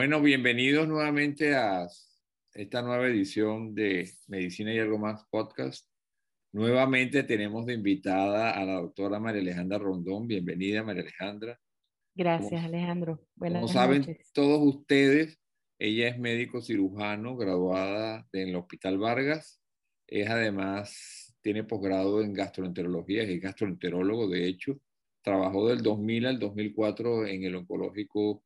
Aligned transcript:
Bueno, 0.00 0.22
bienvenidos 0.22 0.88
nuevamente 0.88 1.54
a 1.54 1.86
esta 2.54 2.80
nueva 2.80 3.06
edición 3.06 3.74
de 3.74 4.10
Medicina 4.28 4.72
y 4.72 4.78
algo 4.78 4.96
más 4.96 5.26
podcast. 5.28 5.86
Nuevamente 6.52 7.22
tenemos 7.22 7.66
de 7.66 7.74
invitada 7.74 8.52
a 8.52 8.64
la 8.64 8.80
doctora 8.80 9.20
María 9.20 9.42
Alejandra 9.42 9.76
Rondón. 9.76 10.26
Bienvenida, 10.26 10.82
María 10.82 11.02
Alejandra. 11.02 11.60
Gracias, 12.14 12.64
Alejandro. 12.64 13.20
Buenas 13.34 13.60
como 13.60 13.74
saben 13.74 14.16
todos 14.32 14.74
ustedes, 14.74 15.38
ella 15.78 16.08
es 16.08 16.18
médico 16.18 16.62
cirujano, 16.62 17.36
graduada 17.36 18.26
en 18.32 18.48
el 18.48 18.56
Hospital 18.56 18.96
Vargas. 18.96 19.60
Es 20.06 20.30
además, 20.30 21.36
tiene 21.42 21.64
posgrado 21.64 22.22
en 22.22 22.32
gastroenterología, 22.32 23.24
es 23.24 23.38
gastroenterólogo, 23.38 24.30
de 24.30 24.46
hecho. 24.46 24.80
Trabajó 25.22 25.68
del 25.68 25.82
2000 25.82 26.24
al 26.24 26.38
2004 26.38 27.26
en 27.26 27.44
el 27.44 27.54
oncológico 27.54 28.42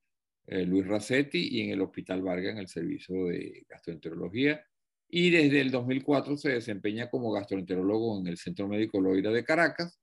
eh, 0.46 0.64
Luis 0.66 0.86
Racetti 0.86 1.48
y 1.50 1.62
en 1.62 1.70
el 1.70 1.80
Hospital 1.80 2.22
Vargas 2.22 2.52
en 2.52 2.58
el 2.58 2.68
servicio 2.68 3.26
de 3.26 3.64
gastroenterología. 3.68 4.64
Y 5.08 5.30
desde 5.30 5.60
el 5.60 5.70
2004 5.70 6.36
se 6.36 6.52
desempeña 6.52 7.08
como 7.08 7.32
gastroenterólogo 7.32 8.18
en 8.18 8.26
el 8.26 8.36
Centro 8.36 8.68
Médico 8.68 9.00
Loira 9.00 9.30
de 9.30 9.44
Caracas 9.44 10.00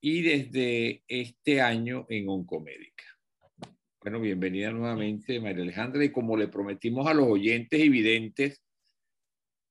y 0.00 0.22
desde 0.22 1.04
este 1.06 1.60
año 1.60 2.06
en 2.08 2.28
Oncomédica. 2.28 3.04
Bueno, 4.00 4.20
bienvenida 4.20 4.70
nuevamente, 4.70 5.40
María 5.40 5.62
Alejandra. 5.62 6.04
Y 6.04 6.12
como 6.12 6.36
le 6.36 6.48
prometimos 6.48 7.06
a 7.06 7.14
los 7.14 7.26
oyentes 7.26 7.80
y 7.80 7.88
videntes, 7.88 8.62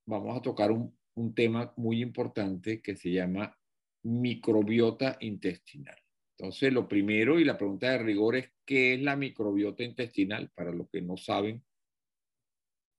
vamos 0.05 0.37
a 0.37 0.41
tocar 0.41 0.71
un, 0.71 0.97
un 1.15 1.33
tema 1.33 1.73
muy 1.77 2.01
importante 2.01 2.81
que 2.81 2.95
se 2.95 3.11
llama 3.11 3.57
microbiota 4.03 5.17
intestinal. 5.21 5.97
Entonces, 6.37 6.71
lo 6.71 6.87
primero 6.87 7.39
y 7.39 7.45
la 7.45 7.57
pregunta 7.57 7.89
de 7.89 7.97
rigor 7.97 8.35
es, 8.35 8.51
¿qué 8.63 8.93
es 8.93 9.01
la 9.01 9.15
microbiota 9.15 9.83
intestinal? 9.83 10.51
Para 10.53 10.71
los 10.71 10.87
que 10.89 11.01
no 11.01 11.17
saben. 11.17 11.63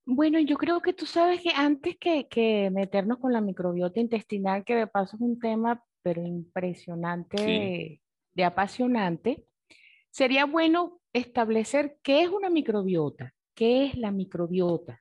Bueno, 0.04 0.40
yo 0.40 0.56
creo 0.56 0.80
que 0.80 0.92
tú 0.92 1.06
sabes 1.06 1.40
que 1.42 1.50
antes 1.54 1.96
que, 1.98 2.70
meternos 2.72 3.18
con 3.18 3.32
la 3.32 3.40
microbiota 3.40 4.00
intestinal, 4.00 4.64
que 4.64 4.74
de 4.74 4.86
paso 4.88 5.16
es 5.16 5.22
un 5.22 5.38
tema, 5.38 5.84
pero 6.02 6.26
impresionante, 6.26 8.00
de 8.32 8.44
apasionante, 8.44 9.44
sería 10.10 10.44
bueno 10.44 11.00
establecer 11.12 11.98
qué 12.02 12.22
es 12.22 12.30
una 12.30 12.50
microbiota, 12.50 13.34
qué 13.54 13.84
es 13.84 13.96
la 13.96 14.10
microbiota, 14.10 15.00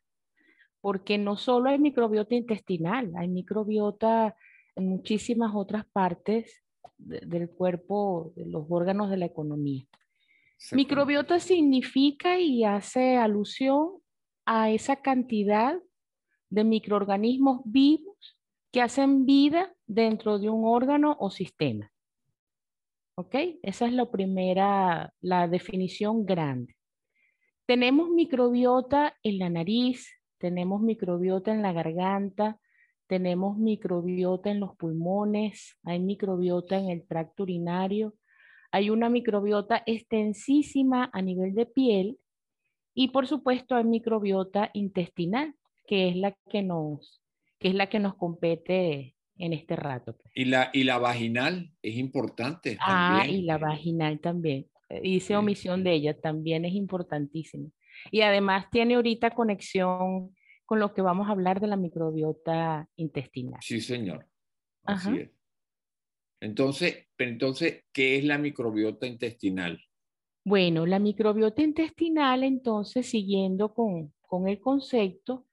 porque 0.80 1.18
no 1.18 1.38
solo 1.38 1.70
hay 1.70 1.80
microbiota 1.80 2.36
intestinal, 2.36 3.14
hay 3.16 3.30
microbiota 3.30 4.36
en 4.76 4.90
muchísimas 4.90 5.56
otras 5.56 5.86
partes 5.86 6.67
del 6.98 7.50
cuerpo, 7.50 8.34
de 8.36 8.46
los 8.46 8.66
órganos 8.70 9.10
de 9.10 9.18
la 9.18 9.26
economía. 9.26 9.86
Microbiota 10.72 11.40
significa 11.40 12.40
y 12.40 12.64
hace 12.64 13.18
alusión 13.18 14.02
a 14.46 14.72
esa 14.72 14.96
cantidad 14.98 15.78
de 16.50 16.64
microorganismos 16.64 17.62
vivos 17.66 18.38
que 18.72 18.82
hacen 18.82 19.26
vida 19.26 19.74
dentro 19.86 20.40
de 20.40 20.50
un 20.50 20.66
órgano 20.66 21.16
o 21.20 21.30
sistema. 21.30 21.92
¿Ok? 23.16 23.36
Esa 23.62 23.88
es 23.88 23.94
la 23.94 24.10
primera, 24.10 25.14
la 25.22 25.48
definición 25.48 26.26
grande. 26.26 26.76
Tenemos 27.66 28.10
microbiota 28.10 29.16
en 29.24 29.40
la 29.40 29.50
nariz, 29.50 30.08
tenemos 30.38 30.82
microbiota 30.82 31.52
en 31.52 31.62
la 31.62 31.74
garganta, 31.74 32.60
tenemos 33.08 33.58
microbiota 33.58 34.52
en 34.52 34.60
los 34.60 34.76
pulmones, 34.76 35.78
hay 35.84 36.00
microbiota 36.00 36.78
en 36.78 36.90
el 36.90 37.08
tracto 37.08 37.44
urinario, 37.44 38.14
hay 38.72 38.90
una 38.90 39.10
microbiota 39.10 39.82
extensísima 39.86 41.10
a 41.14 41.22
nivel 41.22 41.56
de 41.56 41.66
piel 41.66 42.20
y 42.94 43.10
por 43.10 43.28
supuesto 43.28 43.76
hay 43.76 43.86
microbiota 43.86 44.70
intestinal, 44.74 45.56
que 45.88 46.10
es 46.10 46.16
la 46.16 46.36
que 46.50 46.64
nos, 46.64 47.22
que 47.60 47.70
es 47.70 47.76
la 47.76 47.88
que 47.88 48.00
nos 48.00 48.16
compete 48.16 49.16
en 49.38 49.54
este 49.54 49.76
rato. 49.76 50.16
Pues. 50.18 50.32
Y 50.36 50.46
la, 50.46 50.70
y 50.74 50.84
la 50.84 50.98
vaginal 50.98 51.72
es 51.82 51.96
importante. 51.96 52.78
Ah, 52.82 53.26
y 53.28 53.44
la 53.44 53.58
vaginal 53.58 54.20
también. 54.20 54.68
Hice 55.04 55.36
omisión 55.36 55.84
de 55.84 55.94
ella, 55.94 56.20
también 56.20 56.66
es 56.66 56.74
importantísima. 56.74 57.70
Y 58.12 58.22
además 58.22 58.68
tiene 58.72 58.96
ahorita 58.96 59.32
conexión 59.32 60.36
con 60.68 60.82
lo 60.82 60.94
que 60.94 61.02
vamos 61.02 61.30
a 61.30 61.32
hablar 61.32 61.62
de 61.62 61.68
la 61.68 61.78
microbiota 61.78 62.90
intestinal. 62.98 63.62
Sí, 63.62 63.80
señor. 63.80 64.28
Así 64.84 65.18
es. 65.18 65.32
Entonces, 66.42 67.08
entonces, 67.18 67.86
¿qué 67.94 68.18
es 68.18 68.26
la 68.26 68.38
microbiota 68.38 69.08
intestinal? 69.08 69.82
Bueno, 70.44 70.86
la 70.86 71.00
microbiota 71.00 71.62
intestinal, 71.62 72.44
entonces, 72.44 73.10
siguiendo 73.10 73.74
con, 73.74 74.14
con 74.20 74.50
el 74.50 74.60
concepto, 74.60 75.48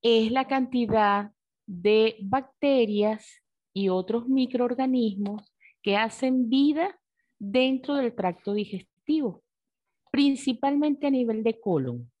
es 0.00 0.30
la 0.30 0.46
cantidad 0.46 1.32
de 1.66 2.16
bacterias 2.22 3.42
y 3.74 3.88
otros 3.88 4.28
microorganismos 4.28 5.52
que 5.82 5.96
hacen 5.96 6.48
vida 6.48 7.00
dentro 7.40 7.96
del 7.96 8.14
tracto 8.14 8.54
digestivo, 8.54 9.42
principalmente 10.12 11.08
a 11.08 11.10
nivel 11.10 11.42
de 11.42 11.58
colon. 11.58 12.11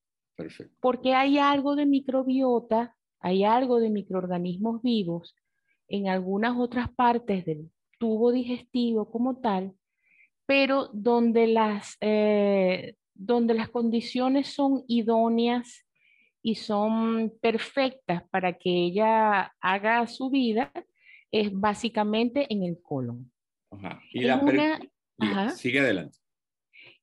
Porque 0.80 1.14
hay 1.14 1.38
algo 1.38 1.76
de 1.76 1.86
microbiota, 1.86 2.96
hay 3.20 3.44
algo 3.44 3.80
de 3.80 3.90
microorganismos 3.90 4.82
vivos 4.82 5.36
en 5.88 6.08
algunas 6.08 6.56
otras 6.56 6.90
partes 6.90 7.44
del 7.44 7.70
tubo 7.98 8.32
digestivo 8.32 9.10
como 9.10 9.40
tal, 9.40 9.74
pero 10.46 10.88
donde 10.92 11.46
las, 11.46 11.96
eh, 12.00 12.96
donde 13.14 13.54
las 13.54 13.68
condiciones 13.68 14.48
son 14.48 14.84
idóneas 14.88 15.86
y 16.42 16.56
son 16.56 17.32
perfectas 17.40 18.24
para 18.30 18.54
que 18.54 18.70
ella 18.70 19.54
haga 19.60 20.06
su 20.06 20.30
vida, 20.30 20.72
es 21.30 21.52
básicamente 21.52 22.52
en 22.52 22.64
el 22.64 22.80
colon. 22.82 23.30
Y 24.12 24.22
la 24.22 25.50
Sigue 25.50 25.80
adelante 25.80 26.21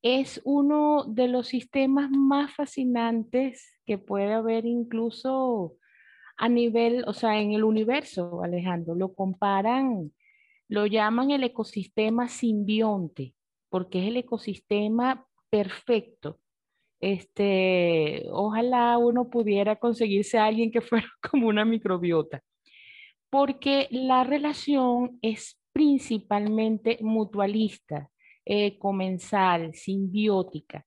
es 0.01 0.41
uno 0.45 1.03
de 1.07 1.27
los 1.27 1.47
sistemas 1.47 2.09
más 2.09 2.53
fascinantes 2.55 3.79
que 3.85 3.97
puede 3.97 4.33
haber 4.33 4.65
incluso 4.65 5.75
a 6.37 6.47
nivel, 6.47 7.03
o 7.05 7.13
sea, 7.13 7.39
en 7.39 7.51
el 7.51 7.65
universo, 7.65 8.41
Alejandro. 8.43 8.95
Lo 8.95 9.13
comparan, 9.13 10.13
lo 10.69 10.85
llaman 10.85 11.31
el 11.31 11.43
ecosistema 11.43 12.29
simbionte, 12.29 13.35
porque 13.69 13.99
es 13.99 14.07
el 14.07 14.17
ecosistema 14.17 15.27
perfecto. 15.49 16.39
Este, 17.01 18.25
ojalá 18.31 18.97
uno 18.97 19.29
pudiera 19.29 19.77
conseguirse 19.77 20.37
a 20.37 20.45
alguien 20.45 20.71
que 20.71 20.81
fuera 20.81 21.07
como 21.29 21.47
una 21.47 21.65
microbiota, 21.65 22.41
porque 23.29 23.87
la 23.91 24.23
relación 24.23 25.19
es 25.21 25.59
principalmente 25.73 26.99
mutualista 27.01 28.09
eh, 28.51 28.79
comensal, 28.79 29.75
simbiótica. 29.75 30.83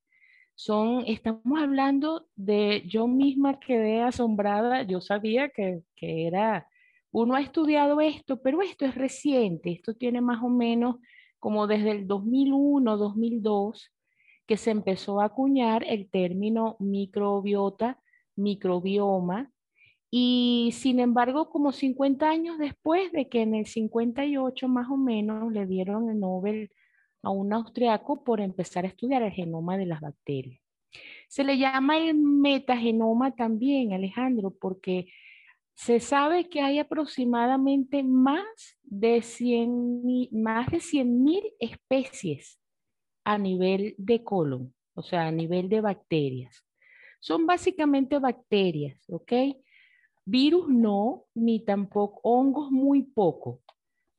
Son, 0.57 1.05
estamos 1.07 1.61
hablando 1.61 2.27
de, 2.35 2.83
yo 2.89 3.07
misma 3.07 3.61
quedé 3.61 4.03
asombrada, 4.03 4.83
yo 4.83 5.01
sabía 5.01 5.49
que, 5.49 5.83
que 5.95 6.27
era, 6.27 6.67
uno 7.13 7.37
ha 7.37 7.41
estudiado 7.41 8.01
esto, 8.01 8.43
pero 8.43 8.63
esto 8.63 8.85
es 8.85 8.97
reciente, 8.97 9.71
esto 9.71 9.95
tiene 9.95 10.21
más 10.21 10.43
o 10.43 10.49
menos 10.49 10.97
como 11.39 11.69
desde 11.69 11.93
el 11.93 12.09
2001, 12.09 12.97
2002, 12.97 13.93
que 14.45 14.57
se 14.57 14.73
empezó 14.73 15.21
a 15.21 15.27
acuñar 15.27 15.85
el 15.87 16.11
término 16.11 16.75
microbiota, 16.81 18.01
microbioma, 18.35 19.53
y 20.11 20.71
sin 20.73 20.99
embargo, 20.99 21.49
como 21.49 21.71
50 21.71 22.29
años 22.29 22.59
después 22.59 23.13
de 23.13 23.29
que 23.29 23.43
en 23.43 23.55
el 23.55 23.67
58 23.67 24.67
más 24.67 24.91
o 24.91 24.97
menos 24.97 25.53
le 25.53 25.65
dieron 25.67 26.11
el 26.11 26.19
Nobel 26.19 26.73
a 27.23 27.31
un 27.31 27.53
austriaco 27.53 28.25
por 28.25 28.41
empezar 28.41 28.85
a 28.85 28.89
estudiar 28.89 29.23
el 29.23 29.33
genoma 29.33 29.79
de 29.79 29.87
las 29.87 30.01
bacterias. 30.01 30.61
Se 31.29 31.45
le 31.45 31.57
llama 31.57 31.97
el 31.97 32.15
metagenoma 32.15 33.35
también, 33.35 33.93
Alejandro, 33.93 34.51
porque 34.51 35.07
se 35.75 36.01
sabe 36.01 36.49
que 36.49 36.61
hay 36.61 36.79
aproximadamente 36.79 38.03
más 38.03 38.45
de 38.83 39.23
100 39.23 40.29
más 40.33 40.71
de 40.71 40.79
100.000 40.79 41.55
especies 41.59 42.61
a 43.25 43.39
nivel 43.39 43.95
de 43.97 44.23
colon, 44.23 44.75
o 44.95 45.03
sea, 45.03 45.27
a 45.29 45.33
nivel 45.33 45.69
de 45.69 45.81
bacterias. 45.81 46.65
Son 47.21 47.47
básicamente 47.47 48.19
bacterias, 48.19 49.03
¿ok? 49.09 49.33
Virus 50.25 50.69
no, 50.69 51.25
ni 51.35 51.65
tampoco 51.65 52.21
hongos 52.23 52.71
muy 52.71 53.03
poco 53.03 53.62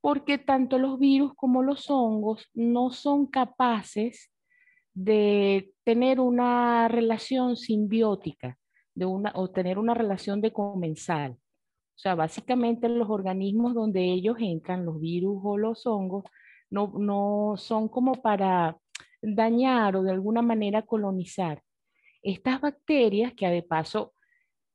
porque 0.04 0.38
tanto 0.38 0.80
los 0.80 1.00
virus 1.00 1.34
como 1.34 1.64
los 1.64 1.90
hongos 1.90 2.50
no 2.54 2.92
son 2.92 3.26
capaces 3.26 4.34
de 4.94 5.72
tener 5.86 6.20
una 6.20 6.90
relación 6.90 7.56
simbiótica 7.56 8.58
de 8.96 9.06
o 9.06 9.50
tener 9.52 9.80
una 9.80 9.94
relación 9.94 10.42
de 10.42 10.52
comensal. 10.52 11.32
O 11.32 11.98
sea, 11.98 12.16
básicamente 12.16 12.90
los 12.90 13.10
organismos 13.10 13.74
donde 13.74 14.04
ellos 14.04 14.36
entran, 14.42 14.86
los 14.86 15.00
virus 15.00 15.40
o 15.42 15.58
los 15.58 15.86
hongos, 15.86 16.26
no, 16.70 16.92
no 17.00 17.54
son 17.56 17.88
como 17.88 18.16
para 18.16 18.78
dañar 19.22 19.96
o 19.96 20.04
de 20.04 20.12
alguna 20.12 20.42
manera 20.42 20.82
colonizar. 20.82 21.64
estas 22.22 22.60
bacterias, 22.60 23.34
que 23.36 23.48
de 23.48 23.64
paso 23.64 24.14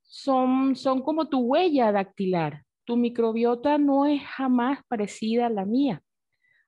son, 0.01 0.75
son 0.75 1.03
como 1.03 1.29
tu 1.29 1.39
huella 1.41 1.91
dactilar, 1.91 2.63
tu 2.89 2.97
microbiota 2.97 3.77
no 3.77 4.07
es 4.07 4.19
jamás 4.23 4.79
parecida 4.87 5.45
a 5.45 5.49
la 5.51 5.63
mía. 5.63 6.01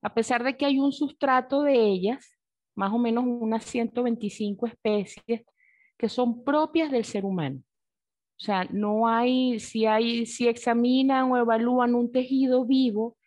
A 0.03 0.13
pesar 0.13 0.43
de 0.43 0.55
que 0.55 0.67
hay 0.67 0.77
un 0.77 0.91
sustrato 0.91 1.63
de 1.63 1.73
ellas, 1.73 2.37
más 2.75 2.93
o 2.93 2.99
menos 2.99 3.25
unas 3.25 3.65
125 3.65 4.67
especies 4.67 5.41
que 5.97 6.09
son 6.09 6.43
propias 6.43 6.91
del 6.91 7.05
ser 7.05 7.25
humano. 7.25 7.63
O 8.37 8.43
sea, 8.43 8.65
no 8.65 9.07
hay, 9.07 9.59
si 9.59 9.87
hay, 9.87 10.27
si 10.27 10.47
examinan 10.47 11.31
o 11.31 11.37
evalúan 11.37 11.95
un 11.95 12.11
tejido 12.11 12.67
vivo, 12.67 13.17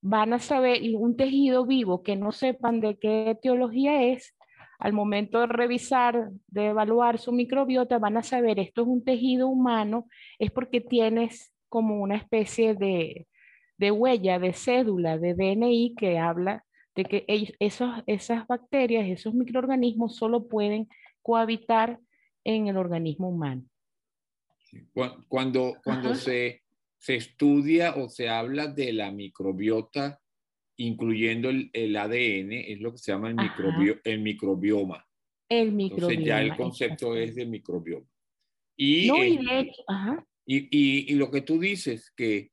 van 0.00 0.32
a 0.32 0.38
saber, 0.38 0.80
un 0.96 1.18
tejido 1.18 1.66
vivo 1.66 2.02
que 2.02 2.16
no 2.16 2.32
sepan 2.32 2.80
de 2.80 2.98
qué 2.98 3.28
etiología 3.28 4.04
es, 4.04 4.34
al 4.78 4.94
momento 4.94 5.40
de 5.40 5.48
revisar, 5.48 6.30
de 6.46 6.68
evaluar 6.68 7.18
su 7.18 7.30
microbiota, 7.30 7.98
van 7.98 8.16
a 8.16 8.22
saber 8.22 8.58
esto 8.58 8.82
es 8.82 8.88
un 8.88 9.04
tejido 9.04 9.48
humano, 9.48 10.06
es 10.38 10.50
porque 10.50 10.80
tienes 10.80 11.52
como 11.68 12.00
una 12.00 12.16
especie 12.16 12.74
de, 12.74 13.26
de 13.76 13.90
huella, 13.90 14.38
de 14.38 14.52
cédula, 14.52 15.18
de 15.18 15.34
DNI 15.34 15.94
que 15.96 16.18
habla 16.18 16.64
de 16.98 17.04
que 17.04 17.24
esos, 17.60 17.90
esas 18.06 18.44
bacterias, 18.48 19.06
esos 19.08 19.32
microorganismos 19.32 20.16
solo 20.16 20.48
pueden 20.48 20.88
cohabitar 21.22 22.00
en 22.42 22.66
el 22.66 22.76
organismo 22.76 23.28
humano. 23.28 23.62
Cuando, 25.28 25.76
cuando 25.84 26.16
se, 26.16 26.62
se, 26.96 27.14
estudia 27.14 27.94
o 27.94 28.08
se 28.08 28.28
habla 28.28 28.66
de 28.66 28.92
la 28.92 29.12
microbiota, 29.12 30.20
incluyendo 30.76 31.50
el, 31.50 31.70
el 31.72 31.96
ADN, 31.96 32.52
es 32.52 32.80
lo 32.80 32.90
que 32.90 32.98
se 32.98 33.12
llama 33.12 33.28
el, 33.28 33.36
microbio, 33.36 34.00
el 34.02 34.18
microbioma. 34.20 35.06
El 35.48 35.72
microbioma. 35.72 36.12
Entonces 36.12 36.26
ya 36.26 36.42
el 36.42 36.56
concepto 36.56 37.14
es 37.14 37.36
de 37.36 37.46
microbioma. 37.46 38.06
Y, 38.76 39.06
no, 39.06 39.24
y, 39.24 39.36
de 39.36 39.60
hecho, 39.60 39.82
ajá. 39.86 40.26
Y, 40.48 40.68
y, 40.70 41.12
y, 41.12 41.14
lo 41.16 41.30
que 41.30 41.42
tú 41.42 41.60
dices, 41.60 42.10
que 42.16 42.52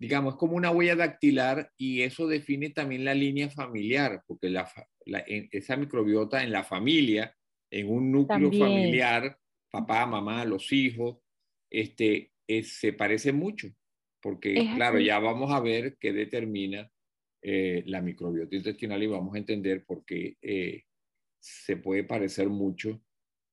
digamos, 0.00 0.34
es 0.34 0.38
como 0.38 0.56
una 0.56 0.70
huella 0.70 0.96
dactilar 0.96 1.70
y 1.76 2.00
eso 2.00 2.26
define 2.26 2.70
también 2.70 3.04
la 3.04 3.14
línea 3.14 3.50
familiar, 3.50 4.24
porque 4.26 4.48
la, 4.48 4.72
esa 5.26 5.76
microbiota 5.76 6.42
en 6.42 6.50
la 6.50 6.64
familia, 6.64 7.36
en 7.70 7.90
un 7.90 8.10
núcleo 8.10 8.50
familiar, 8.50 9.38
papá, 9.70 10.06
mamá, 10.06 10.44
los 10.46 10.72
hijos, 10.72 11.18
este, 11.70 12.32
se 12.62 12.94
parece 12.94 13.32
mucho, 13.32 13.68
porque 14.22 14.54
claro, 14.74 14.98
ya 14.98 15.18
vamos 15.18 15.52
a 15.52 15.60
ver 15.60 15.98
qué 16.00 16.14
determina 16.14 16.90
eh, 17.42 17.82
la 17.86 18.00
microbiota 18.00 18.56
intestinal 18.56 19.02
y 19.02 19.06
vamos 19.06 19.34
a 19.34 19.38
entender 19.38 19.84
por 19.84 20.06
qué 20.06 20.38
eh, 20.40 20.84
se 21.38 21.76
puede 21.76 22.04
parecer 22.04 22.48
mucho 22.48 23.02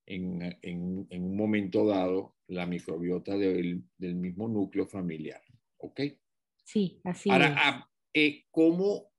en, 0.05 0.41
en, 0.61 1.07
en, 1.09 1.23
un 1.23 1.35
momento 1.35 1.85
dado 1.85 2.36
la 2.47 2.65
microbiota 2.65 3.37
del, 3.37 3.83
del 3.97 4.15
mismo 4.15 4.47
núcleo 4.47 4.87
familiar. 4.87 5.41
¿Ok? 5.77 6.01
Sí, 6.63 6.99
así 7.03 7.29
Ahora, 7.29 7.55
ah, 7.57 7.89
eh, 8.13 8.45
¿cómo, 8.51 9.11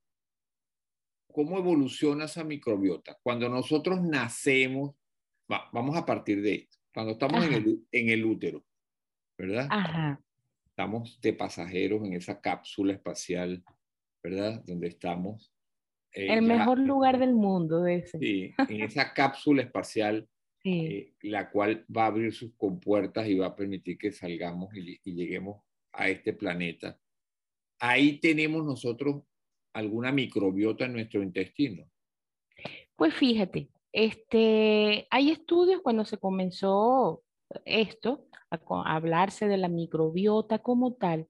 ¿cómo 1.32 1.58
evoluciona 1.58 2.24
esa 2.24 2.44
microbiota? 2.44 3.18
Cuando 3.22 3.48
nosotros 3.48 4.02
nacemos, 4.02 4.94
vamos 5.72 5.96
a 5.96 6.04
partir 6.04 6.42
de 6.42 6.54
esto, 6.54 6.78
cuando 6.92 7.12
estamos 7.12 7.44
en 7.44 7.54
el, 7.54 7.86
en 7.92 8.08
el, 8.10 8.24
útero, 8.24 8.64
¿verdad? 9.38 9.66
Ajá. 9.70 10.20
Estamos 10.66 11.20
de 11.20 11.32
pasajeros 11.32 12.04
en 12.04 12.14
esa 12.14 12.40
cápsula 12.40 12.92
espacial, 12.92 13.64
¿verdad? 14.22 14.62
Donde 14.66 14.88
estamos. 14.88 15.52
Eh, 16.12 16.32
el 16.32 16.42
mejor 16.42 16.78
lugar 16.78 17.18
del 17.18 17.34
mundo, 17.34 17.86
ese. 17.86 18.18
Sí, 18.18 18.54
en 18.68 18.82
esa 18.82 19.12
cápsula 19.14 19.62
espacial, 19.62 20.28
eh, 20.64 21.14
la 21.22 21.50
cual 21.50 21.84
va 21.94 22.04
a 22.04 22.06
abrir 22.08 22.32
sus 22.32 22.54
compuertas 22.56 23.28
y 23.28 23.36
va 23.36 23.46
a 23.46 23.56
permitir 23.56 23.96
que 23.98 24.12
salgamos 24.12 24.74
y, 24.74 25.00
y 25.04 25.14
lleguemos 25.14 25.62
a 25.92 26.08
este 26.08 26.32
planeta 26.32 26.98
ahí 27.78 28.18
tenemos 28.18 28.64
nosotros 28.64 29.22
alguna 29.72 30.12
microbiota 30.12 30.84
en 30.86 30.94
nuestro 30.94 31.22
intestino. 31.22 31.88
Pues 32.96 33.14
fíjate, 33.14 33.70
este, 33.92 35.06
hay 35.10 35.30
estudios 35.30 35.80
cuando 35.82 36.04
se 36.04 36.18
comenzó 36.18 37.22
esto, 37.64 38.26
a, 38.50 38.58
hablarse 38.94 39.46
de 39.46 39.56
la 39.56 39.68
microbiota 39.68 40.58
como 40.58 40.94
tal, 40.94 41.28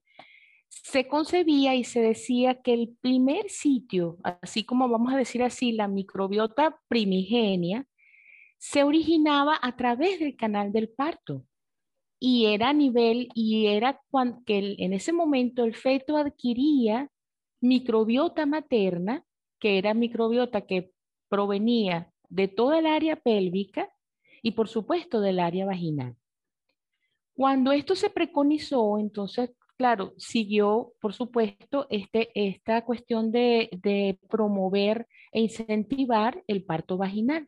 se 0.67 1.07
concebía 1.07 1.75
y 1.75 1.83
se 1.83 1.99
decía 1.99 2.61
que 2.61 2.73
el 2.73 2.95
primer 3.01 3.49
sitio, 3.49 4.17
así 4.23 4.63
como 4.63 4.87
vamos 4.87 5.13
a 5.13 5.17
decir 5.17 5.43
así, 5.43 5.71
la 5.71 5.87
microbiota 5.87 6.79
primigenia, 6.87 7.87
se 8.59 8.83
originaba 8.83 9.57
a 9.61 9.75
través 9.75 10.19
del 10.19 10.35
canal 10.35 10.71
del 10.71 10.89
parto 10.89 11.45
y 12.19 12.47
era 12.47 12.69
a 12.69 12.73
nivel, 12.73 13.29
y 13.33 13.67
era 13.67 14.01
cuando, 14.11 14.43
que 14.45 14.75
en 14.77 14.93
ese 14.93 15.13
momento 15.13 15.63
el 15.63 15.75
feto 15.75 16.17
adquiría 16.17 17.09
microbiota 17.61 18.45
materna, 18.45 19.23
que 19.59 19.77
era 19.77 19.93
microbiota 19.93 20.61
que 20.61 20.91
provenía 21.29 22.11
de 22.27 22.49
toda 22.49 22.79
el 22.79 22.85
área 22.85 23.15
pélvica 23.15 23.89
y 24.41 24.51
por 24.51 24.67
supuesto 24.67 25.21
del 25.21 25.39
área 25.39 25.65
vaginal. 25.65 26.17
Cuando 27.33 27.71
esto 27.71 27.95
se 27.95 28.09
preconizó, 28.09 28.99
entonces, 28.99 29.51
claro, 29.77 30.13
siguió, 30.17 30.91
por 30.99 31.13
supuesto, 31.13 31.87
este, 31.89 32.29
esta 32.35 32.83
cuestión 32.83 33.31
de, 33.31 33.69
de 33.81 34.19
promover 34.29 35.07
e 35.31 35.39
incentivar 35.39 36.43
el 36.47 36.65
parto 36.65 36.97
vaginal. 36.97 37.47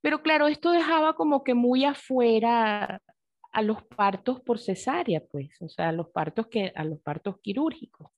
Pero 0.00 0.22
claro, 0.22 0.46
esto 0.46 0.70
dejaba 0.70 1.14
como 1.14 1.42
que 1.42 1.54
muy 1.54 1.84
afuera 1.84 3.02
a 3.52 3.62
los 3.62 3.82
partos 3.84 4.40
por 4.40 4.58
cesárea, 4.58 5.22
pues, 5.30 5.50
o 5.60 5.68
sea, 5.68 5.88
a 5.88 5.92
los 5.92 6.08
partos, 6.10 6.46
que, 6.48 6.72
a 6.74 6.84
los 6.84 7.00
partos 7.00 7.40
quirúrgicos. 7.40 8.08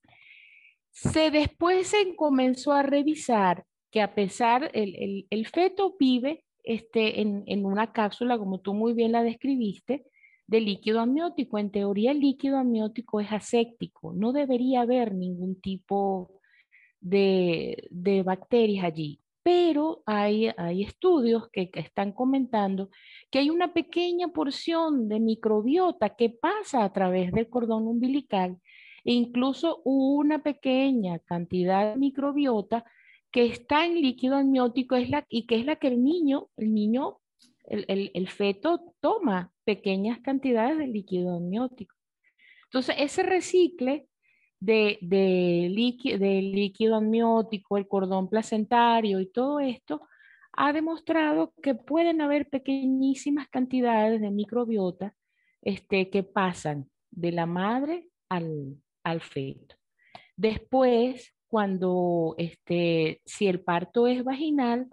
Se 0.91 1.31
después 1.31 1.87
se 1.87 2.15
comenzó 2.15 2.73
a 2.73 2.83
revisar 2.83 3.65
que 3.91 4.01
a 4.01 4.13
pesar, 4.13 4.69
el, 4.73 5.25
el, 5.29 5.47
feto 5.47 5.95
vive 5.99 6.45
este, 6.63 7.21
en, 7.21 7.43
en, 7.47 7.65
una 7.65 7.91
cápsula, 7.91 8.37
como 8.37 8.59
tú 8.59 8.73
muy 8.73 8.93
bien 8.93 9.11
la 9.11 9.23
describiste, 9.23 10.05
de 10.47 10.61
líquido 10.61 10.99
amniótico. 11.01 11.57
En 11.57 11.71
teoría, 11.71 12.11
el 12.11 12.19
líquido 12.19 12.57
amniótico 12.57 13.19
es 13.19 13.31
aséptico, 13.31 14.13
no 14.13 14.31
debería 14.31 14.81
haber 14.81 15.13
ningún 15.13 15.59
tipo 15.59 16.39
de, 16.99 17.87
de 17.89 18.23
bacterias 18.23 18.85
allí 18.85 19.20
pero 19.43 20.03
hay, 20.05 20.51
hay 20.57 20.83
estudios 20.83 21.49
que, 21.51 21.69
están 21.73 22.11
comentando 22.11 22.89
que 23.29 23.39
hay 23.39 23.49
una 23.49 23.73
pequeña 23.73 24.29
porción 24.29 25.09
de 25.09 25.19
microbiota 25.19 26.15
que 26.15 26.29
pasa 26.29 26.83
a 26.83 26.93
través 26.93 27.31
del 27.31 27.49
cordón 27.49 27.87
umbilical 27.87 28.57
e 29.03 29.13
incluso 29.13 29.81
una 29.83 30.43
pequeña 30.43 31.19
cantidad 31.19 31.93
de 31.93 31.99
microbiota 31.99 32.85
que 33.31 33.45
está 33.45 33.85
en 33.85 34.01
líquido 34.01 34.35
amniótico 34.35 34.95
es 34.95 35.09
la, 35.09 35.25
y 35.29 35.47
que 35.47 35.55
es 35.55 35.65
la 35.65 35.77
que 35.77 35.87
el 35.87 36.03
niño, 36.03 36.49
el 36.57 36.73
niño, 36.73 37.19
el, 37.63 38.11
el 38.13 38.27
feto 38.27 38.93
toma 38.99 39.51
pequeñas 39.63 40.19
cantidades 40.19 40.77
de 40.77 40.87
líquido 40.87 41.37
amniótico. 41.37 41.95
Entonces, 42.65 42.95
ese 42.99 43.23
recicle 43.23 44.07
de, 44.61 44.99
de, 45.01 45.67
líquido, 45.69 46.95
amniótico, 46.95 47.77
el 47.77 47.87
cordón 47.87 48.29
placentario 48.29 49.19
y 49.19 49.25
todo 49.25 49.59
esto, 49.59 50.07
ha 50.53 50.71
demostrado 50.71 51.53
que 51.61 51.73
pueden 51.73 52.21
haber 52.21 52.47
pequeñísimas 52.47 53.49
cantidades 53.49 54.21
de 54.21 54.29
microbiota 54.29 55.15
este, 55.61 56.09
que 56.09 56.23
pasan 56.23 56.89
de 57.09 57.31
la 57.31 57.45
madre 57.45 58.07
al, 58.29 58.77
al 59.03 59.21
feto. 59.21 59.75
Después, 60.35 61.33
cuando 61.47 62.35
este, 62.37 63.21
si 63.25 63.47
el 63.47 63.61
parto 63.61 64.07
es 64.07 64.23
vaginal, 64.23 64.87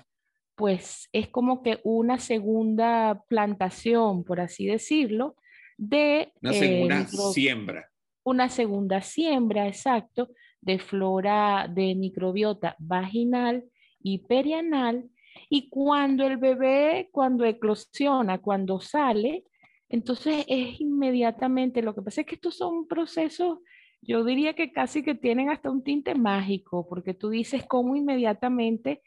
pues 0.54 1.08
es 1.12 1.28
como 1.28 1.62
que 1.62 1.78
una 1.84 2.18
segunda 2.18 3.22
plantación, 3.28 4.24
por 4.24 4.40
así 4.40 4.66
decirlo, 4.66 5.36
de... 5.76 6.32
Una 6.40 6.52
segunda 6.52 7.00
eh, 7.02 7.06
siembra 7.32 7.90
una 8.28 8.48
segunda 8.48 9.00
siembra, 9.00 9.66
exacto, 9.66 10.28
de 10.60 10.78
flora 10.78 11.68
de 11.72 11.94
microbiota 11.94 12.76
vaginal 12.78 13.64
y 14.02 14.18
perianal. 14.18 15.08
Y 15.48 15.68
cuando 15.68 16.26
el 16.26 16.36
bebé, 16.36 17.08
cuando 17.12 17.44
eclosiona, 17.44 18.38
cuando 18.38 18.80
sale, 18.80 19.44
entonces 19.88 20.44
es 20.48 20.80
inmediatamente, 20.80 21.82
lo 21.82 21.94
que 21.94 22.02
pasa 22.02 22.20
es 22.20 22.26
que 22.26 22.34
estos 22.34 22.56
son 22.56 22.86
procesos, 22.86 23.58
yo 24.02 24.24
diría 24.24 24.54
que 24.54 24.72
casi 24.72 25.02
que 25.02 25.14
tienen 25.14 25.50
hasta 25.50 25.70
un 25.70 25.82
tinte 25.82 26.14
mágico, 26.14 26.86
porque 26.88 27.14
tú 27.14 27.30
dices 27.30 27.64
cómo 27.66 27.96
inmediatamente 27.96 29.02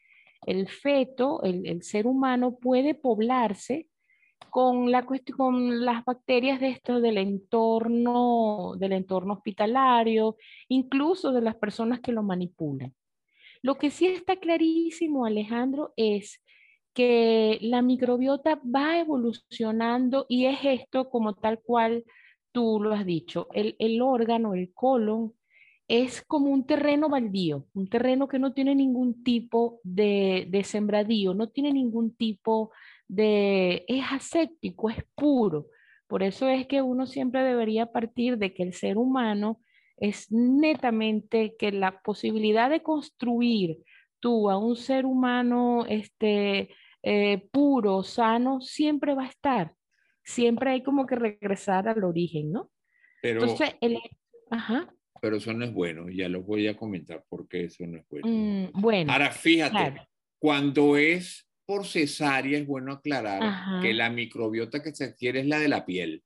el 0.45 0.67
feto, 0.67 1.43
el, 1.43 1.67
el 1.67 1.83
ser 1.83 2.07
humano 2.07 2.57
puede 2.57 2.95
poblarse 2.95 3.87
con, 4.49 4.91
la, 4.91 5.05
con 5.05 5.85
las 5.85 6.03
bacterias 6.03 6.59
de 6.59 6.69
esto 6.69 6.99
del 6.99 7.17
entorno, 7.17 8.73
del 8.77 8.93
entorno 8.93 9.33
hospitalario, 9.33 10.35
incluso 10.67 11.31
de 11.31 11.41
las 11.41 11.55
personas 11.55 11.99
que 11.99 12.11
lo 12.11 12.23
manipulan. 12.23 12.93
Lo 13.61 13.75
que 13.75 13.91
sí 13.91 14.07
está 14.07 14.37
clarísimo, 14.37 15.25
Alejandro, 15.25 15.93
es 15.95 16.41
que 16.93 17.59
la 17.61 17.81
microbiota 17.81 18.59
va 18.63 18.99
evolucionando 18.99 20.25
y 20.27 20.45
es 20.45 20.59
esto 20.63 21.09
como 21.09 21.35
tal 21.35 21.59
cual 21.61 22.03
tú 22.51 22.79
lo 22.81 22.93
has 22.93 23.05
dicho. 23.05 23.47
El, 23.53 23.75
el 23.79 24.01
órgano, 24.01 24.53
el 24.53 24.73
colon, 24.73 25.33
es 25.87 26.21
como 26.21 26.51
un 26.51 26.65
terreno 26.65 27.09
baldío, 27.09 27.65
un 27.73 27.89
terreno 27.89 28.27
que 28.29 28.39
no 28.39 28.53
tiene 28.53 28.75
ningún 28.75 29.23
tipo 29.23 29.81
de, 29.83 30.47
de 30.49 30.63
sembradío, 30.63 31.33
no 31.33 31.49
tiene 31.49 31.73
ningún 31.73 32.15
tipo 32.15 32.71
de... 32.71 32.81
es 33.17 34.05
aséptico, 34.11 34.89
es 34.89 35.03
puro. 35.15 35.67
Por 36.07 36.23
eso 36.23 36.47
es 36.49 36.67
que 36.67 36.81
uno 36.81 37.05
siempre 37.05 37.43
debería 37.43 37.87
partir 37.87 38.37
de 38.37 38.53
que 38.53 38.63
el 38.63 38.73
ser 38.73 38.97
humano 38.97 39.61
es 39.97 40.31
netamente 40.31 41.55
que 41.57 41.71
la 41.71 42.01
posibilidad 42.01 42.69
de 42.69 42.81
construir 42.81 43.77
tú 44.19 44.49
a 44.49 44.57
un 44.57 44.75
ser 44.75 45.05
humano 45.05 45.85
este, 45.87 46.69
eh, 47.03 47.47
puro, 47.51 48.03
sano, 48.03 48.61
siempre 48.61 49.13
va 49.13 49.23
a 49.23 49.29
estar. 49.29 49.73
Siempre 50.23 50.71
hay 50.71 50.83
como 50.83 51.05
que 51.05 51.15
regresar 51.15 51.87
al 51.87 52.03
origen, 52.03 52.51
¿no? 52.51 52.71
Pero, 53.21 53.41
Entonces, 53.41 53.75
el, 53.81 53.99
ajá, 54.49 54.93
pero 55.21 55.37
eso 55.37 55.53
no 55.53 55.63
es 55.63 55.71
bueno, 55.71 56.09
ya 56.09 56.27
los 56.27 56.43
voy 56.43 56.67
a 56.67 56.75
comentar 56.75 57.23
porque 57.29 57.65
eso 57.65 57.85
no 57.85 57.99
es 57.99 58.05
bueno. 58.09 58.27
mm, 58.27 58.81
bueno, 58.81 59.13
Ahora, 59.13 59.31
fíjate, 59.31 59.71
claro. 59.71 60.07
cuando 60.39 60.97
es 60.97 61.47
por 61.71 61.85
cesárea, 61.87 62.57
es 62.59 62.67
bueno 62.67 62.91
aclarar 62.91 63.41
Ajá. 63.41 63.79
que 63.81 63.93
la 63.93 64.09
microbiota 64.09 64.83
que 64.83 64.93
se 64.93 65.05
adquiere 65.05 65.39
es 65.39 65.45
la 65.47 65.57
de 65.57 65.69
la 65.69 65.85
piel, 65.85 66.21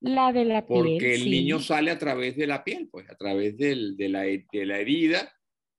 la 0.00 0.32
de 0.32 0.44
la 0.44 0.64
piel, 0.64 0.78
porque 0.80 1.14
el 1.16 1.22
sí. 1.24 1.30
niño 1.30 1.58
sale 1.58 1.90
a 1.90 1.98
través 1.98 2.36
de 2.36 2.46
la 2.46 2.62
piel, 2.62 2.88
pues 2.88 3.10
a 3.10 3.16
través 3.16 3.56
del- 3.56 3.96
de, 3.96 4.08
la, 4.08 4.20
de 4.22 4.46
la 4.66 4.78
herida, 4.78 5.32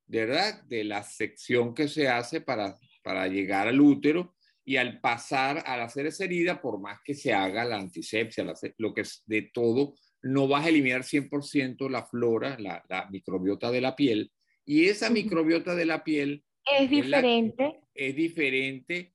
¿verdad? 0.07 0.61
De 0.63 0.83
la 0.83 1.03
sección 1.03 1.73
que 1.73 1.87
se 1.87 2.09
hace 2.09 2.41
para, 2.41 2.77
para 3.01 3.29
llegar 3.29 3.69
al 3.69 3.79
útero 3.79 4.35
y 4.65 4.75
al 4.75 4.99
pasar, 4.99 5.63
al 5.65 5.79
hacer 5.83 6.07
esa 6.07 6.25
herida, 6.25 6.61
por 6.61 6.77
más 6.81 6.99
que 7.05 7.13
se 7.13 7.31
haga 7.33 7.63
la 7.63 7.77
antisepsia, 7.77 8.43
la 8.43 8.55
lo 8.77 8.93
que 8.93 9.01
es 9.01 9.23
de 9.25 9.43
todo, 9.53 9.95
no 10.21 10.49
vas 10.49 10.65
a 10.65 10.69
eliminar 10.69 11.03
100% 11.05 11.89
la 11.89 12.03
flora, 12.05 12.57
la, 12.59 12.83
la 12.89 13.07
microbiota 13.09 13.71
de 13.71 13.79
la 13.79 13.95
piel. 13.95 14.33
Y 14.65 14.87
esa 14.89 15.09
microbiota 15.09 15.75
de 15.75 15.85
la 15.85 16.03
piel 16.03 16.43
Es 16.65 16.91
es 16.91 17.07
la- 17.09 17.17
diferente. 17.21 17.79
es 17.93 18.15
diferente 18.15 19.13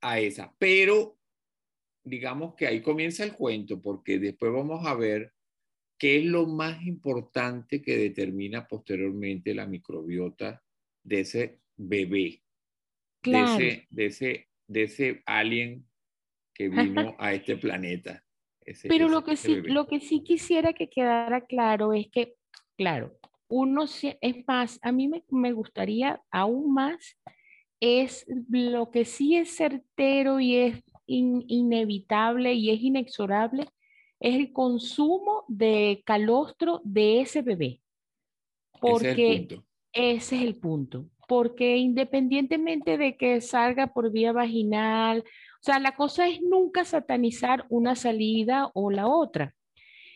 a 0.00 0.18
esa. 0.20 0.54
Pero 0.58 1.18
digamos 2.04 2.54
que 2.54 2.66
ahí 2.66 2.80
comienza 2.80 3.24
el 3.24 3.34
cuento, 3.34 3.80
porque 3.80 4.18
después 4.18 4.52
vamos 4.52 4.86
a 4.86 4.94
ver 4.94 5.32
qué 5.98 6.16
es 6.18 6.24
lo 6.24 6.46
más 6.46 6.82
importante 6.86 7.82
que 7.82 7.96
determina 7.98 8.66
posteriormente 8.66 9.54
la 9.54 9.66
microbiota 9.66 10.62
de 11.04 11.20
ese 11.20 11.60
bebé, 11.76 12.42
Claro. 13.22 13.58
de, 13.58 13.68
ese, 13.68 13.86
de, 13.90 14.06
ese, 14.06 14.48
de 14.66 14.82
ese 14.84 15.22
alien 15.26 15.86
que 16.54 16.68
vino 16.70 17.14
a 17.18 17.34
este 17.34 17.56
planeta. 17.58 18.24
Ese- 18.64 18.88
Pero 18.88 19.06
ese- 19.06 19.14
lo 19.14 19.24
que 19.24 19.36
sí, 19.36 19.54
bebé. 19.56 19.68
lo 19.72 19.86
que 19.86 20.00
sí 20.00 20.22
quisiera 20.22 20.72
que 20.72 20.88
quedara 20.88 21.44
claro 21.46 21.92
es 21.92 22.08
que, 22.10 22.36
claro, 22.78 23.18
uno 23.50 23.84
es 24.00 24.46
más, 24.46 24.78
a 24.82 24.92
mí 24.92 25.08
me, 25.08 25.24
me 25.28 25.52
gustaría 25.52 26.22
aún 26.30 26.72
más, 26.72 27.18
es 27.80 28.26
lo 28.48 28.90
que 28.90 29.04
sí 29.04 29.36
es 29.36 29.56
certero 29.56 30.38
y 30.40 30.56
es 30.56 30.82
in- 31.06 31.44
inevitable 31.48 32.54
y 32.54 32.70
es 32.70 32.80
inexorable, 32.80 33.68
es 34.20 34.34
el 34.36 34.52
consumo 34.52 35.44
de 35.48 36.02
calostro 36.06 36.80
de 36.84 37.20
ese 37.22 37.42
bebé. 37.42 37.66
Ese 37.66 37.80
es 38.72 38.80
Porque 38.80 39.48
ese 39.92 40.36
es 40.36 40.42
el 40.42 40.56
punto, 40.56 41.06
porque 41.26 41.76
independientemente 41.78 42.96
de 42.96 43.16
que 43.16 43.40
salga 43.40 43.88
por 43.88 44.12
vía 44.12 44.32
vaginal, 44.32 45.20
o 45.20 45.62
sea, 45.62 45.78
la 45.80 45.96
cosa 45.96 46.28
es 46.28 46.40
nunca 46.40 46.84
satanizar 46.84 47.66
una 47.68 47.94
salida 47.96 48.70
o 48.74 48.90
la 48.90 49.08
otra. 49.08 49.54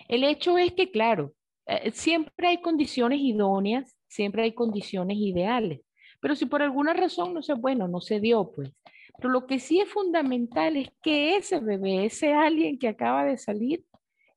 El 0.09 0.23
hecho 0.23 0.57
es 0.59 0.73
que, 0.73 0.91
claro, 0.91 1.33
eh, 1.67 1.91
siempre 1.93 2.49
hay 2.49 2.61
condiciones 2.61 3.21
idóneas, 3.21 3.97
siempre 4.09 4.43
hay 4.45 4.53
condiciones 4.53 5.17
ideales, 5.19 5.81
pero 6.21 6.35
si 6.35 6.47
por 6.47 6.63
alguna 6.63 6.95
razón 6.95 7.35
no 7.35 7.43
sé, 7.43 7.55
bueno, 7.55 7.89
no 7.89 8.01
se 8.01 8.21
dio, 8.21 8.51
pues. 8.53 8.73
Pero 9.19 9.31
lo 9.31 9.47
que 9.47 9.59
sí 9.59 9.81
es 9.81 9.89
fundamental 9.89 10.77
es 10.77 10.89
que 11.03 11.37
ese 11.37 11.61
bebé, 11.61 12.07
ese 12.07 12.33
alguien 12.33 12.79
que 12.79 12.89
acaba 12.89 13.25
de 13.25 13.39
salir, 13.39 13.85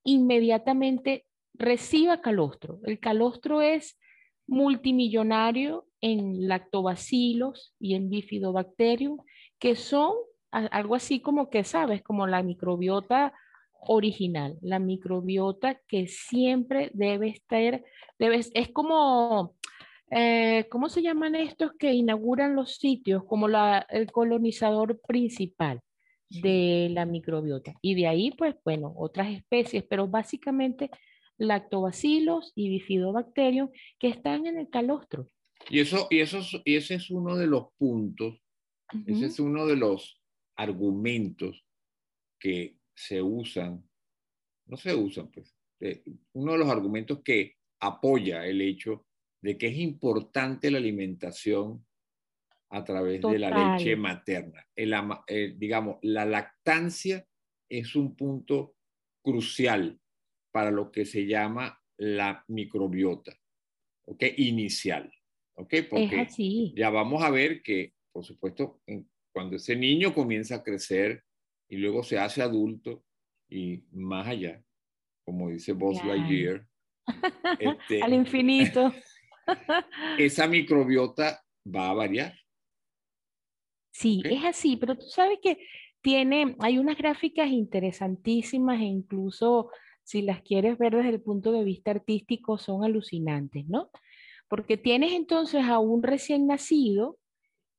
inmediatamente 0.03 1.25
reciba 1.53 2.21
calostro. 2.21 2.79
El 2.83 2.99
calostro 2.99 3.61
es 3.61 3.99
multimillonario 4.45 5.87
en 6.01 6.47
lactobacilos 6.47 7.73
y 7.79 7.95
en 7.95 8.09
bifidobacterium, 8.09 9.17
que 9.59 9.75
son 9.75 10.13
algo 10.51 10.95
así 10.95 11.19
como 11.19 11.49
que, 11.49 11.63
sabes, 11.63 12.01
como 12.01 12.27
la 12.27 12.43
microbiota 12.43 13.33
original, 13.81 14.57
la 14.61 14.79
microbiota 14.79 15.81
que 15.87 16.07
siempre 16.07 16.89
debe 16.93 17.29
estar, 17.29 17.83
debe, 18.19 18.41
es 18.53 18.69
como, 18.69 19.55
eh, 20.11 20.65
¿cómo 20.69 20.89
se 20.89 21.01
llaman 21.01 21.35
estos 21.35 21.71
que 21.79 21.93
inauguran 21.93 22.55
los 22.55 22.75
sitios? 22.77 23.23
Como 23.25 23.47
la, 23.47 23.85
el 23.89 24.11
colonizador 24.11 24.99
principal 25.07 25.81
de 26.29 26.89
la 26.91 27.05
microbiota. 27.05 27.73
Y 27.81 27.95
de 27.95 28.07
ahí, 28.07 28.31
pues, 28.31 28.55
bueno, 28.65 28.93
otras 28.97 29.29
especies, 29.29 29.83
pero 29.89 30.07
básicamente 30.07 30.89
lactobacilos 31.37 32.51
y 32.55 32.69
bifidobacterium 32.69 33.69
que 33.99 34.07
están 34.09 34.45
en 34.47 34.57
el 34.59 34.69
calostro. 34.69 35.27
Y, 35.69 35.79
eso, 35.79 36.07
y, 36.09 36.19
eso, 36.19 36.39
es- 36.39 36.61
y 36.65 36.75
ese 36.75 36.95
es 36.95 37.09
uno 37.09 37.35
de 37.35 37.47
los 37.47 37.67
puntos 37.77 38.35
Ese 39.05 39.25
es 39.25 39.39
uno 39.39 39.65
de 39.65 39.75
los 39.75 40.21
argumentos 40.55 41.65
que 42.39 42.76
se 42.97 43.21
usan, 43.21 43.87
no 44.65 44.75
se 44.77 44.95
usan, 44.95 45.29
pues, 45.31 45.55
eh, 45.79 46.03
uno 46.33 46.53
de 46.53 46.57
los 46.57 46.69
argumentos 46.69 47.21
que 47.23 47.57
apoya 47.79 48.45
el 48.47 48.59
hecho 48.61 49.05
de 49.41 49.55
que 49.57 49.67
es 49.67 49.77
importante 49.77 50.71
la 50.71 50.79
alimentación 50.79 51.85
a 52.69 52.83
través 52.83 53.21
de 53.21 53.39
la 53.39 53.51
leche 53.77 53.95
materna. 53.95 54.65
El 54.75 54.93
ama- 54.93 55.23
eh, 55.27 55.53
digamos, 55.55 55.97
la 56.01 56.25
lactancia 56.25 57.25
es 57.69 57.95
un 57.95 58.15
punto 58.15 58.75
crucial 59.23 59.99
para 60.51 60.71
lo 60.71 60.91
que 60.91 61.05
se 61.05 61.27
llama 61.27 61.79
la 61.97 62.43
microbiota, 62.47 63.39
¿ok? 64.05 64.23
Inicial, 64.37 65.13
¿ok? 65.55 65.73
Porque 65.89 66.15
ya 66.75 66.89
vamos 66.89 67.23
a 67.23 67.29
ver 67.29 67.61
que, 67.61 67.93
por 68.11 68.25
supuesto, 68.25 68.81
cuando 69.31 69.57
ese 69.57 69.75
niño 69.75 70.13
comienza 70.15 70.55
a 70.55 70.63
crecer 70.63 71.23
y 71.69 71.77
luego 71.77 72.03
se 72.03 72.17
hace 72.19 72.41
adulto 72.41 73.03
y 73.49 73.83
más 73.91 74.27
allá, 74.27 74.63
como 75.25 75.49
dice 75.49 75.73
Buzz 75.73 75.99
Claro. 76.01 76.17
Lightyear, 76.17 76.67
este, 77.59 78.01
Al 78.01 78.13
infinito. 78.13 78.93
esa 80.17 80.47
microbiota 80.47 81.41
va 81.65 81.89
a 81.89 81.93
variar. 81.93 82.33
Sí, 83.91 84.21
es 84.25 84.43
así, 84.43 84.77
pero 84.77 84.95
tú 84.95 85.07
sabes 85.07 85.39
que 85.41 85.57
tiene, 86.01 86.55
hay 86.59 86.77
unas 86.77 86.97
gráficas 86.97 87.49
interesantísimas 87.49 88.79
e 88.79 88.85
incluso 88.85 89.71
si 90.03 90.21
las 90.21 90.41
quieres 90.41 90.77
ver 90.77 90.95
desde 90.95 91.09
el 91.09 91.21
punto 91.21 91.51
de 91.51 91.63
vista 91.63 91.91
artístico 91.91 92.57
son 92.57 92.83
alucinantes, 92.83 93.67
¿no? 93.67 93.89
Porque 94.47 94.77
tienes 94.77 95.13
entonces 95.13 95.65
a 95.65 95.79
un 95.79 96.03
recién 96.03 96.47
nacido 96.47 97.17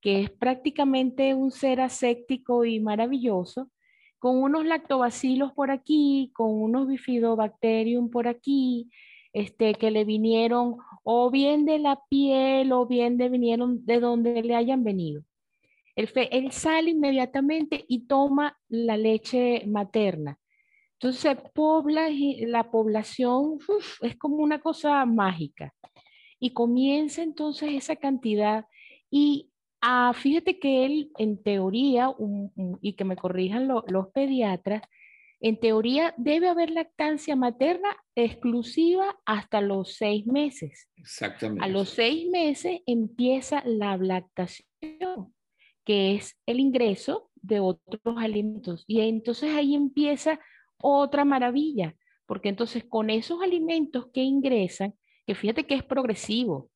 que 0.00 0.22
es 0.22 0.30
prácticamente 0.30 1.34
un 1.34 1.50
ser 1.50 1.80
aséptico 1.80 2.64
y 2.64 2.80
maravilloso, 2.80 3.70
con 4.18 4.42
unos 4.42 4.64
lactobacilos 4.66 5.52
por 5.52 5.70
aquí, 5.70 6.30
con 6.34 6.50
unos 6.50 6.86
bifidobacterium 6.88 8.10
por 8.10 8.28
aquí, 8.28 8.90
este, 9.32 9.74
que 9.74 9.90
le 9.90 10.04
vinieron 10.04 10.76
o 11.04 11.30
bien 11.30 11.64
de 11.64 11.78
la 11.78 12.00
piel 12.08 12.72
o 12.72 12.86
bien 12.86 13.16
de 13.18 13.28
vinieron 13.28 13.84
de 13.84 14.00
donde 14.00 14.42
le 14.42 14.54
hayan 14.54 14.82
venido. 14.84 15.22
Él, 15.96 16.08
fe- 16.08 16.28
él 16.36 16.52
sale 16.52 16.90
inmediatamente 16.90 17.84
y 17.88 18.06
toma 18.06 18.56
la 18.68 18.96
leche 18.96 19.64
materna. 19.66 20.38
Entonces 20.94 21.36
pobla 21.54 22.08
la 22.40 22.70
población, 22.70 23.58
es 24.00 24.16
como 24.16 24.36
una 24.36 24.60
cosa 24.60 25.04
mágica. 25.06 25.72
Y 26.40 26.50
comienza 26.50 27.22
entonces 27.22 27.70
esa 27.72 27.96
cantidad 27.96 28.64
y 29.10 29.50
ah, 29.80 30.12
fíjate 30.14 30.58
que 30.58 30.84
él, 30.84 31.10
en 31.18 31.42
teoría, 31.42 32.08
un- 32.10 32.52
un- 32.56 32.78
y 32.82 32.94
que 32.94 33.04
me 33.04 33.16
corrijan 33.16 33.68
lo- 33.68 33.84
los 33.88 34.08
pediatras, 34.08 34.82
en 35.40 35.58
teoría 35.60 36.14
debe 36.16 36.48
haber 36.48 36.70
lactancia 36.70 37.36
materna 37.36 37.88
exclusiva 38.16 39.16
hasta 39.24 39.60
los 39.60 39.94
seis 39.94 40.26
meses. 40.26 40.88
Exactamente. 40.96 41.64
A 41.64 41.68
los 41.68 41.90
seis 41.90 42.28
meses 42.28 42.80
empieza 42.86 43.62
la 43.64 43.96
lactación, 43.96 45.34
que 45.84 46.14
es 46.16 46.36
el 46.46 46.58
ingreso 46.60 47.30
de 47.40 47.60
otros 47.60 48.16
alimentos. 48.16 48.84
Y 48.88 49.00
entonces 49.00 49.54
ahí 49.54 49.74
empieza 49.76 50.40
otra 50.82 51.24
maravilla, 51.24 51.94
porque 52.26 52.48
entonces 52.48 52.84
con 52.84 53.08
esos 53.08 53.40
alimentos 53.40 54.08
que 54.12 54.22
ingresan, 54.22 54.94
que 55.26 55.34
fíjate 55.34 55.64
que 55.66 55.74
es 55.76 55.84
progresivo, 55.84 56.68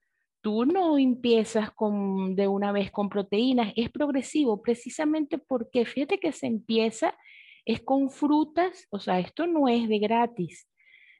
tú 0.42 0.66
no 0.66 0.98
empiezas 0.98 1.70
con, 1.70 2.34
de 2.34 2.48
una 2.48 2.72
vez 2.72 2.90
con 2.90 3.08
proteínas, 3.08 3.72
es 3.76 3.90
progresivo, 3.90 4.60
precisamente 4.60 5.38
porque 5.38 5.86
fíjate 5.86 6.18
que 6.18 6.32
se 6.32 6.46
empieza, 6.46 7.16
es 7.64 7.80
con 7.80 8.10
frutas, 8.10 8.88
o 8.90 8.98
sea, 8.98 9.20
esto 9.20 9.46
no 9.46 9.68
es 9.68 9.88
de 9.88 10.00
gratis, 10.00 10.68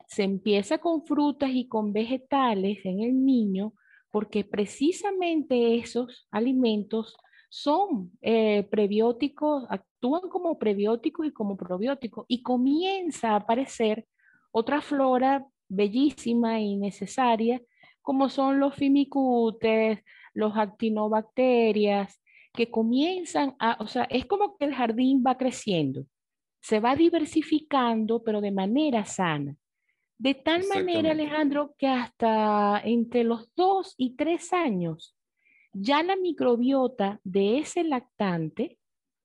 se 0.09 0.25
empieza 0.25 0.79
con 0.79 1.07
frutas 1.07 1.51
y 1.53 1.69
con 1.69 1.93
vegetales 1.93 2.81
en 2.85 3.01
el 3.01 3.25
niño, 3.25 3.73
porque 4.11 4.45
precisamente 4.45 5.77
esos 5.77 6.27
alimentos 6.33 7.17
son 7.49 8.11
eh, 8.23 8.65
prebióticos, 8.65 9.65
actúan 9.71 10.29
como 10.29 10.59
prebióticos 10.59 11.27
y 11.27 11.33
como 11.33 11.57
probióticos, 11.57 12.27
y 12.27 12.43
comienza 12.43 13.31
a 13.31 13.37
aparecer 13.37 14.07
otra 14.51 14.83
flora 14.83 15.47
bellísima 15.69 16.61
y 16.61 16.77
necesaria 16.77 17.63
como 18.03 18.29
son 18.29 18.61
los 18.61 18.75
fimicutes, 18.75 20.01
los 20.35 20.57
actinobacterias, 20.57 22.21
que 22.53 22.71
comienzan 22.71 23.55
a, 23.59 23.77
o 23.81 23.87
sea, 23.87 24.05
es 24.05 24.27
como 24.27 24.57
que 24.57 24.67
el 24.67 24.75
jardín 24.75 25.23
va 25.27 25.39
creciendo, 25.39 26.05
se 26.61 26.81
va 26.81 26.95
diversificando, 26.95 28.23
pero 28.23 28.41
de 28.41 28.51
manera 28.51 29.05
sana. 29.05 29.57
De 30.19 30.35
tal 30.35 30.63
manera, 30.69 31.13
Alejandro, 31.13 31.75
que 31.79 31.89
hasta 31.89 32.81
entre 32.85 33.25
los 33.25 33.53
dos 33.57 33.95
y 33.97 34.15
tres 34.15 34.53
años, 34.53 35.17
ya 35.73 36.03
la 36.03 36.17
microbiota 36.17 37.19
de 37.25 37.59
ese 37.59 37.83
lactante, 37.83 38.79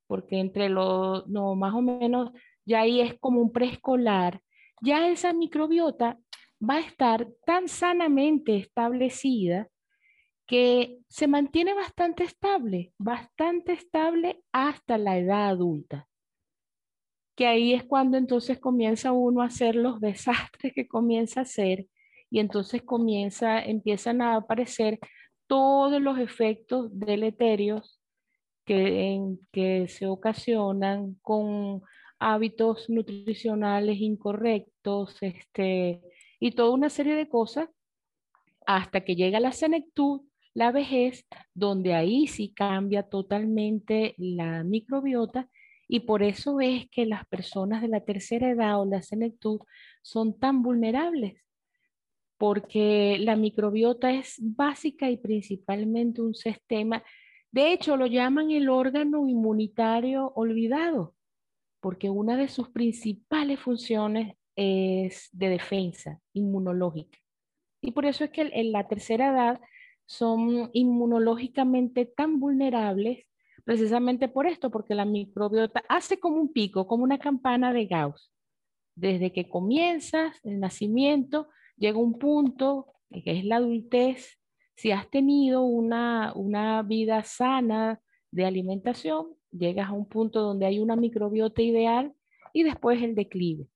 porque 0.07 0.39
entre 0.39 0.69
los, 0.69 1.27
no, 1.27 1.53
más 1.55 1.75
o 1.75 1.81
menos, 1.81 2.31
ya 2.65 2.81
ahí 2.81 3.01
es 3.01 3.13
como 3.19 3.41
un 3.41 3.51
preescolar, 3.51 4.41
ya 4.81 5.09
esa 5.09 5.33
microbiota 5.33 6.17
va 6.59 6.75
a 6.75 6.79
estar 6.79 7.27
tan 7.45 7.67
sanamente 7.67 8.57
establecida 8.57 9.69
que 10.47 10.99
se 11.09 11.27
mantiene 11.27 11.73
bastante 11.73 12.23
estable, 12.23 12.93
bastante 12.97 13.73
estable 13.73 14.41
hasta 14.51 14.97
la 14.97 15.17
edad 15.17 15.49
adulta. 15.49 16.07
Que 17.35 17.47
ahí 17.47 17.73
es 17.73 17.83
cuando 17.83 18.17
entonces 18.17 18.57
comienza 18.57 19.11
uno 19.11 19.41
a 19.41 19.47
hacer 19.47 19.75
los 19.75 19.99
desastres 20.01 20.73
que 20.73 20.87
comienza 20.87 21.41
a 21.41 21.43
hacer 21.43 21.87
y 22.29 22.39
entonces 22.39 22.81
comienza, 22.81 23.59
empiezan 23.63 24.21
a 24.21 24.35
aparecer 24.37 24.99
todos 25.47 26.01
los 26.01 26.17
efectos 26.17 26.89
deleterios 26.91 28.01
que, 28.65 29.37
que 29.51 29.87
se 29.87 30.07
ocasionan 30.07 31.15
con 31.21 31.81
hábitos 32.19 32.89
nutricionales 32.89 33.99
incorrectos, 33.99 35.15
este, 35.21 36.01
y 36.39 36.51
toda 36.51 36.71
una 36.71 36.89
serie 36.89 37.15
de 37.15 37.29
cosas 37.29 37.69
hasta 38.65 39.01
que 39.01 39.15
llega 39.15 39.39
la 39.39 39.51
senectud, 39.51 40.21
la 40.53 40.71
vejez, 40.71 41.25
donde 41.53 41.93
ahí 41.93 42.27
sí 42.27 42.53
cambia 42.53 43.03
totalmente 43.03 44.15
la 44.17 44.63
microbiota 44.63 45.49
y 45.87 46.01
por 46.01 46.21
eso 46.21 46.59
es 46.59 46.89
que 46.89 47.05
las 47.05 47.25
personas 47.27 47.81
de 47.81 47.87
la 47.87 48.01
tercera 48.01 48.49
edad 48.49 48.81
o 48.81 48.85
la 48.85 49.01
senectud 49.01 49.59
son 50.01 50.37
tan 50.37 50.61
vulnerables, 50.61 51.41
porque 52.37 53.17
la 53.19 53.35
microbiota 53.35 54.11
es 54.11 54.35
básica 54.39 55.09
y 55.09 55.17
principalmente 55.17 56.21
un 56.21 56.35
sistema, 56.35 57.03
de 57.51 57.71
hecho 57.71 57.95
lo 57.95 58.05
llaman 58.05 58.51
el 58.51 58.67
órgano 58.67 59.27
inmunitario 59.27 60.33
olvidado, 60.35 61.15
porque 61.79 62.09
una 62.09 62.35
de 62.35 62.49
sus 62.49 62.69
principales 62.69 63.59
funciones 63.59 64.35
es 64.57 65.29
de 65.31 65.49
defensa 65.49 66.19
inmunológica. 66.33 67.17
Y 67.81 67.91
por 67.91 68.05
eso 68.05 68.25
es 68.25 68.31
que 68.31 68.41
en 68.41 68.71
la 68.73 68.87
tercera 68.87 69.29
edad 69.29 69.61
son 70.05 70.69
inmunológicamente 70.73 72.05
tan 72.05 72.39
vulnerables, 72.39 73.25
precisamente 73.63 74.27
por 74.27 74.47
esto, 74.47 74.71
porque 74.71 74.95
la 74.95 75.05
microbiota 75.05 75.83
hace 75.87 76.19
como 76.19 76.37
un 76.37 76.51
pico, 76.51 76.87
como 76.87 77.03
una 77.03 77.19
campana 77.19 77.71
de 77.71 77.85
Gauss. 77.85 78.33
Desde 78.95 79.31
que 79.31 79.47
comienzas 79.47 80.43
el 80.43 80.59
nacimiento, 80.59 81.49
llega 81.77 81.99
un 81.99 82.17
punto, 82.17 82.87
que 83.11 83.37
es 83.37 83.45
la 83.45 83.57
adultez, 83.57 84.39
si 84.75 84.91
has 84.91 85.09
tenido 85.09 85.61
una, 85.61 86.33
una 86.35 86.81
vida 86.81 87.23
sana 87.23 88.01
de 88.31 88.45
alimentación, 88.45 89.35
llegas 89.51 89.89
a 89.89 89.93
un 89.93 90.07
punto 90.07 90.41
donde 90.41 90.65
hay 90.65 90.79
una 90.79 90.95
microbiota 90.95 91.61
ideal 91.61 92.13
y 92.53 92.63
después 92.63 93.01
el 93.01 93.13
declive. 93.13 93.67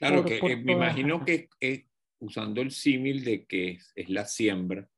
Claro, 0.00 0.24
que 0.24 0.38
eh, 0.38 0.56
me 0.56 0.72
imagino 0.72 1.22
que 1.22 1.50
eh, 1.60 1.84
usando 2.20 2.62
el 2.62 2.70
símil 2.70 3.22
de 3.22 3.44
que 3.44 3.78
es, 3.94 4.08
la 4.08 4.24
siembra, 4.24 4.88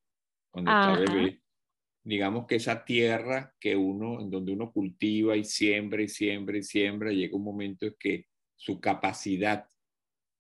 cuando 0.49 0.71
está 0.71 0.97
bebé, 0.97 1.43
digamos 2.05 2.47
que 2.47 2.55
esa 2.55 2.85
tierra 2.85 3.53
que 3.59 3.75
uno, 3.75 4.21
en 4.21 4.31
donde 4.31 4.53
uno 4.53 4.71
cultiva 4.71 5.37
y 5.37 5.45
siembra 5.45 6.03
y 6.03 6.09
siembra 6.09 6.57
y 6.57 6.63
siembra, 6.63 7.11
llega 7.11 7.37
un 7.37 7.43
momento 7.43 7.85
en 7.85 7.97
que 7.99 8.27
su 8.55 8.81
capacidad 8.81 9.67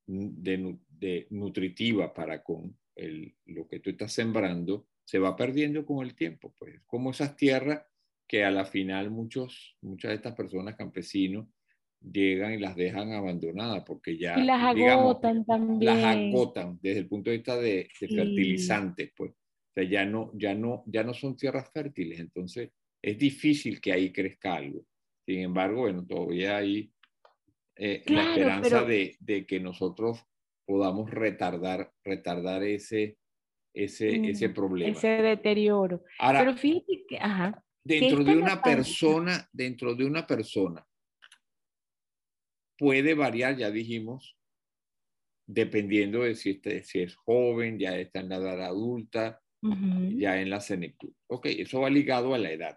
de, 0.07 0.79
de 0.88 1.27
nutritiva 1.31 2.14
para 2.14 2.44
con 2.44 2.79
el, 2.94 3.35
lo 3.46 3.66
que 3.66 3.81
tú 3.81 3.90
estás 3.90 4.12
sembrando 4.12 4.87
se 5.05 5.18
va 5.18 5.35
perdiendo 5.35 5.85
con 5.85 6.07
el 6.07 6.14
tiempo, 6.14 6.55
pues. 6.57 6.81
Como 6.87 7.11
esas 7.11 7.35
tierras 7.35 7.83
que 8.29 8.44
a 8.44 8.53
la 8.53 8.64
final 8.64 9.11
muchos, 9.11 9.77
muchas 9.81 10.11
de 10.11 10.14
estas 10.16 10.37
personas 10.37 10.77
campesinos 10.77 11.48
llegan 12.03 12.55
y 12.55 12.59
las 12.59 12.75
dejan 12.77 13.12
abandonadas 13.12 13.85
porque 13.87 14.17
ya 14.17 14.38
y 14.38 14.45
las 14.45 14.62
agotan 14.62 15.45
también 15.45 15.85
las 15.85 16.17
agotan 16.17 16.79
desde 16.83 17.01
el 17.01 17.09
punto 17.09 17.31
de 17.31 17.37
vista 17.37 17.57
de, 17.57 17.88
fertilizantes 17.93 19.12
pues. 19.17 19.33
O 19.33 19.75
sea 19.75 19.85
ya 19.85 20.05
no 20.05 20.31
ya 20.35 20.55
no 20.55 20.83
ya 20.87 21.03
no 21.03 21.15
son 21.15 21.37
tierras 21.37 21.71
fértiles 21.73 22.21
entonces 22.21 22.71
es 23.01 23.19
difícil 23.19 23.81
que 23.81 23.93
ahí 23.93 24.12
crezca 24.12 24.55
algo. 24.55 24.85
Sin 25.27 25.41
embargo 25.41 25.83
bueno 25.83 26.07
todavía 26.07 26.57
hay 26.57 26.93
eh, 27.77 28.03
la 28.07 28.31
esperanza 28.31 28.85
de, 28.85 29.17
de, 29.21 29.47
que 29.47 29.59
nosotros 29.59 30.25
podamos 30.67 31.11
retardar 31.11 31.93
retardar 32.05 32.62
ese 32.62 33.17
ese 33.75 34.19
mm, 34.19 34.25
ese 34.27 34.49
problema. 34.51 34.93
ese 34.93 35.09
deterioro. 35.09 36.03
Ahora, 36.19 36.41
pero 36.41 36.57
fíjate 36.57 37.05
que 37.09 37.19
ajá, 37.19 37.65
dentro 37.83 38.23
de 38.23 38.37
una 38.37 38.61
persona 38.61 39.49
dentro 39.53 39.95
de 39.95 40.05
una 40.05 40.27
persona 40.27 40.87
puede 42.83 43.14
variar, 43.14 43.57
ya 43.57 43.71
dijimos, 43.71 44.37
dependiendo 45.47 46.25
de 46.25 46.35
si, 46.35 46.51
este, 46.51 46.83
si 46.83 46.99
es 46.99 47.14
joven, 47.14 47.79
ya 47.79 47.97
está 47.97 48.18
en 48.18 48.29
la 48.29 48.38
edad 48.38 48.61
adulta, 48.61 49.40
ya 49.62 50.40
en 50.40 50.51
la 50.51 50.59
senectud. 50.59 51.12
Ok, 51.29 51.47
eso 51.47 51.83
va 51.83 51.90
ligado 51.90 52.35
a 52.35 52.38
la 52.38 52.51
edad. 52.51 52.77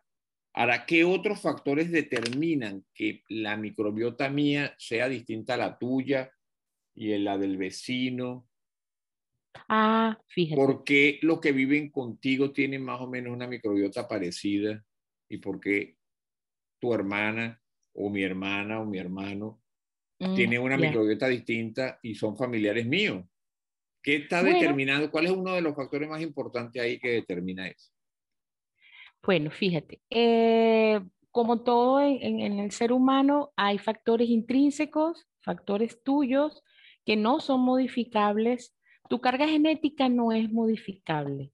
Ahora, 0.53 0.85
¿qué 0.85 1.05
otros 1.05 1.41
factores 1.41 1.89
determinan 1.89 2.85
que 2.93 3.23
la 3.29 3.57
microbiota 3.57 4.29
mía 4.29 4.75
sea 4.77 5.09
distinta 5.09 5.55
a 5.55 5.57
la 5.57 5.79
tuya 5.79 6.31
y 6.93 7.13
a 7.13 7.17
la 7.17 7.39
del 7.39 7.57
vecino? 7.57 8.47
Ah, 9.67 10.19
fíjate. 10.27 10.55
¿Por 10.55 10.83
qué 10.83 11.17
los 11.23 11.39
que 11.39 11.51
viven 11.51 11.89
contigo 11.89 12.51
tienen 12.51 12.83
más 12.83 13.01
o 13.01 13.09
menos 13.09 13.33
una 13.33 13.47
microbiota 13.47 14.07
parecida? 14.07 14.85
¿Y 15.27 15.39
por 15.39 15.59
qué 15.59 15.97
tu 16.77 16.93
hermana 16.93 17.59
o 17.93 18.11
mi 18.11 18.21
hermana 18.21 18.79
o 18.81 18.85
mi 18.85 18.99
hermano 18.99 19.64
Mm, 20.19 20.35
tienen 20.35 20.61
una 20.61 20.77
microbiota 20.77 21.27
distinta 21.27 21.99
y 22.01 22.15
son 22.15 22.37
familiares 22.37 22.85
míos. 22.85 23.23
¿Qué 24.01 24.17
está 24.17 24.43
determinado? 24.43 25.09
¿Cuál 25.09 25.25
es 25.25 25.31
uno 25.31 25.53
de 25.55 25.61
los 25.61 25.75
factores 25.75 26.07
más 26.07 26.21
importantes 26.21 26.81
ahí 26.81 26.99
que 26.99 27.09
determina 27.09 27.67
eso? 27.67 27.91
Bueno, 29.23 29.49
fíjate, 29.49 29.99
eh, 30.11 31.01
como 31.31 31.63
todo 31.63 31.99
en, 31.99 32.39
el 32.39 32.71
ser 32.71 32.93
humano, 32.93 33.51
hay 33.55 33.79
factores 33.79 34.29
intrínsecos, 34.29 35.27
factores 35.41 36.03
tuyos 36.03 36.63
que 37.03 37.15
no 37.17 37.39
son 37.39 37.61
modificables. 37.61 38.75
Tu 39.09 39.19
carga 39.19 39.47
genética 39.47 40.07
no 40.07 40.31
es 40.31 40.51
modificable, 40.51 41.51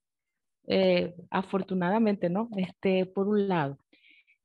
eh, 0.67 1.15
afortunadamente, 1.29 2.29
¿no? 2.29 2.49
Este, 2.57 3.05
por 3.05 3.29
un 3.29 3.47
lado. 3.47 3.79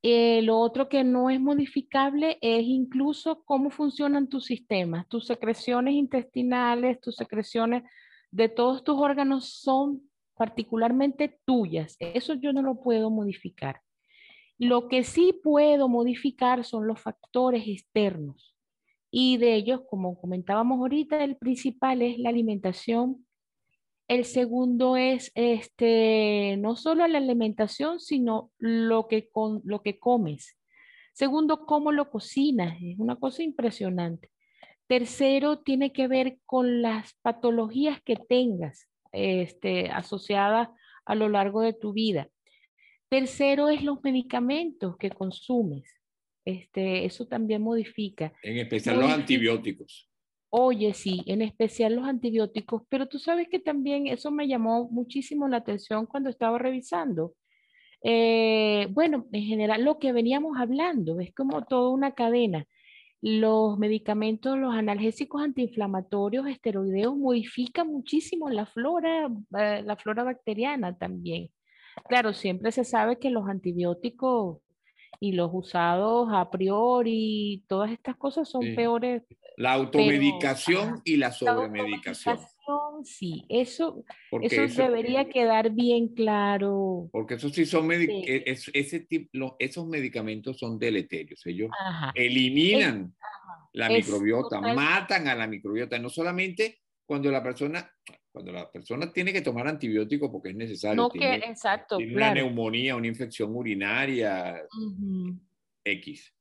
Eh, 0.09 0.41
lo 0.43 0.61
otro 0.61 0.89
que 0.89 1.03
no 1.03 1.31
es 1.31 1.41
modificable 1.41 2.39
es 2.41 2.63
incluso 2.63 3.43
cómo 3.45 3.71
funcionan 3.71 4.29
tus 4.29 4.45
sistemas, 4.45 5.09
tus 5.09 5.27
secreciones 5.27 5.95
intestinales, 5.95 7.01
tus 7.01 7.17
secreciones 7.17 7.83
de 8.31 8.49
todos 8.49 8.85
tus 8.85 8.97
órganos 9.01 9.49
son 9.49 10.09
particularmente 10.37 11.41
tuyas. 11.45 11.97
Eso 11.99 12.35
yo 12.35 12.53
no 12.53 12.63
lo 12.63 12.81
puedo 12.81 13.11
modificar. 13.11 13.81
Lo 14.59 14.87
que 14.87 15.03
sí 15.03 15.41
puedo 15.43 15.89
modificar 15.89 16.65
son 16.65 16.87
los 16.87 17.01
factores 17.01 17.65
externos. 17.67 18.55
Y 19.11 19.39
de 19.39 19.57
ellos, 19.57 19.81
como 19.91 20.21
comentábamos 20.21 20.79
ahorita, 20.79 21.25
el 21.25 21.37
principal 21.37 22.01
es 22.03 22.17
la 22.21 22.29
alimentación 22.29 23.26
el 24.09 24.25
segundo 24.25 24.97
es 24.97 25.33
este, 25.35 26.57
no 26.59 26.77
solo 26.77 27.07
la 27.07 27.19
alimentación, 27.19 27.99
sino 27.99 28.53
lo 28.59 29.09
que, 29.09 29.29
con, 29.29 29.63
lo 29.65 29.83
que 29.83 29.99
comes. 29.99 30.57
Segundo, 31.13 31.67
cómo 31.67 31.93
lo 31.93 32.11
cocinas. 32.11 32.77
Es 32.83 32.99
una 32.99 33.17
cosa 33.17 33.43
impresionante. 33.43 34.31
Tercero, 34.87 35.59
tiene 35.61 35.93
que 35.93 36.07
ver 36.07 36.39
con 36.45 36.83
las 36.83 37.15
patologías 37.23 38.01
que 38.03 38.17
tengas 38.17 38.89
este, 39.13 39.89
asociadas 39.89 40.69
a 41.05 41.15
lo 41.15 41.29
largo 41.29 41.63
de 41.63 41.73
tu 41.73 41.93
vida. 41.93 42.29
Tercero 43.09 43.69
es 43.69 43.83
los 43.83 44.03
medicamentos 44.03 44.97
que 44.99 45.11
consumes. 45.11 45.91
Este, 46.45 47.05
eso 47.05 47.27
también 47.27 47.63
modifica. 47.63 48.33
En 48.43 48.59
especial 48.59 49.01
los 49.01 49.11
antibióticos. 49.11 50.09
Oye, 50.59 50.95
sí, 50.95 51.23
en 51.27 51.43
especial 51.43 51.97
los 51.97 52.07
antibióticos, 52.07 52.83
pero 52.89 53.07
tú 53.07 53.19
sabes 53.19 53.47
que 53.51 53.59
también 53.59 54.07
eso 54.07 54.31
me 54.31 54.49
llamó 54.49 54.89
muchísimo 54.89 55.47
la 55.49 55.59
atención 55.59 56.07
cuando 56.07 56.31
estaba 56.31 56.57
revisando. 56.59 57.35
Eh, 58.03 58.89
bueno, 58.91 59.27
en 59.33 59.43
general 59.43 59.85
lo 59.85 59.99
que 59.99 60.13
veníamos 60.13 60.59
hablando 60.59 61.21
es 61.21 61.35
como 61.35 61.67
toda 61.67 61.91
una 61.91 62.13
cadena. 62.13 62.67
Los 63.21 63.79
medicamentos, 63.79 64.57
los 64.59 64.75
analgésicos 64.75 65.43
antiinflamatorios 65.43 66.47
esteroideos 66.49 67.17
modifican 67.17 67.89
muchísimo 67.89 68.49
la 68.49 68.65
flora, 68.65 69.29
eh, 69.59 69.83
la 69.85 69.97
flora 69.97 70.25
bacteriana 70.25 70.97
también. 70.97 71.51
Claro, 72.09 72.33
siempre 72.33 72.73
se 72.73 72.85
sabe 72.85 73.19
que 73.19 73.29
los 73.29 73.47
antibióticos 73.47 74.61
y 75.21 75.33
los 75.33 75.51
usados 75.53 76.29
a 76.33 76.51
priori, 76.51 77.65
todas 77.67 77.91
estas 77.91 78.17
cosas 78.17 78.49
son 78.49 78.75
peores. 78.75 79.23
La 79.57 79.73
automedicación 79.73 81.01
y 81.05 81.17
la 81.17 81.33
sobremedicación. 81.33 82.39
sí, 83.05 83.45
eso, 83.49 84.05
eso, 84.43 84.83
debería 84.83 85.29
quedar 85.29 85.71
bien 85.71 86.09
claro. 86.09 87.09
Porque 87.13 87.35
eso 87.35 87.49
sí 87.49 87.65
son 87.65 87.91
e, 87.93 88.45
ese 88.47 89.01
tipo, 89.01 89.57
esos 89.59 89.87
medicamentos 89.87 90.59
son 90.59 90.79
deleterios. 90.79 91.45
Ellos 91.47 91.71
eliminan 92.15 93.15
la 93.73 93.89
microbiota, 93.89 94.61
matan 94.61 95.29
a 95.29 95.35
la 95.35 95.47
microbiota, 95.47 95.99
no 95.99 96.09
solamente 96.09 96.81
cuando 97.07 97.31
la 97.31 97.43
persona 97.43 97.91
cuando 98.37 98.53
la 98.53 98.71
persona 98.71 99.11
tiene 99.11 99.33
que 99.33 99.41
tomar 99.41 99.67
antibióticos 99.67 100.29
porque 100.31 100.51
es 100.51 100.57
necesario. 100.57 101.05
No 101.05 101.09
tiene, 101.09 101.41
que, 101.41 101.47
exacto. 101.47 101.97
Tiene 101.97 102.17
una 102.17 102.35
neumonía, 102.35 102.95
una 102.95 103.07
infección 103.07 103.57
urinaria, 103.57 104.63
X, 105.83 106.35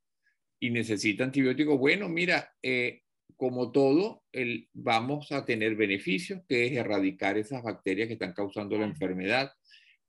y 0.60 0.71
necesita 0.71 1.23
antibióticos. 1.23 1.80
Bueno, 1.80 2.10
mira, 2.10 2.51
eh, 2.62 3.04
como 3.38 3.71
todo, 3.71 4.23
el, 4.34 4.67
vamos 4.73 5.32
a 5.32 5.45
tener 5.45 5.78
beneficios, 5.78 6.41
que 6.49 6.65
es 6.65 6.73
erradicar 6.73 7.38
esas 7.38 7.63
bacterias 7.63 8.08
que 8.08 8.15
están 8.15 8.34
causando 8.34 8.78
la 8.78 8.84
enfermedad, 8.84 9.54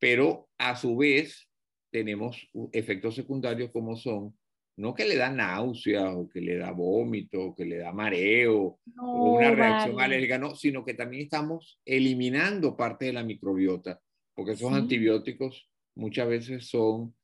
pero 0.00 0.48
a 0.58 0.74
su 0.74 0.96
vez 0.96 1.48
tenemos 1.92 2.48
efectos 2.72 3.14
secundarios 3.14 3.70
como 3.70 3.94
son 3.94 4.36
no 4.76 4.94
que 4.94 5.04
le 5.04 5.16
da 5.16 5.30
náusea 5.30 6.12
o 6.12 6.28
que 6.28 6.40
le 6.40 6.58
da 6.58 6.70
vómito 6.70 7.40
o 7.40 7.54
que 7.54 7.64
le 7.64 7.78
da 7.78 7.92
mareo 7.92 8.78
o 9.00 9.36
una 9.36 9.50
reacción 9.50 10.00
alérgica, 10.00 10.38
no, 10.38 10.54
sino 10.54 10.84
que 10.84 10.94
también 10.94 11.22
estamos 11.22 11.80
eliminando 11.84 12.76
parte 12.76 13.06
de 13.06 13.14
la 13.14 13.24
microbiota, 13.24 14.00
porque 14.34 14.52
esos 14.52 14.72
antibióticos 14.72 15.68
muchas 15.94 16.28
veces 16.28 16.68
son, 16.68 17.14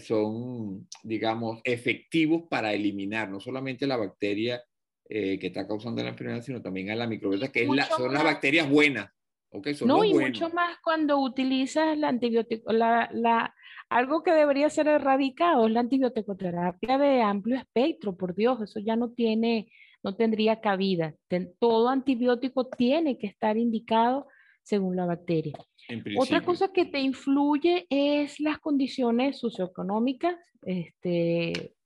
son, 0.00 0.88
digamos, 1.02 1.60
efectivos 1.64 2.44
para 2.48 2.72
eliminar 2.72 3.28
no 3.28 3.40
solamente 3.40 3.86
la 3.86 3.96
bacteria 3.96 4.62
eh, 5.08 5.38
que 5.38 5.48
está 5.48 5.66
causando 5.66 6.02
la 6.02 6.10
enfermedad, 6.10 6.42
sino 6.42 6.62
también 6.62 6.90
a 6.90 6.96
la 6.96 7.06
microbiota, 7.06 7.50
que 7.50 7.64
es 7.64 7.68
la, 7.68 7.86
son 7.86 8.12
las 8.12 8.24
bacterias 8.24 8.70
buenas. 8.70 9.10
Okay, 9.56 9.76
no, 9.86 10.02
y 10.02 10.12
mucho 10.14 10.50
más 10.50 10.78
cuando 10.82 11.18
utilizas 11.18 11.96
el 11.96 12.02
antibiótico, 12.02 12.72
la, 12.72 13.08
la, 13.12 13.54
algo 13.88 14.24
que 14.24 14.32
debería 14.32 14.68
ser 14.68 14.88
erradicado 14.88 15.68
es 15.68 15.72
la 15.72 15.78
antibioticoterapia 15.78 16.98
de 16.98 17.22
amplio 17.22 17.56
espectro, 17.58 18.16
por 18.16 18.34
Dios, 18.34 18.60
eso 18.62 18.80
ya 18.80 18.96
no 18.96 19.10
tiene, 19.12 19.70
no 20.02 20.16
tendría 20.16 20.60
cabida. 20.60 21.14
todo 21.60 21.88
antibiótico 21.88 22.66
tiene 22.66 23.16
que 23.16 23.28
estar 23.28 23.56
indicado 23.56 24.26
según 24.64 24.96
la 24.96 25.06
bacteria. 25.06 25.56
Otra 26.18 26.40
cosa 26.40 26.72
que 26.72 26.86
te 26.86 26.98
influye 26.98 27.86
es 27.90 28.40
las 28.40 28.58
condiciones 28.58 29.38
socioeconómicas. 29.38 30.34
Este, 30.62 31.76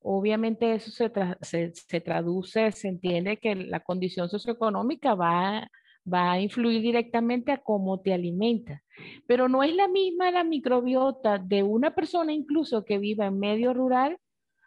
obviamente 0.00 0.72
eso 0.72 0.90
se, 0.90 1.12
se, 1.42 1.74
se, 1.74 2.00
traduce, 2.00 2.72
se 2.72 2.88
entiende 2.88 3.36
que 3.36 3.54
la 3.56 3.80
condición 3.80 4.30
socioeconómica 4.30 5.14
va 5.14 5.68
va 6.10 6.32
a 6.32 6.40
influir 6.40 6.82
directamente 6.82 7.52
a 7.52 7.58
cómo 7.58 8.00
te 8.00 8.12
alimentas. 8.12 8.82
Pero 9.26 9.48
no 9.48 9.62
es 9.62 9.74
la 9.74 9.88
misma 9.88 10.30
la 10.30 10.44
microbiota 10.44 11.38
de 11.38 11.62
una 11.62 11.94
persona 11.94 12.32
incluso 12.32 12.84
que 12.84 12.98
viva 12.98 13.26
en 13.26 13.38
medio 13.38 13.72
rural 13.74 14.18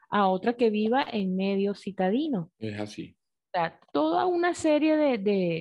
a 0.09 0.27
otra 0.27 0.53
que 0.53 0.69
viva 0.69 1.05
en 1.11 1.35
medio 1.35 1.73
citadino. 1.73 2.51
Es 2.59 2.79
así. 2.79 3.17
O 3.47 3.57
sea, 3.57 3.79
toda 3.91 4.25
una 4.25 4.53
serie 4.53 4.97
de, 4.97 5.17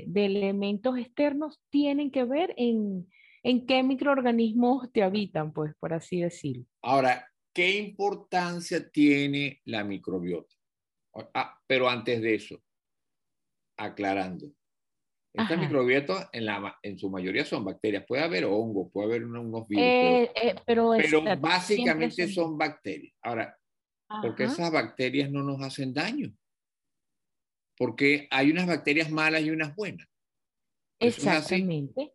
de, 0.07 0.25
elementos 0.25 0.97
externos 0.99 1.61
tienen 1.71 2.11
que 2.11 2.25
ver 2.25 2.55
en, 2.57 3.07
en 3.43 3.67
qué 3.67 3.83
microorganismos 3.83 4.91
te 4.93 5.03
habitan, 5.03 5.53
pues, 5.53 5.75
por 5.79 5.93
así 5.93 6.21
decirlo. 6.21 6.65
Ahora, 6.83 7.27
¿qué 7.53 7.79
importancia 7.79 8.91
tiene 8.91 9.61
la 9.65 9.85
microbiota? 9.85 10.55
Ah, 11.35 11.59
pero 11.67 11.89
antes 11.89 12.23
de 12.23 12.35
eso, 12.35 12.63
aclarando, 13.77 14.53
estas 15.35 15.59
microbiotas 15.59 16.29
en, 16.33 16.45
la, 16.45 16.79
en 16.83 16.99
su 16.99 17.09
mayoría 17.09 17.45
son 17.45 17.65
bacterias. 17.65 18.05
Puede 18.07 18.23
haber 18.23 18.45
hongo, 18.45 18.91
puede 18.91 19.07
haber 19.09 19.25
unos 19.25 19.67
virus. 19.67 19.85
Eh, 19.85 20.31
eh, 20.35 20.55
pero, 20.67 20.95
básicamente 21.41 22.29
son... 22.29 22.59
bacterias. 22.59 23.15
Ahora, 23.23 23.57
¿por 24.21 24.35
qué 24.35 24.45
esas 24.45 24.71
bacterias 24.71 25.31
no 25.31 25.43
nos 25.43 25.63
hacen 25.63 25.95
daño? 25.95 26.33
Porque 27.79 28.29
hay 28.31 28.51
unas 28.51 28.67
bacterias 28.67 29.11
malas 29.11 29.43
y 29.43 29.51
unas 29.51 29.75
buenas. 29.75 30.07
Exactamente. 31.01 32.13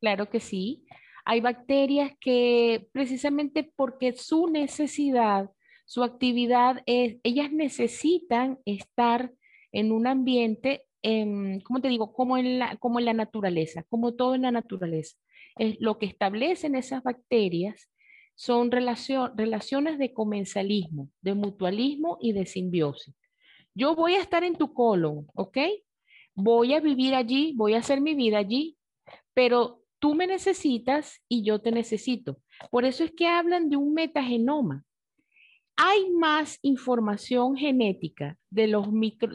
Claro 0.00 0.28
que 0.28 0.40
sí. 0.40 0.84
Hay 1.24 1.40
bacterias 1.40 2.12
que 2.20 2.88
precisamente 2.92 3.62
porque 3.76 4.12
su 4.12 4.48
necesidad, 4.48 5.50
su 5.84 6.02
actividad 6.02 6.82
es, 6.86 7.16
ellas 7.22 7.52
necesitan 7.52 8.58
estar 8.64 9.32
en 9.72 9.92
un 9.92 10.06
ambiente 10.06 10.84
eh, 11.08 11.60
¿cómo 11.62 11.80
te 11.80 11.86
digo? 11.86 12.12
Como 12.12 12.36
en, 12.36 12.58
la, 12.58 12.76
como 12.78 12.98
en 12.98 13.04
la 13.04 13.12
naturaleza, 13.12 13.84
como 13.88 14.14
todo 14.14 14.34
en 14.34 14.42
la 14.42 14.50
naturaleza. 14.50 15.16
Es, 15.56 15.76
lo 15.78 15.98
que 15.98 16.06
establecen 16.06 16.74
esas 16.74 17.04
bacterias 17.04 17.88
son 18.34 18.72
relaciones 18.72 19.98
de 19.98 20.12
comensalismo, 20.12 21.08
de 21.20 21.34
mutualismo 21.34 22.18
y 22.20 22.32
de 22.32 22.44
simbiosis. 22.44 23.14
Yo 23.72 23.94
voy 23.94 24.14
a 24.14 24.20
estar 24.20 24.42
en 24.42 24.56
tu 24.56 24.74
colon, 24.74 25.28
¿ok? 25.34 25.58
Voy 26.34 26.74
a 26.74 26.80
vivir 26.80 27.14
allí, 27.14 27.52
voy 27.54 27.74
a 27.74 27.78
hacer 27.78 28.00
mi 28.00 28.14
vida 28.14 28.38
allí, 28.38 28.76
pero 29.32 29.84
tú 30.00 30.16
me 30.16 30.26
necesitas 30.26 31.22
y 31.28 31.44
yo 31.44 31.60
te 31.60 31.70
necesito. 31.70 32.38
Por 32.70 32.84
eso 32.84 33.04
es 33.04 33.12
que 33.12 33.28
hablan 33.28 33.70
de 33.70 33.76
un 33.76 33.94
metagenoma 33.94 34.84
hay 35.76 36.10
más 36.10 36.58
información 36.62 37.56
genética 37.56 38.38
de 38.50 38.66
los, 38.66 38.88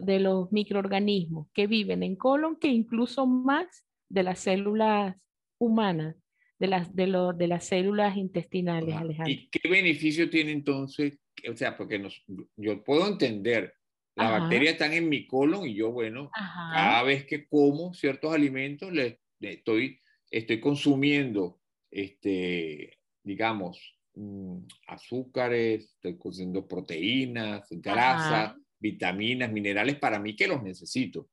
de 0.04 0.20
los 0.20 0.52
microorganismos 0.52 1.48
que 1.54 1.68
viven 1.68 2.04
en 2.04 2.16
colon 2.16 2.58
que 2.58 2.68
incluso 2.68 3.28
más 3.28 3.86
de 4.10 4.24
las 4.24 4.40
células 4.40 5.16
humanas, 5.60 6.16
de 6.60 6.68
las, 6.68 6.96
de, 6.96 7.34
de 7.38 7.48
las 7.48 7.66
células 7.66 8.18
intestinales, 8.18 8.96
Alejandro. 8.96 9.32
¿Y 9.32 9.50
qué 9.50 9.70
beneficio 9.70 10.30
tiene 10.30 10.52
entonces? 10.52 11.20
O 11.50 11.56
sea, 11.56 11.78
porque 11.78 12.00
nos, 12.00 12.24
yo 12.58 12.84
puedo 12.84 13.08
entender, 13.08 13.74
las 14.16 14.42
bacterias 14.42 14.74
están 14.74 14.94
en 14.94 15.08
mi 15.10 15.26
colon 15.26 15.68
y 15.68 15.76
yo, 15.76 15.92
bueno, 15.92 16.30
cada 16.34 17.04
vez 17.04 17.26
que 17.26 17.48
como 17.48 17.94
ciertos 17.94 18.34
alimentos, 18.34 18.92
le, 18.92 19.20
estoy, 19.40 20.00
estoy 20.30 20.60
consumiendo, 20.60 21.62
este, 21.90 22.98
digamos, 23.24 23.98
Mm, 24.14 24.66
azúcares, 24.88 25.94
estoy 25.94 26.18
consumiendo 26.18 26.68
proteínas, 26.68 27.68
grasas, 27.70 28.56
vitaminas, 28.80 29.52
minerales 29.52 29.98
para 29.98 30.20
mí 30.20 30.36
que 30.36 30.48
los 30.48 30.62
necesito. 30.62 31.30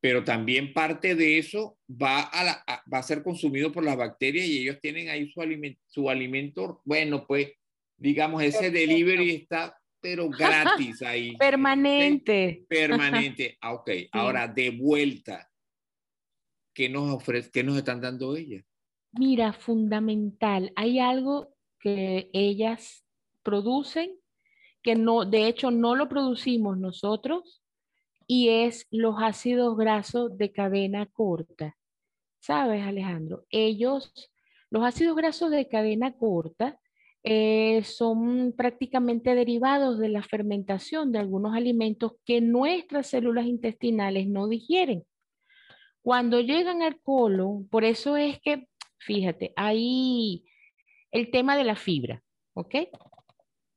Pero 0.00 0.24
también 0.24 0.72
parte 0.72 1.14
de 1.14 1.38
eso 1.38 1.78
va 1.90 2.28
a, 2.32 2.84
va 2.92 2.98
a 2.98 3.02
ser 3.02 3.22
consumido 3.22 3.72
por 3.72 3.84
las 3.84 3.96
bacterias 3.96 4.46
y 4.46 4.62
ellos 4.62 4.78
tienen 4.80 5.08
ahí 5.08 5.30
su 5.30 5.40
alimento, 5.40 5.80
su 5.86 6.10
alimento 6.10 6.82
bueno, 6.84 7.26
pues 7.26 7.52
digamos, 7.96 8.42
ese 8.42 8.70
delivery 8.70 9.30
está, 9.30 9.78
pero 10.00 10.28
gratis 10.38 11.02
ahí. 11.02 11.36
Permanente. 11.36 12.64
Permanente. 12.68 13.56
Ah, 13.60 13.74
ok, 13.74 13.90
ahora 14.12 14.48
de 14.48 14.70
vuelta. 14.70 15.50
¿Qué 16.74 16.88
nos 16.90 17.10
ofrece, 17.14 17.50
qué 17.50 17.64
nos 17.64 17.78
están 17.78 18.00
dando 18.00 18.36
ellas? 18.36 18.64
Mira, 19.12 19.54
fundamental. 19.54 20.72
Hay 20.76 20.98
algo 20.98 21.55
que 21.86 22.30
ellas 22.32 23.04
producen, 23.44 24.10
que 24.82 24.96
no, 24.96 25.24
de 25.24 25.46
hecho 25.46 25.70
no 25.70 25.94
lo 25.94 26.08
producimos 26.08 26.76
nosotros, 26.78 27.62
y 28.26 28.48
es 28.48 28.88
los 28.90 29.14
ácidos 29.22 29.76
grasos 29.76 30.36
de 30.36 30.50
cadena 30.50 31.06
corta. 31.06 31.76
¿Sabes, 32.40 32.82
Alejandro? 32.84 33.44
Ellos, 33.50 34.12
los 34.68 34.84
ácidos 34.84 35.14
grasos 35.14 35.52
de 35.52 35.68
cadena 35.68 36.16
corta, 36.16 36.80
eh, 37.22 37.84
son 37.84 38.52
prácticamente 38.56 39.36
derivados 39.36 40.00
de 40.00 40.08
la 40.08 40.24
fermentación 40.24 41.12
de 41.12 41.20
algunos 41.20 41.54
alimentos 41.54 42.14
que 42.24 42.40
nuestras 42.40 43.06
células 43.06 43.46
intestinales 43.46 44.26
no 44.26 44.48
digieren. 44.48 45.04
Cuando 46.02 46.40
llegan 46.40 46.82
al 46.82 47.00
colon, 47.00 47.68
por 47.68 47.84
eso 47.84 48.16
es 48.16 48.40
que 48.40 48.66
fíjate, 48.98 49.52
hay 49.54 50.44
el 51.10 51.30
tema 51.30 51.56
de 51.56 51.64
la 51.64 51.76
fibra, 51.76 52.22
¿ok? 52.54 52.74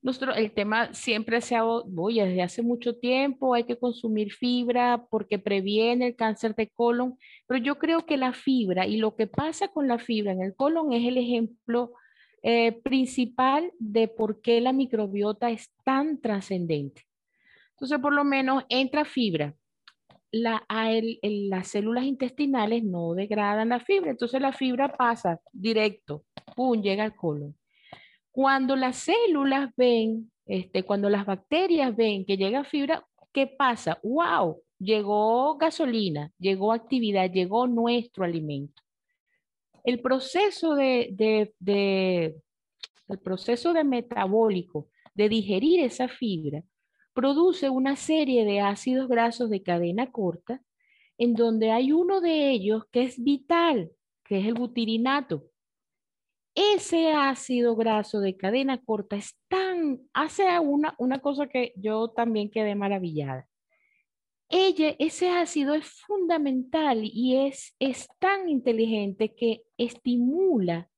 Nuestro, 0.02 0.34
el 0.34 0.54
tema 0.54 0.94
siempre 0.94 1.42
se 1.42 1.58
ha, 1.58 1.65
oye, 1.65 2.26
desde 2.26 2.42
hace 2.42 2.62
mucho 2.62 2.96
tiempo 2.96 3.54
hay 3.54 3.65
que 3.65 3.78
consumir 3.78 4.32
fibra 4.32 5.06
porque 5.10 5.39
previene 5.39 6.08
el 6.08 6.15
cáncer 6.15 6.56
de 6.56 6.70
colon, 6.70 7.18
pero 7.48 7.62
yo 7.62 7.78
creo 7.78 8.06
que 8.06 8.15
la 8.15 8.32
fibra 8.32 8.88
y 8.88 8.98
lo 8.98 9.15
que 9.18 9.28
pasa 9.28 9.68
con 9.68 9.89
la 9.89 10.00
fibra 10.00 10.32
en 10.32 10.42
el 10.42 10.56
colon 10.56 10.94
es 10.94 11.06
el 11.06 11.18
ejemplo 11.18 11.92
eh, 12.44 12.72
principal 12.82 13.74
de 13.80 14.08
por 14.08 14.39
qué 14.39 14.62
la 14.62 14.72
microbiota 14.72 15.50
es 15.50 15.70
tan 15.84 16.22
trascendente. 16.22 17.04
Entonces, 17.72 18.00
por 18.00 18.13
lo 18.13 18.24
menos 18.24 18.63
entra 18.70 19.04
fibra. 19.04 19.56
La, 20.32 20.63
las 20.70 21.68
células 21.68 22.06
intestinales 22.06 22.84
no 22.84 23.13
degradan 23.13 23.70
la 23.70 23.80
fibra, 23.80 24.12
entonces 24.12 24.39
la 24.39 24.54
fibra 24.54 24.96
pasa 24.96 25.39
directo, 25.52 26.24
pum, 26.56 26.82
llega 26.82 27.04
al 27.04 27.15
colon. 27.15 27.56
Cuando 28.32 28.76
las 28.76 28.98
células 28.98 29.72
ven, 29.76 30.32
este, 30.46 30.84
cuando 30.84 31.10
las 31.10 31.26
bacterias 31.26 31.96
ven 31.96 32.26
que 32.26 32.38
llega 32.38 32.63
fibra, 32.63 33.06
¿qué 33.34 33.48
pasa? 33.48 34.00
¡Wow! 34.04 34.62
Llegó 34.78 35.58
gasolina, 35.58 36.32
llegó 36.38 36.72
actividad, 36.74 37.32
llegó 37.32 37.68
nuestro 37.68 38.24
alimento. 38.24 38.82
El 39.84 40.02
proceso 40.02 40.76
de, 40.76 41.54
el 43.08 43.20
proceso 43.20 43.74
de 43.74 43.84
metabólico 43.84 44.88
de 45.13 45.30
digerir 45.30 45.82
esa 45.82 46.08
fibra 46.08 46.63
produce 47.13 47.69
una 47.69 47.95
serie 47.95 48.45
de 48.45 48.62
ácidos 48.62 49.08
grasos 49.08 49.50
de 49.50 49.63
cadena 49.63 50.12
corta 50.12 50.62
en 51.17 51.34
donde 51.34 51.72
hay 51.72 51.91
uno 51.91 52.22
de 52.22 52.50
ellos 52.50 52.86
que 52.91 53.04
es 53.04 53.22
vital, 53.22 53.91
que 54.24 54.39
es 54.39 54.45
el 54.45 54.54
butirinato. 54.54 55.43
Ese 56.56 57.12
ácido 57.12 57.76
graso 57.76 58.22
de 58.22 58.38
cadena 58.38 58.82
corta 58.82 59.17
es 59.17 59.38
tan, 59.50 60.02
hace 60.13 60.60
una, 60.60 60.95
una 60.98 61.19
cosa 61.19 61.48
que 61.48 61.74
yo 61.76 62.10
también 62.10 62.50
quedé 62.50 62.74
maravillada. 62.74 63.48
Ella, 64.48 64.95
ese 64.98 65.30
ácido 65.30 65.76
es 65.76 65.88
fundamental 66.08 67.02
y 67.04 67.36
es, 67.48 67.76
es 67.80 68.08
tan 68.17 68.50
inteligente 68.50 69.36
que 69.36 69.62
estimula 69.78 70.89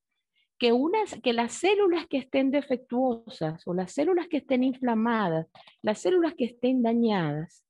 que, 0.61 0.73
unas, 0.73 1.19
que 1.23 1.33
las 1.33 1.53
células 1.53 2.05
que 2.05 2.19
estén 2.19 2.51
defectuosas 2.51 3.67
o 3.67 3.73
las 3.73 3.93
células 3.93 4.27
que 4.27 4.37
estén 4.37 4.63
inflamadas, 4.63 5.47
las 5.81 5.97
células 5.97 6.35
que 6.35 6.45
estén 6.45 6.83
dañadas, 6.83 7.65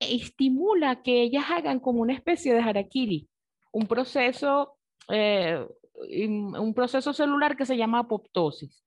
estimula 0.00 1.02
que 1.02 1.20
ellas 1.20 1.44
hagan 1.50 1.78
como 1.78 2.00
una 2.00 2.14
especie 2.14 2.54
de 2.54 2.60
harakiri, 2.60 3.28
un 3.70 3.86
proceso, 3.86 4.78
eh, 5.10 5.62
un 5.92 6.72
proceso 6.74 7.12
celular 7.12 7.54
que 7.54 7.66
se 7.66 7.76
llama 7.76 7.98
apoptosis. 7.98 8.82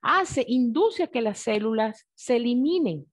Hace, 0.00 0.42
induce 0.48 1.02
a 1.02 1.08
que 1.08 1.20
las 1.20 1.40
células 1.40 2.08
se 2.14 2.36
eliminen 2.36 3.04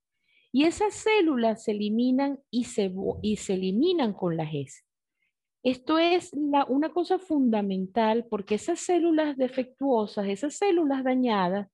y 0.54 0.68
esas 0.68 0.94
células 0.94 1.66
se 1.66 1.72
eliminan 1.72 2.40
y 2.50 2.64
se, 2.64 2.94
y 3.22 3.36
se 3.36 3.56
eliminan 3.56 4.14
con 4.14 4.38
la 4.38 4.46
GES. 4.46 4.86
Esto 5.64 6.00
es 6.00 6.32
una 6.34 6.90
cosa 6.90 7.20
fundamental 7.20 8.26
porque 8.30 8.56
esas 8.56 8.80
células 8.80 9.36
defectuosas, 9.38 10.28
esas 10.28 10.56
células 10.56 11.04
dañadas, 11.04 11.68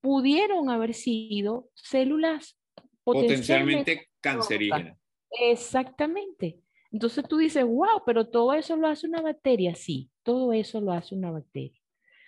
pudieron 0.00 0.70
haber 0.70 0.94
sido 0.94 1.68
células 1.74 2.58
potencialmente, 3.04 4.08
cancerígenas. 4.20 4.98
Exactamente. 5.30 6.60
Entonces 6.90 7.24
tú 7.28 7.36
dices, 7.36 7.64
wow, 7.64 8.02
pero 8.06 8.28
todo 8.28 8.54
eso 8.54 8.76
lo 8.76 8.88
hace 8.88 9.06
una 9.06 9.20
bacteria. 9.20 9.74
Sí, 9.74 10.10
todo 10.22 10.52
eso 10.52 10.80
lo 10.80 10.92
hace 10.92 11.14
una 11.14 11.30
bacteria. 11.30 11.78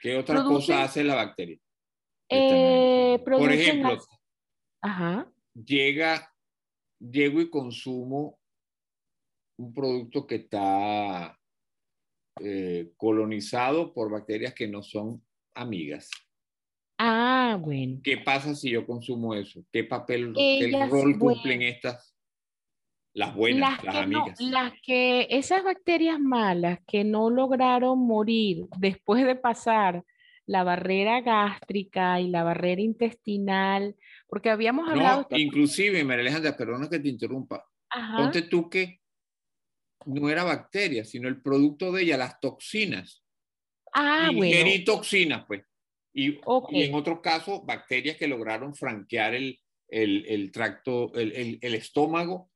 ¿Qué 0.02 0.16
otra 0.16 0.44
cosa 0.44 0.82
hace 0.82 1.02
la 1.02 1.14
bacteria? 1.14 1.58
Eh, 2.28 3.18
Por 3.24 3.50
ejemplo, 3.50 3.98
llega, 5.54 6.34
llego 6.98 7.40
y 7.40 7.48
consumo 7.48 8.37
un 9.58 9.74
producto 9.74 10.26
que 10.26 10.36
está 10.36 11.38
eh, 12.40 12.92
colonizado 12.96 13.92
por 13.92 14.10
bacterias 14.10 14.54
que 14.54 14.68
no 14.68 14.82
son 14.82 15.22
amigas. 15.54 16.10
Ah, 16.98 17.58
bueno. 17.60 18.00
¿Qué 18.02 18.18
pasa 18.18 18.54
si 18.54 18.70
yo 18.70 18.86
consumo 18.86 19.34
eso? 19.34 19.64
¿Qué 19.70 19.84
papel, 19.84 20.32
qué 20.34 20.86
rol 20.88 21.18
cumplen 21.18 21.62
estas? 21.62 22.14
Las 23.14 23.34
buenas, 23.34 23.82
las, 23.82 23.96
amigas. 23.96 24.40
las 24.40 24.72
que, 24.80 25.26
esas 25.30 25.64
bacterias 25.64 26.20
malas 26.20 26.78
que 26.86 27.02
no 27.02 27.30
lograron 27.30 27.98
morir 27.98 28.66
después 28.78 29.24
de 29.24 29.34
pasar 29.34 30.04
la 30.46 30.62
barrera 30.62 31.20
gástrica 31.20 32.20
y 32.20 32.28
la 32.28 32.44
barrera 32.44 32.80
intestinal, 32.80 33.96
porque 34.28 34.50
habíamos 34.50 34.88
hablado... 34.88 35.26
No, 35.30 35.36
inclusive, 35.36 36.04
María 36.04 36.22
Alejandra, 36.22 36.56
perdona 36.56 36.88
que 36.88 37.00
te 37.00 37.08
interrumpa. 37.08 37.64
Ponte 38.16 38.42
tú 38.42 38.70
que 38.70 39.00
no 40.06 40.30
era 40.30 40.44
bacteria, 40.44 41.04
sino 41.04 41.28
el 41.28 41.40
producto 41.40 41.92
de 41.92 42.02
ella, 42.02 42.16
las 42.16 42.40
toxinas. 42.40 43.22
Ah, 43.92 44.30
Ingerí 44.32 44.84
toxinas, 44.84 45.44
pues. 45.46 45.62
Y, 46.12 46.38
en 46.72 46.94
otros 46.94 47.20
casos, 47.20 47.64
bacterias 47.64 48.16
que 48.16 48.26
lograron 48.26 48.74
franquear 48.74 49.34
el, 49.34 49.60
el, 49.88 50.50
tracto, 50.50 51.14
el, 51.14 51.58
el, 51.62 51.74
estómago 51.74 52.50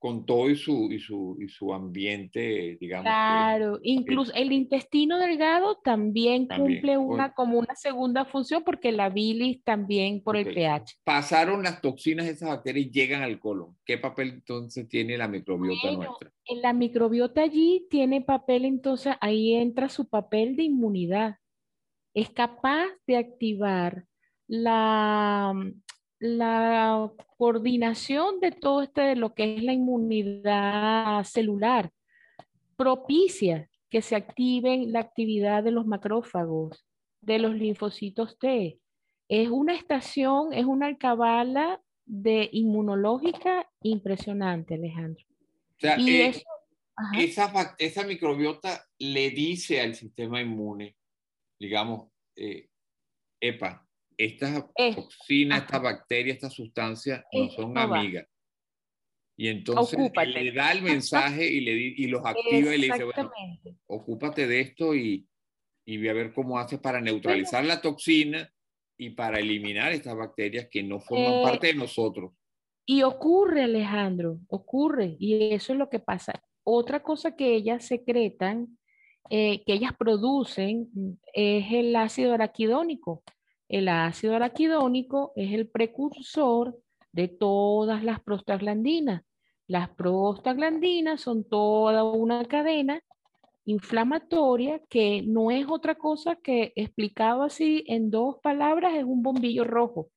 con 0.00 0.24
todo 0.24 0.48
y 0.48 0.56
su, 0.56 0.90
y 0.90 0.98
su, 0.98 1.36
y 1.38 1.48
su 1.48 1.74
ambiente, 1.74 2.78
digamos. 2.80 3.04
Claro, 3.04 3.78
incluso 3.82 4.32
el 4.32 4.50
intestino 4.50 5.18
delgado 5.18 5.76
también, 5.84 6.48
cumple 6.48 6.96
una, 6.96 7.34
como 7.34 7.58
una 7.58 7.74
segunda 7.74 8.24
función 8.24 8.64
porque 8.64 8.92
la 8.92 9.10
bilis 9.10 9.62
también 9.62 10.22
por 10.22 10.38
el 10.38 10.54
pH. 10.54 10.96
Pasaron 11.04 11.62
las 11.62 11.82
toxinas 11.82 12.24
de 12.24 12.32
esas 12.32 12.48
bacterias 12.48 12.86
y 12.86 12.90
llegan 12.90 13.22
al 13.22 13.38
colon. 13.38 13.76
¿Qué 13.84 13.98
papel 13.98 14.30
entonces 14.30 14.88
tiene 14.88 15.18
la 15.18 15.28
microbiota 15.28 15.92
nuestra? 15.92 16.32
En 16.46 16.62
la 16.62 16.72
microbiota 16.72 17.42
allí 17.42 17.86
tiene 17.90 18.22
papel, 18.22 18.64
entonces 18.64 19.14
ahí 19.20 19.52
entra 19.52 19.90
su 19.90 20.08
papel 20.08 20.56
de 20.56 20.62
inmunidad. 20.62 21.36
Es 22.14 22.30
capaz 22.30 22.86
de 23.06 23.18
activar 23.18 24.06
la, 24.48 25.52
la 26.20 27.10
coordinación 27.38 28.40
de 28.40 28.52
todo 28.52 28.82
este, 28.82 29.00
de 29.00 29.16
lo 29.16 29.34
que 29.34 29.56
es 29.56 29.62
la 29.64 29.72
inmunidad 29.72 31.24
celular, 31.24 31.90
propicia 32.76 33.68
que 33.88 34.02
se 34.02 34.14
activen 34.14 34.92
la 34.92 35.00
actividad 35.00 35.64
de 35.64 35.72
los 35.72 35.86
macrófagos, 35.86 36.86
de 37.22 37.38
los 37.38 37.54
linfocitos 37.54 38.38
T. 38.38 38.78
Es 39.28 39.48
una 39.48 39.74
estación, 39.74 40.52
es 40.52 40.66
una 40.66 40.86
alcabala 40.86 41.80
de 42.04 42.48
inmunológica 42.52 43.68
impresionante, 43.82 44.74
Alejandro. 44.74 45.24
O 45.24 45.80
sea, 45.80 45.96
eh, 45.96 46.32
esa, 47.14 47.74
esa, 47.78 48.04
microbiota 48.04 48.84
le 48.98 49.30
dice 49.30 49.80
al 49.80 49.94
sistema 49.94 50.40
inmune, 50.42 50.96
digamos, 51.58 52.08
eh, 52.36 52.68
epa, 53.40 53.88
estas 54.24 54.64
toxinas, 54.94 55.62
estas 55.62 55.82
bacterias, 55.82 56.36
estas 56.36 56.52
sustancias 56.52 57.24
no 57.32 57.50
son 57.50 57.76
amigas. 57.76 58.26
Y 59.36 59.48
entonces 59.48 59.98
le 60.26 60.52
da 60.52 60.72
el 60.72 60.82
mensaje 60.82 61.50
y, 61.50 61.60
le, 61.60 61.72
y 61.72 62.06
los 62.08 62.24
activa 62.24 62.74
y 62.74 62.78
le 62.78 62.86
dice, 62.88 63.04
bueno, 63.04 63.32
ocúpate 63.86 64.46
de 64.46 64.60
esto 64.60 64.94
y, 64.94 65.26
y 65.86 65.96
ve 65.96 66.10
a 66.10 66.12
ver 66.12 66.34
cómo 66.34 66.58
haces 66.58 66.78
para 66.78 67.00
neutralizar 67.00 67.64
la 67.64 67.80
toxina 67.80 68.52
y 68.98 69.10
para 69.10 69.38
eliminar 69.38 69.92
estas 69.92 70.14
bacterias 70.14 70.68
que 70.70 70.82
no 70.82 71.00
forman 71.00 71.32
eh, 71.32 71.42
parte 71.42 71.68
de 71.68 71.74
nosotros. 71.74 72.32
Y 72.84 73.02
ocurre, 73.02 73.62
Alejandro, 73.62 74.40
ocurre. 74.48 75.16
Y 75.18 75.54
eso 75.54 75.72
es 75.72 75.78
lo 75.78 75.88
que 75.88 76.00
pasa. 76.00 76.34
Otra 76.62 77.02
cosa 77.02 77.34
que 77.34 77.54
ellas 77.54 77.86
secretan, 77.86 78.76
eh, 79.30 79.62
que 79.64 79.72
ellas 79.72 79.92
producen, 79.98 80.90
mm, 80.92 81.12
es 81.32 81.72
el 81.72 81.96
ácido 81.96 82.34
araquidónico. 82.34 83.22
El 83.70 83.86
ácido 83.88 84.34
araquidónico 84.34 85.32
es 85.36 85.52
el 85.52 85.68
precursor 85.68 86.76
de 87.12 87.28
todas 87.28 88.02
las 88.02 88.18
prostaglandinas. 88.18 89.22
Las 89.68 89.90
prostaglandinas 89.90 91.20
son 91.20 91.44
toda 91.44 92.02
una 92.02 92.44
cadena 92.46 93.00
inflamatoria 93.64 94.80
que 94.88 95.22
no 95.22 95.52
es 95.52 95.68
otra 95.68 95.94
cosa 95.94 96.34
que 96.34 96.72
explicado 96.74 97.44
así 97.44 97.84
en 97.86 98.10
dos 98.10 98.38
palabras 98.42 98.94
es 98.96 99.04
un 99.04 99.22
bombillo 99.22 99.62
rojo. 99.62 100.08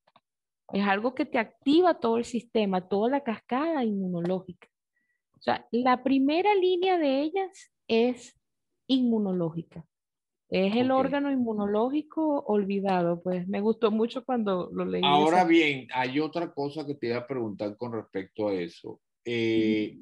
Es 0.71 0.87
algo 0.87 1.13
que 1.13 1.25
te 1.25 1.37
activa 1.37 1.99
todo 1.99 2.17
el 2.17 2.25
sistema, 2.25 2.89
toda 2.89 3.11
la 3.11 3.21
cascada 3.21 3.83
inmunológica. 3.83 4.67
O 5.37 5.41
sea, 5.43 5.67
la 5.69 6.01
primera 6.01 6.55
línea 6.55 6.97
de 6.97 7.21
ellas 7.21 7.71
es 7.87 8.35
inmunológica. 8.87 9.85
Es 10.55 10.75
el 10.75 10.91
órgano 10.91 11.31
inmunológico 11.31 12.41
olvidado, 12.45 13.23
pues 13.23 13.47
me 13.47 13.59
gustó 13.59 13.89
mucho 13.89 14.23
cuando 14.23 14.69
lo 14.71 14.85
leí. 14.85 15.01
Ahora 15.03 15.45
bien, 15.45 15.87
hay 15.91 16.19
otra 16.19 16.53
cosa 16.53 16.85
que 16.85 16.93
te 16.93 17.07
iba 17.07 17.17
a 17.17 17.25
preguntar 17.25 17.75
con 17.75 17.91
respecto 17.91 18.49
a 18.49 18.53
eso. 18.53 19.01
Eh, 19.25 19.97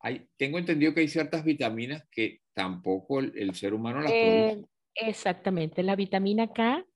hay, 0.00 0.26
tengo 0.38 0.58
entendido 0.58 0.94
que 0.94 1.00
hay 1.00 1.08
ciertas 1.08 1.44
vitaminas 1.44 2.02
que 2.10 2.40
tampoco 2.54 3.20
el, 3.20 3.54
ser 3.54 3.74
humano 3.74 4.00
las 4.00 4.10
produce. 4.10 4.52
Eh, 4.52 4.64
exactamente, 4.94 5.82
la 5.82 5.96
vitamina 5.96 6.50
K, 6.50 6.86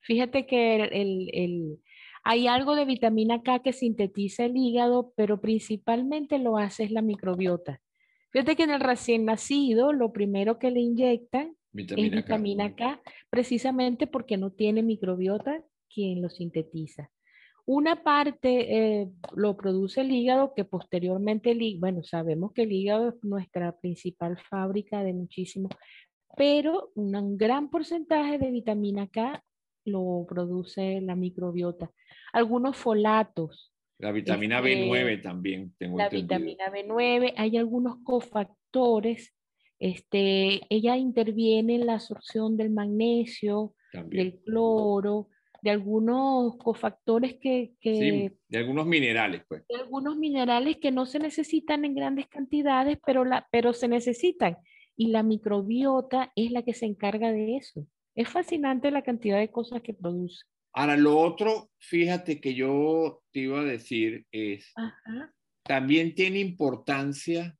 fíjate 0.00 0.44
que 0.44 0.74
el, 0.74 1.30
el, 1.32 1.78
hay 2.22 2.48
algo 2.48 2.76
de 2.76 2.84
vitamina 2.84 3.40
K 3.40 3.60
que 3.60 3.72
sintetiza 3.72 4.44
el 4.44 4.58
hígado, 4.58 5.14
pero 5.16 5.40
principalmente 5.40 6.38
lo 6.38 6.58
hace 6.58 6.84
es 6.84 6.90
la 6.90 7.00
microbiota. 7.00 7.80
Fíjate 8.30 8.56
que 8.56 8.64
en 8.64 8.72
el 8.72 8.80
recién 8.80 9.24
nacido, 9.24 9.94
lo 9.94 10.12
primero 10.12 10.58
que 10.58 10.70
le 10.70 10.80
inyectan 10.80 11.56
es 11.74 12.10
vitamina 12.10 12.74
K, 12.74 13.00
precisamente 13.30 14.06
porque 14.06 14.36
no 14.36 14.50
tiene 14.50 14.82
microbiota 14.82 15.62
quien 15.92 16.22
lo 16.22 16.28
sintetiza. 16.28 17.10
Una 17.66 18.02
parte 18.02 19.00
eh, 19.00 19.10
lo 19.34 19.56
produce 19.56 20.00
el 20.00 20.10
hígado, 20.10 20.54
que 20.54 20.64
posteriormente, 20.64 21.52
el, 21.52 21.78
bueno, 21.78 22.02
sabemos 22.02 22.52
que 22.52 22.62
el 22.62 22.72
hígado 22.72 23.10
es 23.10 23.14
nuestra 23.22 23.78
principal 23.78 24.38
fábrica 24.38 25.04
de 25.04 25.12
muchísimo, 25.12 25.68
pero 26.36 26.90
un 26.94 27.36
gran 27.36 27.70
porcentaje 27.70 28.38
de 28.38 28.50
vitamina 28.50 29.06
K 29.08 29.44
lo 29.84 30.26
produce 30.28 31.00
la 31.00 31.14
microbiota. 31.14 31.90
Algunos 32.32 32.76
folatos. 32.76 33.72
La 33.98 34.12
vitamina 34.12 34.60
B9 34.60 35.10
este, 35.10 35.22
también, 35.22 35.74
tengo 35.78 35.98
La 35.98 36.08
vitamina 36.08 36.72
B9, 36.72 37.34
hay 37.36 37.56
algunos 37.56 37.98
cofactores. 38.02 39.34
Este, 39.80 40.60
ella 40.68 40.96
interviene 40.98 41.76
en 41.76 41.86
la 41.86 41.94
absorción 41.94 42.58
del 42.58 42.70
magnesio, 42.70 43.74
del 43.92 44.38
cloro, 44.44 45.30
de 45.62 45.70
algunos 45.70 46.56
cofactores 46.58 47.38
que... 47.40 47.72
sí, 47.82 48.30
de 48.48 48.58
algunos 48.58 48.86
minerales, 48.86 49.42
pues. 49.48 49.62
De 49.68 49.76
algunos 49.76 50.16
minerales 50.16 50.76
que 50.76 50.92
no 50.92 51.06
se 51.06 51.18
necesitan 51.18 51.86
en 51.86 51.94
grandes 51.94 52.28
cantidades, 52.28 52.98
pero, 53.04 53.24
la, 53.24 53.48
pero 53.50 53.72
se 53.72 53.88
necesitan. 53.88 54.58
Y 54.96 55.08
la 55.08 55.22
microbiota 55.22 56.30
es 56.36 56.50
la 56.50 56.62
que 56.62 56.74
se 56.74 56.84
encarga 56.84 57.32
de 57.32 57.56
eso. 57.56 57.86
Es 58.14 58.28
fascinante 58.28 58.90
la 58.90 59.02
cantidad 59.02 59.38
de 59.38 59.50
cosas 59.50 59.80
que 59.80 59.94
produce. 59.94 60.44
Ahora, 60.74 60.96
lo 60.96 61.18
otro, 61.18 61.70
fíjate 61.78 62.38
que 62.38 62.54
yo 62.54 63.22
te 63.32 63.40
iba 63.40 63.60
a 63.60 63.64
decir 63.64 64.26
es, 64.30 64.72
también 65.64 66.14
tiene 66.14 66.38
importancia 66.38 67.56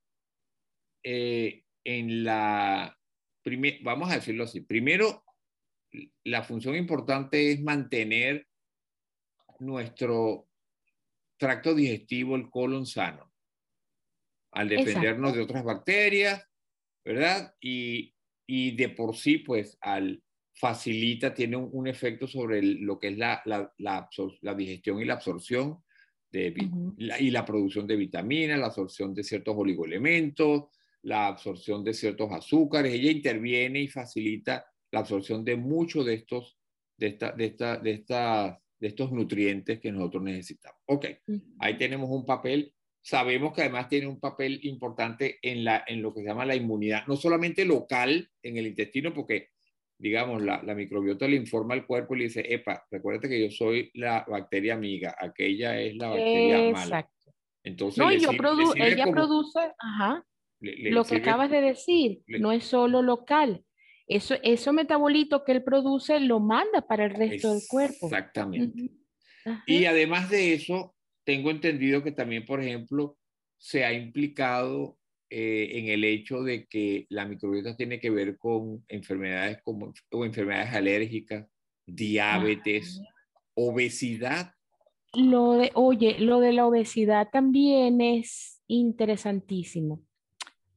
eh, 1.03 1.63
en 1.83 2.23
la, 2.23 2.97
vamos 3.83 4.11
a 4.11 4.15
decirlo 4.15 4.43
así, 4.43 4.61
primero, 4.61 5.23
la 6.23 6.43
función 6.43 6.75
importante 6.75 7.51
es 7.51 7.61
mantener 7.61 8.47
nuestro 9.59 10.47
tracto 11.37 11.73
digestivo, 11.73 12.35
el 12.35 12.49
colon 12.49 12.85
sano, 12.85 13.31
al 14.51 14.69
defendernos 14.69 15.33
de 15.33 15.41
otras 15.41 15.63
bacterias, 15.63 16.45
¿verdad? 17.03 17.55
Y, 17.59 18.13
y 18.45 18.75
de 18.75 18.89
por 18.89 19.15
sí, 19.15 19.39
pues, 19.39 19.77
al 19.81 20.21
facilita, 20.53 21.33
tiene 21.33 21.55
un, 21.55 21.87
efecto 21.87 22.27
sobre 22.27 22.61
lo 22.61 22.99
que 22.99 23.09
es 23.09 23.17
la, 23.17 23.41
la, 23.45 23.73
la, 23.77 24.53
digestión 24.53 25.01
y 25.01 25.05
la 25.05 25.13
absorción 25.13 25.81
de, 26.31 26.53
y 26.97 27.31
la 27.31 27.45
producción 27.45 27.87
de 27.87 27.95
vitaminas, 27.95 28.59
la 28.59 28.67
absorción 28.67 29.13
de 29.13 29.23
ciertos 29.23 29.55
oligoelementos, 29.57 30.65
la 31.03 31.27
absorción 31.27 31.83
de 31.83 31.93
ciertos 31.93 32.31
azúcares. 32.31 32.93
Ella 32.93 33.11
interviene 33.11 33.81
y 33.81 33.87
facilita 33.87 34.65
la 34.91 34.99
absorción 34.99 35.43
de 35.43 35.55
muchos 35.55 36.05
de 36.05 36.15
estos, 36.15 36.57
de, 36.97 37.07
esta, 37.07 37.31
de, 37.31 37.45
esta, 37.45 37.77
de, 37.77 37.91
esta, 37.91 38.61
de 38.79 38.87
estos 38.87 39.11
nutrientes 39.11 39.79
que 39.79 39.91
nosotros 39.91 40.23
necesitamos. 40.23 40.79
Ok, 40.85 41.05
ahí 41.59 41.77
tenemos 41.77 42.09
un 42.09 42.25
papel. 42.25 42.73
Sabemos 43.03 43.53
que 43.53 43.61
además 43.61 43.89
tiene 43.89 44.07
un 44.07 44.19
papel 44.19 44.59
importante 44.63 45.39
en, 45.41 45.63
la, 45.63 45.83
en 45.87 46.01
lo 46.01 46.13
que 46.13 46.21
se 46.21 46.27
llama 46.27 46.45
la 46.45 46.55
inmunidad, 46.55 47.07
no 47.07 47.15
solamente 47.15 47.65
local 47.65 48.29
en 48.43 48.57
el 48.57 48.67
intestino, 48.67 49.13
porque 49.13 49.49
digamos, 49.97 50.41
la, 50.41 50.63
la, 50.63 50.73
microbiota 50.73 51.27
le 51.27 51.35
informa 51.35 51.75
al 51.75 51.85
cuerpo 51.85 52.15
y 52.15 52.19
le 52.19 52.23
dice, 52.23 52.43
epa, 52.51 52.83
recuérdate 52.89 53.29
que 53.29 53.39
yo 53.39 53.51
soy 53.51 53.91
la 53.93 54.25
bacteria 54.27 54.73
amiga, 54.73 55.15
aquella 55.17 55.79
es 55.79 55.95
la 55.95 56.07
bacteria 56.09 56.69
Exacto. 56.69 56.89
mala. 56.89 57.09
Entonces, 57.63 57.97
no, 57.99 58.11
yo 58.11 58.31
ella 58.75 59.05
produce, 59.11 59.59
ajá, 59.77 60.25
lo 60.61 61.03
que 61.03 61.17
acabas 61.17 61.49
de 61.49 61.61
decir, 61.61 62.21
no 62.27 62.51
es 62.51 62.63
solo 62.63 63.01
local. 63.01 63.63
Eso, 64.07 64.35
eso 64.43 64.73
metabolito 64.73 65.43
que 65.43 65.53
él 65.53 65.63
produce 65.63 66.19
lo 66.19 66.39
manda 66.39 66.81
para 66.87 67.05
el 67.05 67.11
resto 67.11 67.53
del 67.53 67.61
cuerpo. 67.67 68.07
Exactamente. 68.07 68.91
Y 69.65 69.85
además 69.85 70.29
de 70.29 70.53
eso, 70.53 70.95
tengo 71.23 71.49
entendido 71.49 72.03
que 72.03 72.11
también, 72.11 72.45
por 72.45 72.61
ejemplo, 72.61 73.17
se 73.57 73.85
ha 73.85 73.93
implicado 73.93 74.97
eh, 75.29 75.79
en 75.79 75.87
el 75.87 76.03
hecho 76.03 76.43
de 76.43 76.67
que 76.67 77.05
la 77.09 77.25
microbiota 77.25 77.77
tiene 77.77 77.99
que 77.99 78.09
ver 78.09 78.37
con 78.37 78.83
enfermedades 78.89 79.59
como 79.63 79.93
o 80.11 80.25
enfermedades 80.25 80.73
alérgicas, 80.73 81.47
diabetes, 81.85 83.01
obesidad. 83.53 84.53
Lo 85.13 85.53
de, 85.53 85.71
oye, 85.73 86.19
lo 86.19 86.39
de 86.39 86.53
la 86.53 86.65
obesidad 86.65 87.29
también 87.31 88.01
es 88.01 88.61
interesantísimo. 88.67 90.03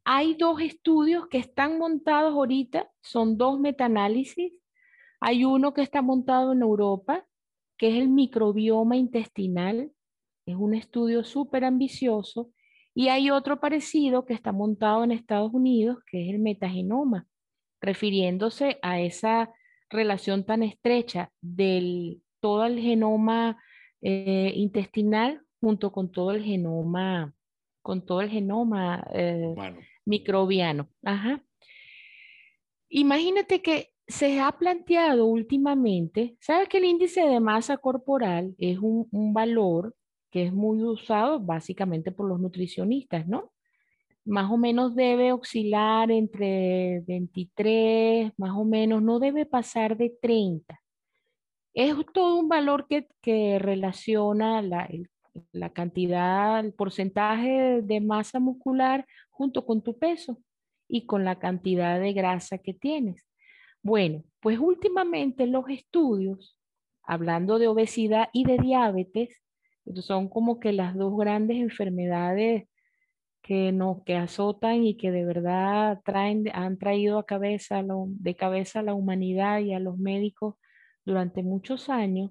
Hay 0.04 0.34
dos 0.34 0.60
estudios 0.60 1.28
que 1.28 1.38
están 1.38 1.78
montados 1.78 2.34
ahorita, 2.34 2.90
son 3.02 3.38
dos 3.38 3.58
metaanálisis. 3.58 4.52
Hay 5.20 5.44
uno 5.44 5.72
que 5.72 5.80
está 5.82 6.02
montado 6.02 6.52
en 6.52 6.60
Europa, 6.60 7.26
que 7.78 7.88
es 7.88 7.94
el 7.96 8.10
microbioma 8.10 8.96
intestinal. 8.96 9.90
Es 10.46 10.56
un 10.56 10.74
estudio 10.74 11.24
súper 11.24 11.64
ambicioso 11.64 12.50
y 12.94 13.08
hay 13.08 13.30
otro 13.30 13.60
parecido 13.60 14.26
que 14.26 14.34
está 14.34 14.52
montado 14.52 15.04
en 15.04 15.10
Estados 15.10 15.52
Unidos, 15.52 15.98
que 16.06 16.24
es 16.24 16.34
el 16.34 16.38
metagenoma, 16.38 17.26
refiriéndose 17.80 18.78
a 18.82 19.00
esa 19.00 19.52
relación 19.90 20.44
tan 20.44 20.62
estrecha 20.62 21.32
del 21.40 22.22
todo 22.40 22.66
el 22.66 22.78
genoma 22.78 23.58
eh, 24.02 24.52
intestinal 24.54 25.40
junto 25.60 25.92
con 25.92 26.12
todo 26.12 26.32
el 26.32 26.44
genoma, 26.44 27.34
con 27.84 28.06
todo 28.06 28.22
el 28.22 28.30
genoma 28.30 29.06
eh, 29.12 29.54
microbiano. 30.06 30.88
Ajá. 31.04 31.44
Imagínate 32.88 33.60
que 33.60 33.90
se 34.06 34.40
ha 34.40 34.50
planteado 34.52 35.26
últimamente, 35.26 36.36
¿sabes 36.40 36.68
que 36.70 36.78
el 36.78 36.86
índice 36.86 37.20
de 37.20 37.40
masa 37.40 37.76
corporal 37.76 38.54
es 38.56 38.78
un, 38.78 39.06
un 39.10 39.34
valor 39.34 39.94
que 40.30 40.46
es 40.46 40.52
muy 40.52 40.82
usado 40.82 41.38
básicamente 41.40 42.10
por 42.10 42.26
los 42.26 42.40
nutricionistas, 42.40 43.26
¿no? 43.28 43.52
Más 44.24 44.50
o 44.50 44.56
menos 44.56 44.94
debe 44.94 45.32
oscilar 45.32 46.10
entre 46.10 47.00
23, 47.06 48.32
más 48.38 48.52
o 48.56 48.64
menos, 48.64 49.02
no 49.02 49.18
debe 49.18 49.44
pasar 49.44 49.98
de 49.98 50.08
30. 50.22 50.80
Es 51.74 51.94
todo 52.14 52.38
un 52.40 52.48
valor 52.48 52.86
que, 52.88 53.08
que 53.20 53.58
relaciona 53.58 54.62
la, 54.62 54.88
la 55.52 55.70
cantidad, 55.70 56.60
el 56.60 56.72
porcentaje 56.72 57.82
de 57.82 58.00
masa 58.00 58.40
muscular 58.40 59.06
junto 59.30 59.66
con 59.66 59.82
tu 59.82 59.98
peso 59.98 60.38
y 60.88 61.06
con 61.06 61.24
la 61.24 61.38
cantidad 61.38 62.00
de 62.00 62.12
grasa 62.12 62.58
que 62.58 62.74
tienes. 62.74 63.26
Bueno, 63.82 64.24
pues 64.40 64.58
últimamente 64.58 65.46
los 65.46 65.68
estudios, 65.68 66.58
hablando 67.02 67.58
de 67.58 67.68
obesidad 67.68 68.28
y 68.32 68.44
de 68.44 68.58
diabetes, 68.58 69.42
son 69.96 70.28
como 70.28 70.60
que 70.60 70.72
las 70.72 70.94
dos 70.96 71.16
grandes 71.16 71.58
enfermedades 71.58 72.68
que 73.42 73.72
nos 73.72 74.02
que 74.04 74.16
azotan 74.16 74.84
y 74.84 74.96
que 74.96 75.10
de 75.10 75.26
verdad 75.26 76.00
traen, 76.04 76.44
han 76.54 76.78
traído 76.78 77.18
a 77.18 77.26
cabeza 77.26 77.82
de 77.84 78.36
cabeza 78.36 78.80
a 78.80 78.82
la 78.82 78.94
humanidad 78.94 79.60
y 79.60 79.74
a 79.74 79.80
los 79.80 79.98
médicos 79.98 80.54
durante 81.04 81.42
muchos 81.42 81.90
años, 81.90 82.30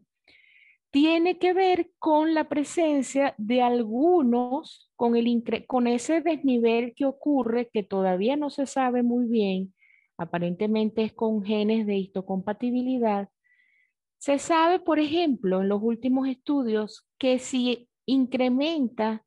tiene 0.94 1.40
que 1.40 1.54
ver 1.54 1.90
con 1.98 2.36
la 2.36 2.48
presencia 2.48 3.34
de 3.40 3.64
algunos, 3.64 4.92
con, 4.96 5.16
el, 5.16 5.44
con 5.66 5.88
ese 5.88 6.22
desnivel 6.22 6.94
que 6.96 7.06
ocurre, 7.06 7.68
que 7.74 7.82
todavía 7.82 8.38
no 8.38 8.52
se 8.52 8.68
sabe 8.68 9.02
muy 9.02 9.26
bien, 9.26 9.74
aparentemente 10.20 11.02
es 11.02 11.12
con 11.12 11.44
genes 11.44 11.88
de 11.88 11.98
histocompatibilidad, 11.98 13.28
se 14.20 14.38
sabe, 14.38 14.80
por 14.80 15.00
ejemplo, 15.00 15.64
en 15.64 15.70
los 15.70 15.82
últimos 15.82 16.28
estudios 16.28 17.08
que 17.18 17.40
si 17.40 17.90
incrementa 18.06 19.26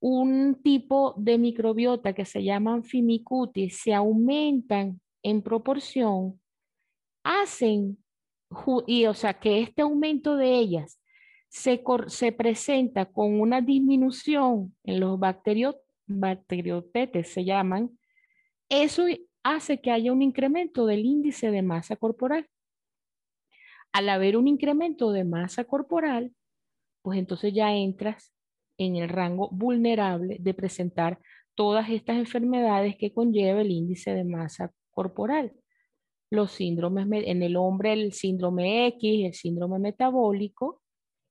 un 0.00 0.60
tipo 0.60 1.14
de 1.18 1.38
microbiota 1.38 2.14
que 2.14 2.24
se 2.24 2.42
llaman 2.42 2.82
fimicutis, 2.82 3.80
se 3.80 3.94
aumentan 3.94 5.00
en 5.22 5.40
proporción, 5.40 6.40
hacen, 7.22 7.96
y 8.86 9.06
o 9.06 9.14
sea, 9.14 9.34
que 9.34 9.62
este 9.62 9.82
aumento 9.82 10.36
de 10.36 10.58
ellas 10.58 11.00
se, 11.48 11.82
se 12.08 12.32
presenta 12.32 13.06
con 13.06 13.40
una 13.40 13.60
disminución 13.60 14.74
en 14.84 15.00
los 15.00 15.18
bacteriotetes, 15.18 17.32
se 17.32 17.44
llaman, 17.44 17.98
eso 18.68 19.04
hace 19.42 19.80
que 19.80 19.90
haya 19.90 20.12
un 20.12 20.22
incremento 20.22 20.86
del 20.86 21.04
índice 21.04 21.50
de 21.50 21.62
masa 21.62 21.96
corporal 21.96 22.48
al 23.96 24.10
haber 24.10 24.36
un 24.36 24.46
incremento 24.46 25.10
de 25.10 25.24
masa 25.24 25.64
corporal, 25.64 26.30
pues 27.00 27.18
entonces 27.18 27.54
ya 27.54 27.74
entras 27.74 28.30
en 28.76 28.96
el 28.96 29.08
rango 29.08 29.48
vulnerable 29.50 30.36
de 30.38 30.52
presentar 30.52 31.18
todas 31.54 31.88
estas 31.88 32.18
enfermedades 32.18 32.96
que 32.98 33.14
conlleva 33.14 33.62
el 33.62 33.70
índice 33.70 34.12
de 34.12 34.24
masa 34.24 34.70
corporal. 34.90 35.54
Los 36.30 36.52
síndromes, 36.52 37.06
en 37.26 37.42
el 37.42 37.56
hombre 37.56 37.92
el 37.92 38.12
síndrome 38.12 38.86
X, 38.88 39.26
el 39.26 39.34
síndrome 39.34 39.78
metabólico 39.78 40.82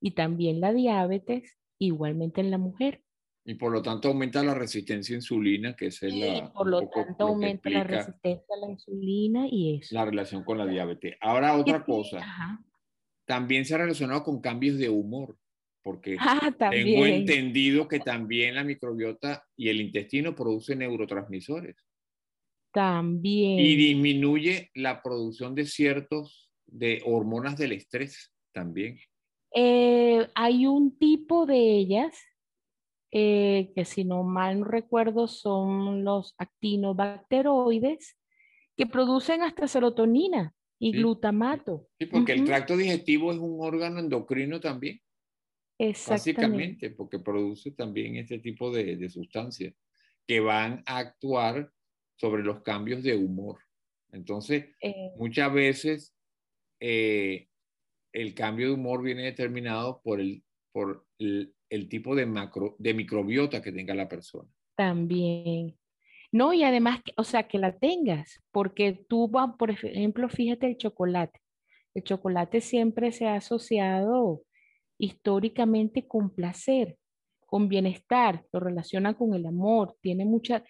y 0.02 0.12
también 0.12 0.62
la 0.62 0.74
diabetes, 0.74 1.58
igualmente 1.80 2.41
en 2.41 2.52
la 2.52 2.58
mujer. 2.58 3.02
Y 3.48 3.54
por 3.56 3.72
lo 3.72 3.82
tanto 3.82 4.08
aumenta 4.08 4.43
la 4.43 4.56
resistencia 4.56 5.16
a 5.16 5.18
insulina, 5.18 5.76
que 5.76 5.88
es 5.88 6.02
la... 6.02 6.52
por 6.52 6.68
lo 6.68 6.88
tanto 6.88 7.28
aumenta 7.28 7.70
la 7.70 7.84
resistencia 7.84 8.56
a 8.56 8.66
la 8.66 8.72
insulina 8.72 9.48
y 9.48 9.78
eso. 9.78 9.93
La 9.93 10.06
relación 10.06 10.43
con 10.43 10.58
la 10.58 10.66
diabetes. 10.66 11.16
Ahora 11.22 11.56
otra 11.56 11.84
cosa. 11.84 12.26
También 13.26 13.66
se 13.66 13.76
ha 13.76 13.80
relacionado 13.80 14.24
con 14.24 14.41
cambios 14.41 14.78
de 14.80 14.89
humor, 14.89 15.38
porque 15.84 16.18
ah, 16.20 16.52
tengo 16.58 17.06
entendido 17.06 17.88
que 17.88 18.00
también 18.00 18.56
la 18.56 18.64
microbiota 18.64 19.46
y 19.56 19.70
el 19.70 19.80
intestino 19.80 20.34
producen 20.34 20.80
neurotransmisores. 20.80 21.76
También. 22.76 23.57
Y 23.57 23.78
disminuye 23.78 24.69
la 24.73 25.01
producción 25.01 25.55
de 25.55 25.65
ciertos 25.65 26.51
de 26.65 27.01
hormonas 27.05 27.57
del 27.57 27.71
estrés 27.71 28.34
también. 28.51 28.99
Eh, 29.55 30.28
hay 30.36 30.67
un 30.67 30.97
tipo 30.97 31.45
de 31.45 31.55
ellas 31.55 32.13
eh, 33.11 33.71
que 33.73 33.86
si 33.86 34.03
no 34.03 34.23
mal 34.23 34.59
no 34.59 34.65
recuerdo 34.65 35.30
son 35.30 36.03
los 36.03 36.36
actinobacteroides, 36.38 38.17
que 38.76 38.86
producen 38.86 39.41
hasta 39.43 39.69
serotonina 39.69 40.53
y 40.78 40.91
glutamato. 40.91 41.88
Sí, 41.97 42.07
porque 42.07 42.34
el 42.34 42.43
tracto 42.43 42.76
digestivo 42.76 43.32
es 43.32 43.38
un 43.38 43.55
órgano 43.61 43.99
endocrino 43.99 44.59
también. 44.59 44.99
Básicamente, 45.80 46.89
porque 46.89 47.19
produce 47.19 47.71
también 47.71 48.17
este 48.17 48.39
tipo 48.39 48.69
de, 48.69 48.97
de 48.97 49.09
sustancias 49.09 49.73
que 50.28 50.41
van 50.41 50.84
a 50.86 50.97
actuar 50.97 51.71
sobre 52.16 52.43
los 52.43 52.61
cambios 52.61 53.03
de 53.03 53.16
humor. 53.16 53.59
Entonces, 54.11 54.66
eh. 54.82 55.11
muchas 55.18 55.53
veces 55.53 56.16
eh, 56.80 57.47
el 58.13 58.34
cambio 58.34 58.68
de 58.68 58.74
humor 58.74 59.01
viene 59.03 59.24
determinado 59.24 60.01
por 60.03 60.20
el, 60.20 60.43
por 60.72 61.05
el, 61.20 61.53
el 61.70 61.89
tipo 61.89 62.16
de, 62.16 62.26
macro, 62.26 62.76
de 62.80 62.93
microbiota 62.93 63.61
que 63.61 63.72
tenga 63.72 63.93
la 63.93 64.07
persona. 64.07 64.49
También. 64.76 65.78
No, 66.32 66.53
y 66.53 66.63
además, 66.63 67.01
o 67.18 67.24
sea, 67.24 67.47
que 67.47 67.59
la 67.59 67.78
tengas, 67.78 68.41
porque 68.51 69.05
tú, 69.07 69.32
por 69.57 69.72
ejemplo, 69.72 70.28
fíjate 70.30 70.68
el 70.68 70.78
chocolate. 70.78 71.39
El 71.93 72.03
chocolate 72.03 72.59
siempre 72.61 73.11
se 73.11 73.26
ha 73.26 73.36
asociado 73.36 74.43
históricamente 74.97 76.07
con 76.07 76.30
placer, 76.30 76.97
con 77.45 77.70
bienestar, 77.70 78.45
lo 78.51 78.59
relaciona 78.59 79.13
con 79.13 79.34
el 79.34 79.45
amor, 79.45 79.95
tiene 80.01 80.26
mucha, 80.26 80.66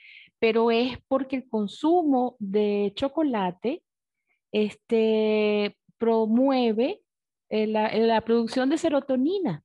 pero 0.45 0.69
es 0.69 0.99
porque 1.07 1.37
el 1.37 1.49
consumo 1.49 2.35
de 2.37 2.93
chocolate 2.95 3.81
este, 4.51 5.75
promueve 5.97 7.01
eh, 7.49 7.65
la, 7.65 7.91
la 7.97 8.21
producción 8.21 8.69
de 8.69 8.77
serotonina. 8.77 9.63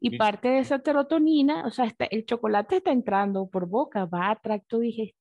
Y 0.00 0.18
parte 0.18 0.48
de 0.48 0.58
esa 0.58 0.78
serotonina, 0.84 1.66
o 1.66 1.70
sea, 1.70 1.90
el 2.10 2.26
chocolate 2.26 2.76
está 2.76 2.92
entrando 2.92 3.48
por 3.48 3.66
boca, 3.66 4.04
va 4.04 4.32
a 4.32 4.36
tracto 4.36 4.80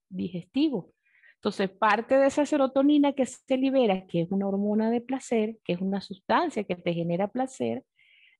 digestivo. 0.09 0.91
Entonces, 1.35 1.69
parte 1.69 2.17
de 2.17 2.27
esa 2.27 2.45
serotonina 2.45 3.13
que 3.13 3.25
se 3.25 3.55
libera, 3.55 4.05
que 4.07 4.23
es 4.23 4.27
una 4.29 4.49
hormona 4.49 4.91
de 4.91 4.99
placer, 4.99 5.57
que 5.63 5.71
es 5.71 5.79
una 5.79 6.01
sustancia 6.01 6.65
que 6.65 6.75
te 6.75 6.93
genera 6.93 7.29
placer, 7.29 7.85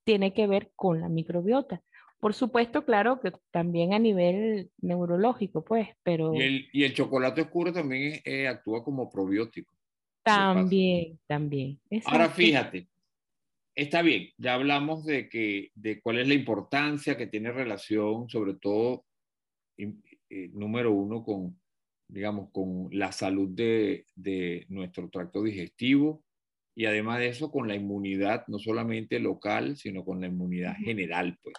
tiene 0.04 0.34
que 0.34 0.46
ver 0.46 0.70
con 0.76 1.00
la 1.00 1.08
microbiota. 1.08 1.80
Por 2.22 2.34
supuesto, 2.34 2.84
claro 2.84 3.20
que 3.20 3.32
también 3.50 3.94
a 3.94 3.98
nivel 3.98 4.70
neurológico, 4.80 5.64
pues, 5.64 5.88
pero... 6.04 6.32
Y 6.32 6.84
el, 6.84 6.94
chocolate 6.94 7.40
oscuro 7.40 7.72
también 7.72 8.20
eh, 8.24 8.46
actúa 8.46 8.84
como 8.84 9.10
probiótico. 9.10 9.74
También, 10.22 11.18
también. 11.26 11.80
Ahora 12.04 12.28
fíjate, 12.28 12.86
está 13.74 14.02
bien, 14.02 14.28
ya 14.38 14.54
hablamos 14.54 15.04
de, 15.04 15.28
que, 15.28 15.72
de 15.74 16.00
cuál 16.00 16.20
es 16.20 16.28
la 16.28 16.34
importancia 16.34 17.16
que 17.16 17.26
tiene 17.26 17.50
relación, 17.50 18.28
sobre 18.28 18.54
todo, 18.54 19.04
eh, 19.76 19.92
número 20.52 20.92
uno, 20.92 21.24
con, 21.24 21.60
digamos, 22.06 22.50
con 22.52 22.86
la 22.92 23.10
salud 23.10 23.48
de, 23.48 24.06
de, 24.14 24.64
nuestro 24.68 25.10
tracto 25.10 25.42
digestivo 25.42 26.22
y 26.76 26.84
además 26.84 27.18
de 27.18 27.30
eso 27.30 27.50
con 27.50 27.66
la 27.66 27.74
inmunidad, 27.74 28.44
no 28.46 28.60
solamente 28.60 29.18
local, 29.18 29.76
sino 29.76 30.04
con 30.04 30.20
la 30.20 30.28
inmunidad 30.28 30.76
general, 30.76 31.36
pues. 31.42 31.56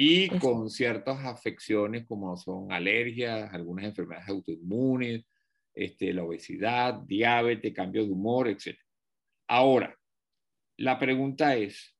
Y 0.00 0.28
con 0.38 0.70
ciertas 0.70 1.24
afecciones 1.24 2.06
como 2.06 2.36
son 2.36 2.70
alergias, 2.70 3.52
algunas 3.52 3.84
enfermedades 3.84 4.28
autoinmunes, 4.28 5.26
este, 5.74 6.12
la 6.12 6.22
obesidad, 6.22 6.94
diabetes, 7.00 7.74
cambio 7.74 8.04
de 8.04 8.12
humor, 8.12 8.46
etc. 8.46 8.78
Ahora, 9.48 9.98
la 10.76 11.00
pregunta 11.00 11.56
es, 11.56 11.96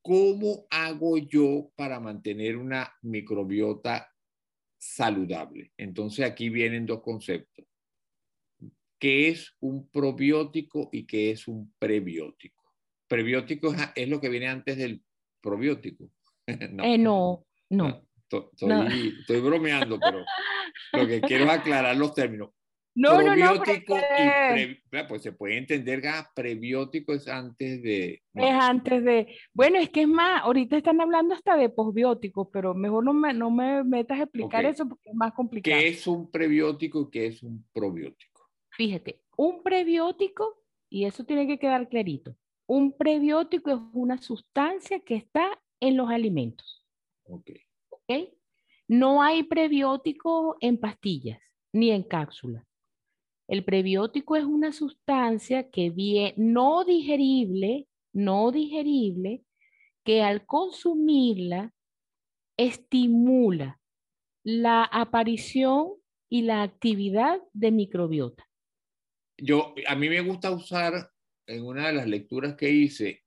¿cómo 0.00 0.68
hago 0.70 1.18
yo 1.18 1.72
para 1.74 1.98
mantener 1.98 2.56
una 2.56 2.94
microbiota 3.02 4.08
saludable? 4.78 5.72
Entonces 5.76 6.24
aquí 6.24 6.48
vienen 6.48 6.86
dos 6.86 7.02
conceptos. 7.02 7.66
¿Qué 9.00 9.30
es 9.30 9.56
un 9.58 9.88
probiótico 9.88 10.90
y 10.92 11.08
qué 11.08 11.32
es 11.32 11.48
un 11.48 11.74
prebiótico? 11.76 12.62
Prebiótico 13.08 13.74
es, 13.96 14.08
lo 14.08 14.20
que 14.20 14.28
viene 14.28 14.46
antes 14.46 14.76
del 14.76 15.02
probiótico. 15.40 16.08
no, 16.70 16.84
eh, 16.84 16.98
no. 16.98 17.46
no. 17.70 18.02
Estoy, 18.30 19.14
estoy 19.20 19.40
bromeando, 19.40 19.98
pero 19.98 20.24
lo 20.92 21.06
que 21.06 21.20
quiero 21.20 21.44
es 21.44 21.50
aclarar 21.50 21.96
los 21.96 22.14
términos. 22.14 22.50
No, 22.94 23.22
no, 23.22 23.36
no, 23.36 23.54
y 23.54 23.58
pues 25.08 25.22
se 25.22 25.32
puede 25.32 25.58
entender 25.58 26.02
que 26.02 26.10
prebiótico 26.34 27.14
es 27.14 27.28
antes 27.28 27.82
de... 27.82 28.22
Es 28.34 28.52
antes 28.52 29.04
de... 29.04 29.36
Bueno, 29.54 29.78
es 29.78 29.90
que 29.90 30.02
es 30.02 30.08
más, 30.08 30.42
ahorita 30.42 30.76
están 30.76 31.00
hablando 31.00 31.34
hasta 31.34 31.56
de 31.56 31.68
posbióticos, 31.68 32.48
pero 32.52 32.74
mejor 32.74 33.04
no 33.04 33.12
me, 33.12 33.32
no 33.32 33.50
me 33.50 33.84
metas 33.84 34.18
a 34.18 34.22
explicar 34.24 34.64
eso 34.64 34.88
porque 34.88 35.10
es 35.10 35.14
más 35.14 35.32
complicado. 35.32 35.78
¿Qué 35.78 35.88
es 35.88 36.06
un 36.06 36.30
prebiótico 36.30 37.02
y 37.02 37.10
qué 37.10 37.26
es 37.26 37.42
un 37.42 37.64
probiótico? 37.72 38.48
Fíjate, 38.70 39.20
un 39.36 39.62
prebiótico, 39.62 40.62
y 40.88 41.04
eso 41.04 41.24
tiene 41.24 41.46
que 41.46 41.58
quedar 41.58 41.88
clarito, 41.88 42.34
un 42.66 42.96
prebiótico 42.96 43.70
es 43.70 43.78
una 43.92 44.18
sustancia 44.18 45.00
que 45.00 45.14
está 45.14 45.60
en 45.80 45.96
los 45.96 46.10
alimentos. 46.10 46.86
Ok. 47.24 47.50
¿Ok? 47.90 48.12
No 48.88 49.22
hay 49.22 49.44
prebiótico 49.44 50.56
en 50.60 50.78
pastillas 50.78 51.40
ni 51.72 51.90
en 51.90 52.02
cápsulas. 52.02 52.66
El 53.48 53.64
prebiótico 53.64 54.36
es 54.36 54.44
una 54.44 54.72
sustancia 54.72 55.70
que 55.70 55.90
viene 55.90 56.34
no 56.36 56.84
digerible, 56.84 57.88
no 58.12 58.52
digerible, 58.52 59.44
que 60.04 60.22
al 60.22 60.46
consumirla 60.46 61.72
estimula 62.56 63.80
la 64.44 64.84
aparición 64.84 65.94
y 66.28 66.42
la 66.42 66.62
actividad 66.62 67.40
de 67.52 67.70
microbiota. 67.70 68.48
Yo, 69.36 69.74
a 69.86 69.96
mí 69.96 70.08
me 70.08 70.20
gusta 70.20 70.50
usar 70.50 71.10
en 71.46 71.64
una 71.64 71.88
de 71.88 71.94
las 71.94 72.06
lecturas 72.06 72.54
que 72.54 72.70
hice 72.70 73.24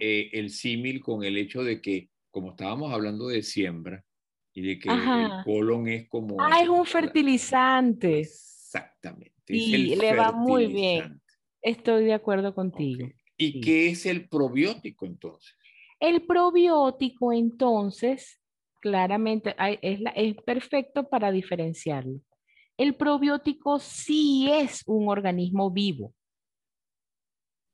eh, 0.00 0.30
el 0.32 0.50
símil 0.50 1.00
con 1.00 1.24
el 1.24 1.36
hecho 1.36 1.62
de 1.62 1.80
que, 1.80 2.08
como 2.30 2.50
estábamos 2.50 2.92
hablando 2.92 3.28
de 3.28 3.42
siembra 3.42 4.04
y 4.52 4.62
de 4.62 4.78
que 4.78 4.88
el 4.88 5.30
colon 5.44 5.88
es 5.88 6.08
como... 6.08 6.36
Ah, 6.40 6.60
es 6.62 6.68
un 6.68 6.84
fertilizante. 6.84 8.20
Exactamente. 8.20 9.32
Y 9.48 9.96
le 9.96 10.14
va 10.14 10.32
muy 10.32 10.66
bien. 10.66 11.20
Estoy 11.62 12.04
de 12.04 12.14
acuerdo 12.14 12.54
contigo. 12.54 13.08
¿Y 13.36 13.60
qué 13.60 13.88
es 13.88 14.06
el 14.06 14.28
probiótico 14.28 15.06
entonces? 15.06 15.56
El 15.98 16.22
probiótico 16.22 17.32
entonces, 17.32 18.40
claramente, 18.80 19.54
es, 19.82 20.00
es 20.14 20.34
perfecto 20.42 21.08
para 21.08 21.30
diferenciarlo. 21.30 22.20
El 22.76 22.94
probiótico 22.94 23.78
sí 23.78 24.48
es 24.50 24.82
un 24.86 25.08
organismo 25.08 25.70
vivo. 25.70 26.14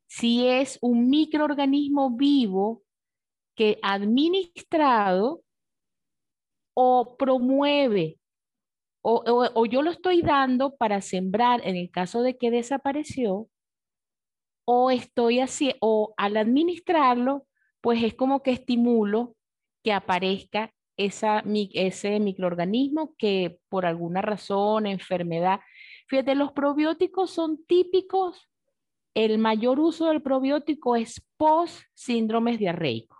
Sí 0.06 0.46
es 0.46 0.78
un 0.80 1.08
microorganismo 1.10 2.16
vivo 2.16 2.82
que 3.54 3.78
administrado 3.82 5.42
o 6.74 7.16
promueve 7.16 8.18
o, 9.08 9.66
yo 9.66 9.82
lo 9.82 9.90
estoy 9.92 10.20
dando 10.22 10.76
para 10.76 11.00
sembrar 11.00 11.60
en 11.64 11.76
el 11.76 11.90
caso 11.92 12.22
de 12.22 12.36
que 12.36 12.50
desapareció, 12.50 13.48
o 14.64 14.90
estoy 14.90 15.38
así, 15.38 15.74
o 15.80 16.12
al 16.16 16.36
administrarlo, 16.36 17.46
pues 17.80 18.02
es 18.02 18.14
como 18.14 18.42
que 18.42 18.50
estimulo 18.50 19.36
que 19.84 19.92
aparezca 19.92 20.72
esa, 20.96 21.44
ese 21.74 22.18
microorganismo 22.18 23.14
que 23.16 23.60
por 23.68 23.86
alguna 23.86 24.22
razón, 24.22 24.86
enfermedad. 24.86 25.60
Fíjate, 26.08 26.34
los 26.34 26.50
probióticos 26.50 27.30
son 27.30 27.64
típicos. 27.64 28.48
El 29.16 29.38
mayor 29.38 29.80
uso 29.80 30.08
del 30.08 30.20
probiótico 30.20 30.94
es 30.94 31.24
post 31.38 31.80
síndromes 31.94 32.58
diarreicos. 32.58 33.16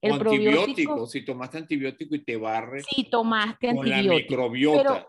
El 0.00 0.14
antibiótico, 0.14 1.06
si 1.06 1.22
tomaste 1.22 1.58
antibiótico 1.58 2.14
y 2.14 2.24
te 2.24 2.38
barre. 2.38 2.82
Si 2.82 3.04
tomaste 3.04 3.74
con 3.74 3.86
la 3.90 4.02
microbiota. 4.02 5.06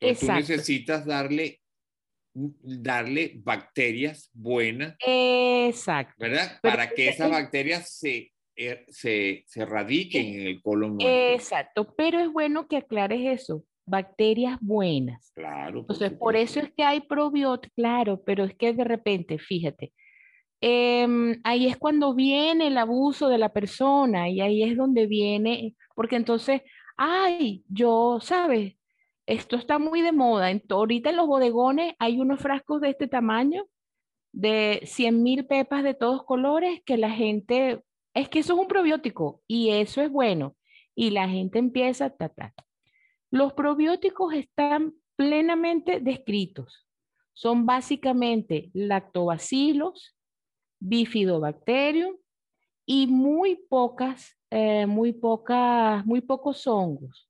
Entonces, 0.00 0.26
tú 0.26 0.32
necesitas 0.34 1.06
darle 1.06 1.60
darle 2.34 3.34
bacterias 3.36 4.30
buenas. 4.34 4.96
Exacto. 4.98 6.16
¿Verdad? 6.18 6.58
Para 6.60 6.90
que 6.90 7.08
esas 7.08 7.30
bacterias 7.30 7.88
se, 7.88 8.32
eh, 8.56 8.84
se, 8.88 9.44
se 9.46 9.64
radiquen 9.64 10.40
en 10.40 10.46
el 10.48 10.60
colon. 10.60 10.98
Exacto, 11.00 11.94
pero 11.96 12.18
es 12.18 12.32
bueno 12.32 12.66
que 12.66 12.78
aclares 12.78 13.20
eso. 13.42 13.64
Bacterias 13.86 14.58
buenas. 14.60 15.30
Claro. 15.34 15.80
Entonces, 15.80 16.12
por 16.12 16.36
eso 16.36 16.60
es 16.60 16.72
que 16.72 16.82
hay 16.82 17.00
probióticos, 17.00 17.74
claro, 17.76 18.22
pero 18.24 18.44
es 18.44 18.54
que 18.54 18.72
de 18.72 18.84
repente, 18.84 19.38
fíjate, 19.38 19.92
em, 20.60 21.40
ahí 21.44 21.66
es 21.66 21.76
cuando 21.76 22.14
viene 22.14 22.68
el 22.68 22.78
abuso 22.78 23.28
de 23.28 23.38
la 23.38 23.52
persona 23.52 24.28
y 24.28 24.40
ahí 24.40 24.62
es 24.62 24.76
donde 24.76 25.06
viene, 25.06 25.74
porque 25.94 26.16
entonces, 26.16 26.62
ay, 26.96 27.64
yo, 27.68 28.18
¿sabes? 28.20 28.74
Esto 29.26 29.56
está 29.56 29.78
muy 29.78 30.02
de 30.02 30.12
moda. 30.12 30.50
ahorita 30.70 31.10
en 31.10 31.16
los 31.16 31.26
bodegones 31.26 31.94
hay 31.98 32.20
unos 32.20 32.40
frascos 32.40 32.80
de 32.80 32.90
este 32.90 33.08
tamaño, 33.08 33.66
de 34.32 34.82
100 34.84 35.22
mil 35.22 35.46
pepas 35.46 35.82
de 35.82 35.94
todos 35.94 36.24
colores, 36.24 36.82
que 36.84 36.96
la 36.96 37.10
gente, 37.10 37.82
es 38.14 38.28
que 38.28 38.40
eso 38.40 38.54
es 38.54 38.60
un 38.60 38.68
probiótico 38.68 39.42
y 39.46 39.70
eso 39.70 40.02
es 40.02 40.10
bueno. 40.10 40.56
Y 40.94 41.10
la 41.10 41.28
gente 41.28 41.58
empieza 41.58 42.06
a 42.06 42.16
tratar. 42.16 42.52
Los 43.36 43.52
probióticos 43.52 44.32
están 44.32 44.94
plenamente 45.14 46.00
descritos. 46.00 46.88
Son 47.34 47.66
básicamente 47.66 48.70
lactobacilos, 48.72 50.16
bifidobacterium 50.80 52.16
y 52.86 53.06
muy 53.08 53.56
pocas, 53.68 54.38
eh, 54.48 54.86
muy 54.86 55.12
pocas, 55.12 56.06
muy 56.06 56.22
pocos 56.22 56.66
hongos. 56.66 57.28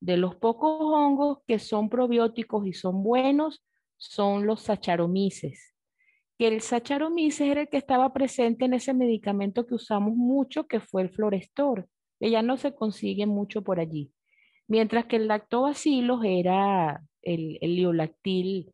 De 0.00 0.18
los 0.18 0.36
pocos 0.36 0.82
hongos 0.82 1.38
que 1.46 1.58
son 1.58 1.88
probióticos 1.88 2.66
y 2.66 2.74
son 2.74 3.02
buenos, 3.02 3.64
son 3.96 4.46
los 4.46 4.60
sacharomices. 4.60 5.74
Que 6.36 6.48
el 6.48 6.60
sacharomices 6.60 7.48
era 7.48 7.62
el 7.62 7.70
que 7.70 7.78
estaba 7.78 8.12
presente 8.12 8.66
en 8.66 8.74
ese 8.74 8.92
medicamento 8.92 9.66
que 9.66 9.76
usamos 9.76 10.14
mucho, 10.14 10.66
que 10.66 10.78
fue 10.78 11.00
el 11.00 11.08
Florestor, 11.08 11.88
que 12.20 12.28
ya 12.28 12.42
no 12.42 12.58
se 12.58 12.74
consigue 12.74 13.24
mucho 13.24 13.62
por 13.62 13.80
allí. 13.80 14.12
Mientras 14.68 15.06
que 15.06 15.16
el 15.16 15.28
lactobacillus 15.28 16.24
era 16.24 17.02
el, 17.22 17.58
el 17.60 17.76
liolactil, 17.76 18.72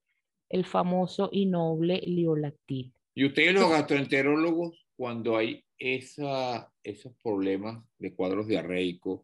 el 0.49 0.65
famoso 0.65 1.29
y 1.33 1.47
noble 1.47 2.01
liolactil. 2.05 2.93
Y 3.15 3.25
ustedes 3.27 3.55
los 3.55 3.71
gastroenterólogos, 3.71 4.87
cuando 4.97 5.37
hay 5.37 5.65
esa, 5.79 6.73
esos 6.83 7.13
problemas 7.23 7.85
de 7.99 8.15
cuadros 8.15 8.49
diarreicos, 8.49 9.23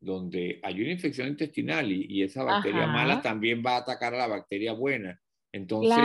donde 0.00 0.60
hay 0.62 0.82
una 0.82 0.92
infección 0.92 1.28
intestinal 1.28 1.90
y, 1.90 2.22
esa 2.22 2.44
bacteria 2.44 2.86
mala 2.86 3.22
también 3.22 3.62
va 3.64 3.76
a 3.76 3.78
atacar 3.78 4.14
a 4.14 4.18
la 4.18 4.26
bacteria 4.26 4.72
buena. 4.72 5.18
Entonces, 5.52 5.96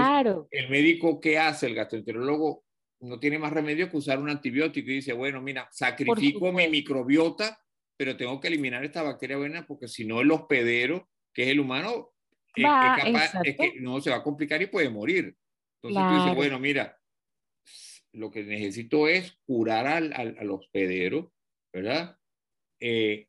el 0.51 0.69
médico 0.69 1.19
que 1.19 1.37
hace, 1.37 1.67
el 1.67 1.75
gastroenterólogo, 1.75 2.63
no 3.01 3.19
tiene 3.19 3.39
más 3.39 3.51
remedio 3.51 3.89
que 3.89 3.97
usar 3.97 4.19
un 4.19 4.29
antibiótico 4.29 4.89
y 4.89 4.95
dice, 4.95 5.13
bueno, 5.13 5.41
mira, 5.41 5.67
sacrifico 5.71 6.51
mi 6.51 6.67
microbiota, 6.67 7.59
pero 7.99 8.15
tengo 8.15 8.39
que 8.39 8.47
eliminar 8.47 8.85
esta 8.85 9.03
bacteria 9.03 9.35
buena 9.35 9.67
porque 9.67 9.89
si 9.89 10.05
no 10.05 10.21
el 10.21 10.31
hospedero, 10.31 11.09
que 11.33 11.43
es 11.43 11.49
el 11.49 11.59
humano, 11.59 12.13
es, 12.55 12.63
capaz, 12.63 13.41
es 13.43 13.57
que 13.57 13.73
no 13.81 13.99
se 13.99 14.09
va 14.09 14.15
a 14.15 14.23
complicar 14.23 14.61
y 14.61 14.67
puede 14.67 14.89
morir. 14.89 15.35
Entonces 15.75 16.09
tú 16.09 16.15
dices, 16.15 16.35
bueno, 16.35 16.59
mira, 16.59 16.97
lo 18.13 18.31
que 18.31 18.43
necesito 18.43 19.09
es 19.09 19.37
curar 19.45 19.85
al, 19.85 20.13
al, 20.13 20.49
hospedero, 20.49 21.33
¿verdad? 21.73 22.17
Eh, 22.79 23.27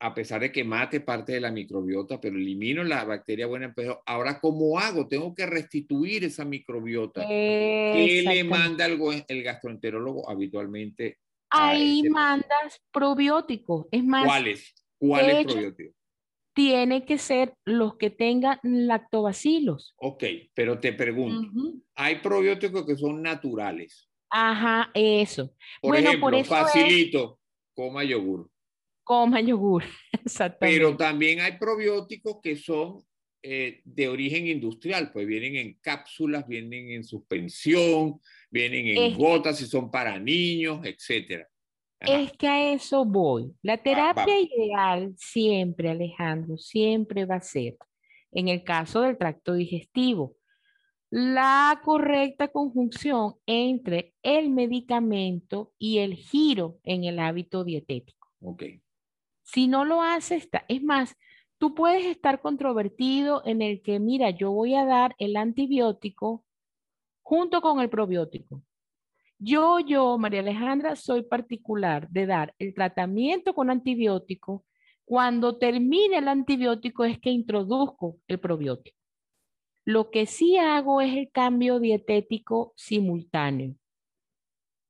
a 0.00 0.14
pesar 0.14 0.40
de 0.40 0.52
que 0.52 0.64
mate 0.64 1.00
parte 1.00 1.32
de 1.32 1.40
la 1.40 1.50
microbiota, 1.50 2.18
pero 2.18 2.36
elimino 2.36 2.82
la 2.84 3.04
bacteria 3.04 3.46
buena. 3.46 3.74
Pero 3.76 4.02
ahora, 4.06 4.40
¿cómo 4.40 4.78
hago? 4.78 5.06
Tengo 5.06 5.34
que 5.34 5.44
restituir 5.44 6.24
esa 6.24 6.46
microbiota. 6.46 7.26
¿Qué 7.28 8.24
le 8.26 8.42
manda 8.42 8.86
el, 8.86 8.98
el 9.28 9.42
gastroenterólogo 9.42 10.30
habitualmente? 10.30 11.18
Ahí 11.52 12.02
mandas 12.08 12.80
probióticos. 12.92 13.86
Es 13.90 14.04
más, 14.04 14.24
¿cuáles? 14.24 14.74
¿Cuáles 14.98 15.44
probióticos? 15.44 15.94
Tiene 16.54 17.06
que 17.06 17.16
ser 17.16 17.54
los 17.64 17.96
que 17.96 18.10
tengan 18.10 18.58
lactobacilos. 18.62 19.94
Ok, 19.96 20.24
pero 20.54 20.78
te 20.78 20.92
pregunto, 20.92 21.50
hay 21.94 22.16
probióticos 22.16 22.84
que 22.84 22.96
son 22.96 23.22
naturales. 23.22 24.08
Ajá, 24.28 24.90
eso. 24.94 25.54
Por 25.80 25.92
bueno, 25.92 26.08
ejemplo, 26.08 26.26
por 26.26 26.34
eso 26.34 26.50
facilito, 26.50 27.38
coma 27.74 28.04
yogur 28.04 28.52
coma 29.04 29.40
yogur. 29.40 29.84
Exactamente. 30.24 30.78
Pero 30.78 30.96
también 30.96 31.40
hay 31.40 31.58
probióticos 31.58 32.38
que 32.42 32.56
son 32.56 33.04
eh, 33.42 33.80
de 33.84 34.08
origen 34.08 34.46
industrial, 34.46 35.10
pues 35.12 35.26
vienen 35.26 35.56
en 35.56 35.74
cápsulas, 35.80 36.46
vienen 36.46 36.90
en 36.90 37.04
suspensión, 37.04 38.20
vienen 38.52 38.86
en 38.86 39.16
gotas 39.16 39.60
y 39.62 39.66
son 39.66 39.90
para 39.90 40.18
niños, 40.18 40.80
etc. 40.84 41.46
Es 41.98 42.32
que 42.32 42.46
a 42.46 42.72
eso 42.72 43.04
voy. 43.04 43.54
La 43.62 43.78
terapia 43.78 44.38
ideal 44.38 45.14
siempre, 45.16 45.88
Alejandro, 45.90 46.58
siempre 46.58 47.24
va 47.24 47.36
a 47.36 47.40
ser, 47.40 47.76
en 48.30 48.48
el 48.48 48.62
caso 48.62 49.00
del 49.00 49.16
tracto 49.16 49.54
digestivo, 49.54 50.36
la 51.10 51.80
correcta 51.84 52.48
conjunción 52.48 53.34
entre 53.46 54.14
el 54.22 54.50
medicamento 54.50 55.72
y 55.78 55.98
el 55.98 56.14
giro 56.14 56.78
en 56.84 57.04
el 57.04 57.18
hábito 57.18 57.64
dietético. 57.64 58.28
Okay. 58.40 58.82
Si 59.42 59.68
no 59.68 59.84
lo 59.84 60.02
haces, 60.02 60.48
es 60.68 60.82
más, 60.82 61.16
tú 61.58 61.74
puedes 61.74 62.06
estar 62.06 62.40
controvertido 62.40 63.42
en 63.44 63.62
el 63.62 63.82
que, 63.82 64.00
mira, 64.00 64.30
yo 64.30 64.50
voy 64.52 64.74
a 64.74 64.84
dar 64.84 65.14
el 65.18 65.36
antibiótico 65.36 66.44
junto 67.22 67.60
con 67.60 67.80
el 67.80 67.88
probiótico. 67.88 68.62
Yo, 69.38 69.80
yo, 69.80 70.18
María 70.18 70.40
Alejandra, 70.40 70.94
soy 70.94 71.22
particular 71.22 72.08
de 72.10 72.26
dar 72.26 72.54
el 72.58 72.74
tratamiento 72.74 73.54
con 73.54 73.70
antibiótico. 73.70 74.64
Cuando 75.04 75.58
termine 75.58 76.18
el 76.18 76.28
antibiótico 76.28 77.04
es 77.04 77.18
que 77.18 77.30
introduzco 77.30 78.18
el 78.28 78.38
probiótico. 78.38 78.96
Lo 79.84 80.10
que 80.10 80.26
sí 80.26 80.58
hago 80.58 81.00
es 81.00 81.16
el 81.16 81.30
cambio 81.32 81.80
dietético 81.80 82.72
simultáneo, 82.76 83.74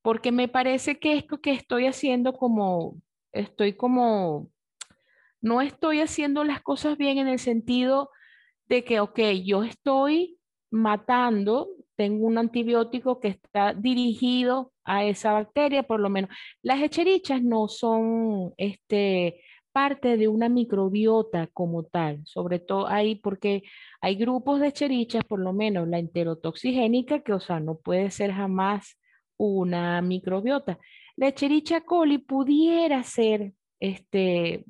porque 0.02 0.32
me 0.32 0.48
parece 0.48 0.98
que 0.98 1.16
esto 1.16 1.40
que 1.40 1.52
estoy 1.52 1.86
haciendo 1.86 2.34
como, 2.34 3.00
estoy 3.32 3.72
como 3.74 4.50
no 5.42 5.60
estoy 5.60 6.00
haciendo 6.00 6.44
las 6.44 6.62
cosas 6.62 6.96
bien 6.96 7.18
en 7.18 7.28
el 7.28 7.38
sentido 7.38 8.10
de 8.66 8.84
que, 8.84 9.00
ok, 9.00 9.18
yo 9.44 9.64
estoy 9.64 10.38
matando, 10.70 11.68
tengo 12.02 12.26
un 12.26 12.36
antibiótico 12.36 13.20
que 13.20 13.28
está 13.28 13.74
dirigido 13.74 14.72
a 14.82 15.04
esa 15.04 15.34
bacteria, 15.34 15.84
por 15.84 16.00
lo 16.00 16.10
menos. 16.10 16.30
Las 16.60 16.82
hecherichas 16.82 17.44
no 17.44 17.68
son 17.68 18.52
este, 18.56 19.40
parte 19.70 20.16
de 20.16 20.26
una 20.26 20.48
microbiota 20.48 21.46
como 21.52 21.84
tal, 21.84 22.20
sobre 22.24 22.58
todo 22.58 22.88
ahí 22.88 23.14
porque 23.14 23.62
hay 24.00 24.16
grupos 24.16 24.58
de 24.58 24.66
hecherichas, 24.68 25.22
por 25.22 25.38
lo 25.38 25.52
menos 25.52 25.86
la 25.86 26.00
enterotoxigénica, 26.00 27.20
que 27.20 27.34
o 27.34 27.38
sea, 27.38 27.60
no 27.60 27.76
puede 27.76 28.10
ser 28.10 28.32
jamás 28.32 28.98
una 29.36 30.02
microbiota. 30.02 30.80
La 31.14 31.28
echericha 31.28 31.82
coli 31.82 32.18
pudiera 32.18 33.04
ser 33.04 33.52
este, 33.78 34.64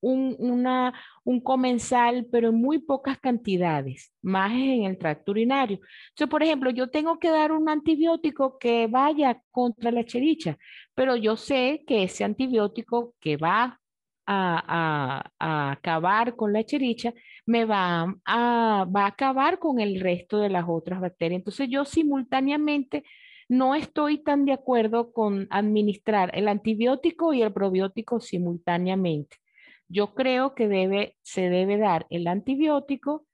un, 0.00 0.36
una, 0.38 0.94
un 1.24 1.40
comensal, 1.40 2.26
pero 2.30 2.48
en 2.48 2.56
muy 2.56 2.78
pocas 2.78 3.18
cantidades, 3.18 4.12
más 4.22 4.52
en 4.52 4.84
el 4.84 4.98
tracto 4.98 5.32
urinario. 5.32 5.78
Entonces, 6.10 6.30
por 6.30 6.42
ejemplo, 6.42 6.70
yo 6.70 6.90
tengo 6.90 7.18
que 7.18 7.30
dar 7.30 7.52
un 7.52 7.68
antibiótico 7.68 8.58
que 8.58 8.86
vaya 8.86 9.42
contra 9.50 9.90
la 9.90 10.04
chericha, 10.04 10.56
pero 10.94 11.16
yo 11.16 11.36
sé 11.36 11.84
que 11.86 12.04
ese 12.04 12.24
antibiótico 12.24 13.14
que 13.20 13.36
va 13.36 13.80
a, 14.26 15.24
a, 15.38 15.72
acabar 15.72 16.36
con 16.36 16.52
la 16.52 16.64
chericha 16.64 17.12
me 17.46 17.64
va 17.64 18.14
a, 18.24 18.84
va 18.84 19.04
a 19.04 19.06
acabar 19.06 19.58
con 19.58 19.80
el 19.80 20.00
resto 20.00 20.38
de 20.38 20.50
las 20.50 20.64
otras 20.68 21.00
bacterias. 21.00 21.40
Entonces, 21.40 21.68
yo 21.68 21.84
simultáneamente 21.84 23.04
no 23.48 23.74
estoy 23.74 24.18
tan 24.22 24.44
de 24.44 24.52
acuerdo 24.52 25.12
con 25.12 25.48
administrar 25.50 26.30
el 26.34 26.46
antibiótico 26.46 27.32
y 27.34 27.42
el 27.42 27.52
probiótico 27.52 28.20
simultáneamente. 28.20 29.38
Yo 29.90 30.14
creo 30.14 30.54
que 30.54 30.68
debe, 30.68 31.16
se 31.22 31.50
debe 31.50 31.76
dar 31.76 32.06
el 32.10 32.28
antibiótico, 32.28 33.26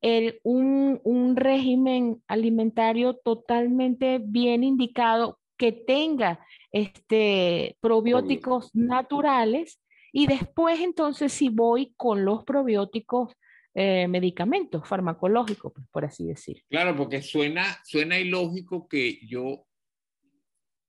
el, 0.00 0.38
un, 0.44 1.00
un 1.02 1.36
régimen 1.36 2.22
alimentario 2.28 3.14
totalmente 3.16 4.20
bien 4.22 4.62
indicado 4.62 5.40
que 5.56 5.72
tenga 5.72 6.38
este, 6.70 7.76
probióticos 7.80 8.72
naturales 8.72 9.80
y 10.12 10.28
después 10.28 10.80
entonces 10.80 11.32
si 11.32 11.48
voy 11.48 11.92
con 11.96 12.24
los 12.24 12.44
probióticos 12.44 13.34
eh, 13.74 14.06
medicamentos 14.08 14.88
farmacológicos, 14.88 15.72
pues, 15.74 15.86
por 15.88 16.04
así 16.04 16.24
decir. 16.24 16.62
Claro, 16.70 16.96
porque 16.96 17.20
suena, 17.20 17.78
suena 17.84 18.18
ilógico 18.18 18.86
que 18.88 19.18
yo 19.26 19.66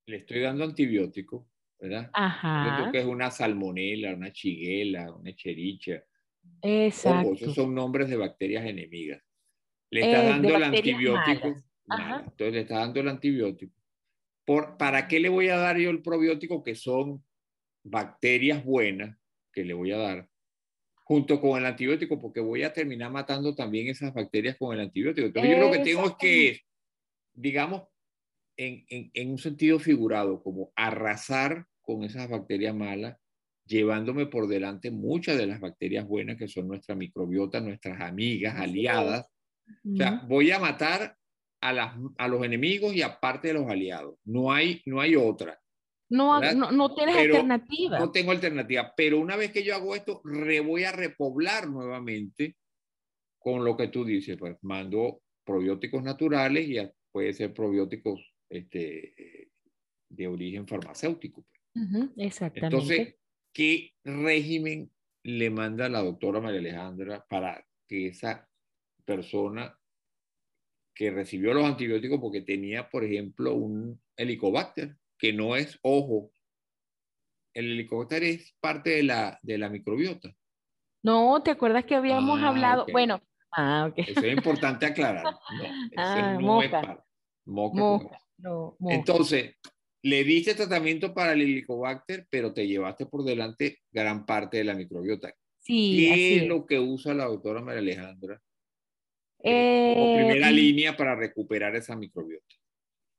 le 0.06 0.18
estoy 0.18 0.42
dando 0.42 0.64
antibiótico 0.64 1.50
¿verdad? 1.80 2.10
Ajá. 2.14 2.90
que 2.92 3.00
es 3.00 3.06
una 3.06 3.32
salmonela, 3.32 4.14
una 4.14 4.32
chiguela, 4.32 5.14
una 5.14 5.36
chericha. 5.36 6.04
Exacto. 6.62 7.34
esos 7.34 7.56
son 7.56 7.76
nombres 7.76 8.10
de 8.10 8.18
bacterias 8.18 8.66
enemigas. 8.66 9.22
Le 9.90 10.02
está 10.02 10.24
eh, 10.24 10.30
dando 10.30 10.56
el 10.56 10.64
antibiótico. 10.64 11.56
Entonces 11.90 12.54
le 12.54 12.60
está 12.62 12.80
dando 12.80 13.00
el 13.00 13.08
antibiótico. 13.08 13.74
Por, 14.46 14.78
¿Para 14.78 15.08
qué 15.08 15.20
le 15.20 15.30
voy 15.30 15.50
a 15.50 15.58
dar 15.58 15.78
yo 15.78 15.90
el 15.90 16.02
probiótico 16.02 16.64
que 16.64 16.76
son 16.76 17.24
bacterias 17.84 18.64
buenas 18.64 19.18
que 19.52 19.64
le 19.64 19.74
voy 19.74 19.92
a 19.92 19.98
dar 19.98 20.30
junto 21.04 21.40
con 21.40 21.60
el 21.60 21.66
antibiótico? 21.66 22.20
Porque 22.20 22.40
voy 22.40 22.64
a 22.64 22.74
terminar 22.74 23.12
matando 23.12 23.56
también 23.56 23.88
esas 23.88 24.14
bacterias 24.14 24.58
con 24.58 24.74
el 24.74 24.82
antibiótico. 24.82 25.28
Entonces 25.28 25.52
yo 25.52 25.60
lo 25.60 25.72
que 25.72 25.80
tengo 25.80 26.06
es 26.06 26.16
que, 26.16 26.62
digamos, 27.34 27.84
en, 28.58 28.86
en, 28.90 29.12
en 29.14 29.32
un 29.32 29.38
sentido 29.38 29.80
figurado, 29.80 30.42
como 30.44 30.72
arrasar 30.76 31.66
con 31.82 32.04
esas 32.04 32.30
bacterias 32.30 32.76
malas 32.76 33.18
llevándome 33.68 34.26
por 34.26 34.48
delante 34.48 34.92
muchas 34.92 35.38
de 35.38 35.46
las 35.46 35.60
bacterias 35.60 36.08
buenas 36.08 36.38
que 36.38 36.48
son 36.48 36.68
nuestra 36.68 36.96
microbiota, 36.96 37.60
nuestras 37.60 38.02
amigas, 38.02 38.56
aliadas. 38.56 39.28
O 39.94 39.98
sea, 39.98 40.24
voy 40.28 40.52
a 40.52 40.60
matar 40.60 41.16
a, 41.62 41.74
las, 41.74 41.96
a 42.18 42.28
los 42.28 42.44
enemigos 42.44 42.96
y 42.96 43.02
aparte 43.02 43.50
de 43.50 43.56
los 43.56 43.70
aliados. 43.70 44.18
No 44.24 44.52
hay, 44.52 44.82
no 44.86 45.02
hay 45.02 45.16
otra. 45.16 45.60
No, 46.10 46.40
no, 46.40 46.72
no, 46.72 46.96
tienes 46.96 47.18
alternativa. 47.18 48.00
No 48.00 48.12
tengo 48.12 48.32
alternativa, 48.32 48.94
pero 48.96 49.20
una 49.20 49.36
vez 49.36 49.52
que 49.52 49.64
yo 49.64 49.76
hago 49.76 49.94
esto, 49.94 50.22
re 50.24 50.62
voy 50.62 50.86
a 50.86 50.94
repoblar 50.94 51.68
nuevamente 51.68 52.56
con 53.38 53.66
lo 53.66 53.76
que 53.76 53.90
tú 53.90 54.06
dices. 54.06 54.38
Pues 54.38 54.56
mando 54.62 55.22
probióticos 55.44 56.02
naturales 56.02 56.70
y 56.70 56.78
puede 57.12 57.34
ser 57.34 57.54
probióticos 57.54 58.22
este, 58.50 59.52
de 60.10 60.28
origen 60.28 60.68
farmacéutico. 60.68 61.46
Pues. 61.74 62.10
exactamente. 62.18 62.76
Entonces, 62.76 63.16
¿qué 63.54 63.94
régimen 64.04 64.92
le 65.24 65.50
manda 65.50 65.90
la 65.90 66.02
doctora 66.02 66.40
María 66.40 66.60
Alejandra 66.60 67.26
para 67.30 67.66
que 67.88 68.08
esa 68.08 68.50
persona 69.06 69.78
que 70.94 71.12
recibió 71.12 71.54
los 71.54 71.66
antibióticos 71.66 72.20
porque 72.20 72.42
tenía, 72.42 72.90
por 72.90 73.04
ejemplo, 73.04 73.54
un 73.54 74.02
helicobacter, 74.16 74.98
que 75.18 75.32
no 75.32 75.56
es 75.56 75.78
ojo. 75.84 76.32
El 77.54 77.72
helicobacter 77.72 78.24
es 78.24 78.56
parte 78.60 78.92
de 78.92 79.04
la, 79.04 79.40
de 79.44 79.58
la 79.58 79.70
microbiota. 79.70 80.34
No, 81.04 81.42
¿te 81.44 81.52
acuerdas 81.52 81.86
que 81.86 81.96
habíamos 81.96 82.40
ah, 82.42 82.48
hablado? 82.50 82.86
Bueno, 82.92 83.22
ah, 83.52 83.92
Eso 83.96 84.20
es 84.20 84.34
importante 84.34 84.86
aclarar. 84.86 85.24
No, 85.24 85.40
ah, 85.98 86.38
no 86.40 86.62
es 86.64 86.70
para. 86.70 87.04
Moca, 87.46 88.20
no. 88.38 88.78
Entonces, 88.90 89.56
le 90.04 90.24
diste 90.24 90.56
tratamiento 90.56 91.14
para 91.14 91.34
el 91.34 91.42
helicobacter, 91.42 92.28
pero 92.30 92.54
te 92.54 92.68
llevaste 92.68 93.06
por 93.06 93.24
delante 93.24 93.80
gran 93.92 94.26
parte 94.26 94.58
de 94.58 94.64
la 94.64 94.76
microbiota. 94.76 95.34
Sí, 95.60 95.98
¿Qué 95.98 96.38
es, 96.38 96.48
lo 96.48 96.66
que 96.66 96.80
usa 96.80 97.14
la 97.14 97.26
doctora 97.26 97.62
María 97.62 97.80
Alejandra 97.80 98.42
eh, 99.44 99.94
como 99.96 100.16
primera 100.16 100.52
línea 100.52 100.96
para 100.96 101.16
recuperar 101.16 101.76
esa 101.76 101.96
microbiota? 101.96 102.56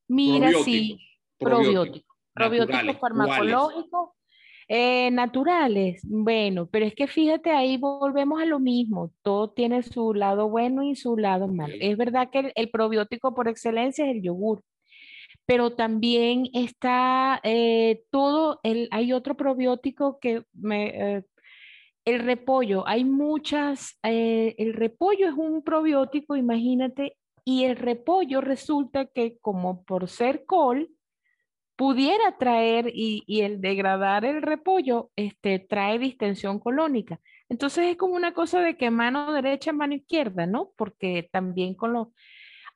Mira, 0.08 0.50
sí, 0.64 0.98
probióticos. 1.38 2.16
Probióticos 2.32 2.98
farmacológicos. 2.98 4.10
Eh, 4.70 5.10
naturales, 5.12 6.02
bueno, 6.04 6.68
pero 6.70 6.84
es 6.84 6.94
que 6.94 7.06
fíjate, 7.06 7.50
ahí 7.50 7.78
volvemos 7.78 8.38
a 8.38 8.44
lo 8.44 8.60
mismo, 8.60 9.10
todo 9.22 9.48
tiene 9.48 9.82
su 9.82 10.12
lado 10.12 10.50
bueno 10.50 10.82
y 10.82 10.94
su 10.94 11.16
lado 11.16 11.48
malo. 11.48 11.72
Es 11.80 11.96
verdad 11.96 12.28
que 12.30 12.52
el, 12.54 12.70
probiótico 12.70 13.34
por 13.34 13.48
excelencia 13.48 14.04
es 14.04 14.16
el 14.16 14.22
yogur, 14.22 14.62
pero 15.49 15.72
también 15.72 16.51
está 16.53 17.40
eh, 17.42 18.03
todo, 18.11 18.61
el, 18.62 18.86
hay 18.90 19.14
otro 19.14 19.34
probiótico 19.34 20.18
que 20.20 20.42
me, 20.53 21.24
el 22.05 22.20
repollo, 22.20 22.86
hay 22.86 23.05
muchas, 23.05 23.99
eh, 24.03 24.55
el 24.59 24.74
repollo 24.74 25.26
es 25.26 25.34
un 25.34 25.62
probiótico, 25.62 26.36
imagínate, 26.36 27.16
y 27.46 27.64
el 27.64 27.76
repollo 27.76 28.42
resulta 28.42 29.07
que 29.07 29.38
como 29.40 29.84
por 29.84 30.11
ser 30.11 30.44
col, 30.44 30.90
pudiera 31.76 32.36
traer 32.36 32.90
y, 32.92 33.24
el 33.40 33.62
degradar 33.62 34.26
el 34.26 34.42
repollo 34.42 35.11
este, 35.16 35.61
trae 35.61 35.99
distensión 35.99 36.59
colónica. 36.59 37.20
Entonces 37.49 37.86
es 37.86 37.96
como 37.96 38.16
una 38.16 38.34
cosa 38.34 38.61
de 38.61 38.76
que 38.76 38.90
mano 38.90 39.32
derecha, 39.32 39.72
mano 39.72 39.94
izquierda, 39.94 40.44
¿no? 40.46 40.72
Porque 40.76 41.26
también 41.32 41.74
con 41.74 41.94
los... 41.94 42.09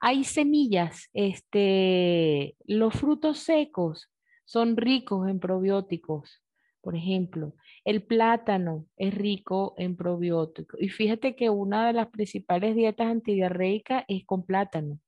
Hay 0.04 0.24
semillas, 0.24 1.08
este, 1.14 2.56
los 2.66 2.92
frutos 2.94 3.38
secos 3.38 4.10
son 4.44 4.76
ricos 4.76 5.28
en 5.28 5.38
probióticos, 5.38 6.42
por 6.80 6.96
ejemplo. 6.96 7.54
El 7.84 8.02
plátano 8.02 8.84
es 8.96 9.14
rico 9.14 9.74
en 9.78 9.94
probióticos. 9.96 10.82
Y 10.82 10.88
fíjate 10.88 11.36
que 11.36 11.50
una 11.50 11.86
de 11.86 11.92
las 11.92 12.08
principales 12.08 12.74
dietas 12.74 13.06
antidiarreicas 13.06 14.04
es 14.08 14.24
con 14.26 14.44
plátano. 14.44 14.98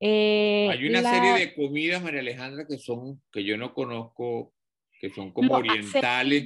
Eh, 0.00 0.68
Hay 0.70 0.86
una 0.86 1.00
serie 1.00 1.46
de 1.46 1.54
comidas, 1.54 2.02
María 2.02 2.20
Alejandra, 2.20 2.66
que 2.66 2.76
son, 2.76 3.22
que 3.32 3.42
yo 3.42 3.56
no 3.56 3.72
conozco, 3.72 4.52
que 5.00 5.08
son 5.14 5.32
como 5.32 5.54
orientales. 5.54 6.44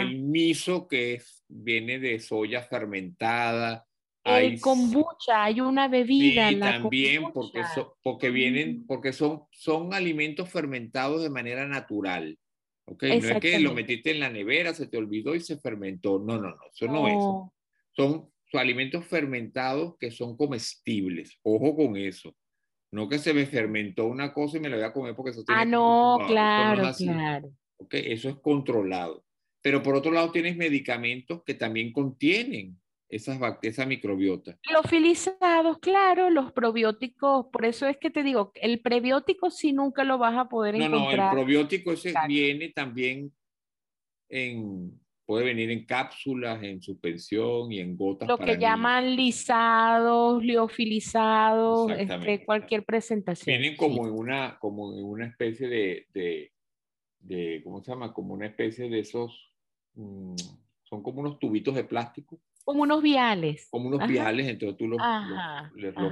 El, 0.00 0.20
miso, 0.20 0.88
que 0.88 1.14
es, 1.14 1.44
viene 1.46 2.00
de 2.00 2.18
soya 2.18 2.60
fermentada. 2.62 3.86
El 4.24 4.60
kombucha, 4.60 5.44
hay 5.44 5.60
una 5.60 5.86
bebida. 5.86 6.48
Sí, 6.48 6.58
también, 6.58 7.24
porque, 7.32 7.62
porque 8.02 8.30
vienen, 8.30 8.86
porque 8.86 9.12
son, 9.12 9.42
son 9.50 9.92
alimentos 9.92 10.48
fermentados 10.48 11.22
de 11.22 11.28
manera 11.28 11.66
natural. 11.66 12.38
Okay, 12.86 13.20
no 13.20 13.28
es 13.28 13.40
que 13.40 13.58
lo 13.60 13.74
metiste 13.74 14.10
en 14.10 14.20
la 14.20 14.30
nevera, 14.30 14.74
se 14.74 14.86
te 14.86 14.96
olvidó 14.96 15.34
y 15.34 15.40
se 15.40 15.58
fermentó. 15.58 16.18
No, 16.18 16.36
no, 16.36 16.50
no, 16.50 16.56
eso 16.72 16.86
no, 16.86 17.08
es. 17.08 17.22
Son, 17.96 18.30
alimentos 18.52 19.04
fermentados 19.06 19.96
que 19.98 20.12
son 20.12 20.36
comestibles. 20.36 21.38
Ojo 21.42 21.74
con 21.74 21.96
eso. 21.96 22.36
No 22.92 23.08
que 23.08 23.18
se 23.18 23.34
me 23.34 23.46
fermentó 23.46 24.06
una 24.06 24.32
cosa 24.32 24.56
y 24.56 24.60
me 24.60 24.68
la 24.68 24.76
voy 24.76 24.84
a 24.84 24.92
comer 24.92 25.16
porque 25.16 25.32
eso 25.32 25.42
tiene 25.42 25.62
Ah, 25.62 25.64
no, 25.64 26.18
claro, 26.28 26.92
claro. 26.96 27.50
Okay, 27.78 28.12
eso 28.12 28.28
es 28.28 28.36
controlado. 28.36 29.24
Pero 29.60 29.82
por 29.82 29.96
otro 29.96 30.12
lado 30.12 30.30
tienes 30.30 30.56
medicamentos 30.56 31.42
que 31.42 31.54
también 31.54 31.92
contienen 31.92 32.78
esas 33.14 33.38
esa 33.62 33.86
microbiota. 33.86 34.58
Los 34.72 34.90
filizados, 34.90 35.78
claro, 35.78 36.30
los 36.30 36.52
probióticos, 36.52 37.46
por 37.46 37.64
eso 37.64 37.86
es 37.86 37.96
que 37.96 38.10
te 38.10 38.24
digo, 38.24 38.50
el 38.56 38.80
prebiótico 38.80 39.50
sí 39.50 39.72
nunca 39.72 40.02
lo 40.02 40.18
vas 40.18 40.36
a 40.36 40.48
poder 40.48 40.74
encontrar. 40.74 41.00
No, 41.00 41.16
no, 41.16 41.28
el 41.28 41.30
probiótico 41.30 41.92
ese 41.92 42.12
viene 42.26 42.70
también 42.70 43.32
en, 44.28 45.00
puede 45.26 45.44
venir 45.44 45.70
en 45.70 45.86
cápsulas, 45.86 46.60
en 46.64 46.82
suspensión 46.82 47.70
y 47.70 47.78
en 47.78 47.96
gotas. 47.96 48.28
Lo 48.28 48.36
que 48.36 48.58
llaman 48.58 49.14
lisados, 49.14 50.42
liofilizados, 50.42 51.92
este, 51.92 52.44
cualquier 52.44 52.84
presentación. 52.84 53.56
Vienen 53.56 53.76
como, 53.76 54.08
en 54.08 54.12
una, 54.12 54.58
como 54.58 54.92
en 54.92 55.04
una 55.04 55.26
especie 55.26 55.68
de, 55.68 56.06
de, 56.12 56.52
de, 57.20 57.60
¿cómo 57.62 57.80
se 57.80 57.92
llama? 57.92 58.12
Como 58.12 58.34
una 58.34 58.46
especie 58.46 58.88
de 58.88 58.98
esos, 58.98 59.52
mm, 59.94 60.34
son 60.82 61.00
como 61.00 61.20
unos 61.20 61.38
tubitos 61.38 61.76
de 61.76 61.84
plástico 61.84 62.40
como 62.64 62.82
unos 62.82 63.02
viales. 63.02 63.68
Como 63.70 63.88
unos 63.88 64.08
viales, 64.08 64.48
entonces 64.48 64.78
tú 64.78 64.88
los, 64.88 64.98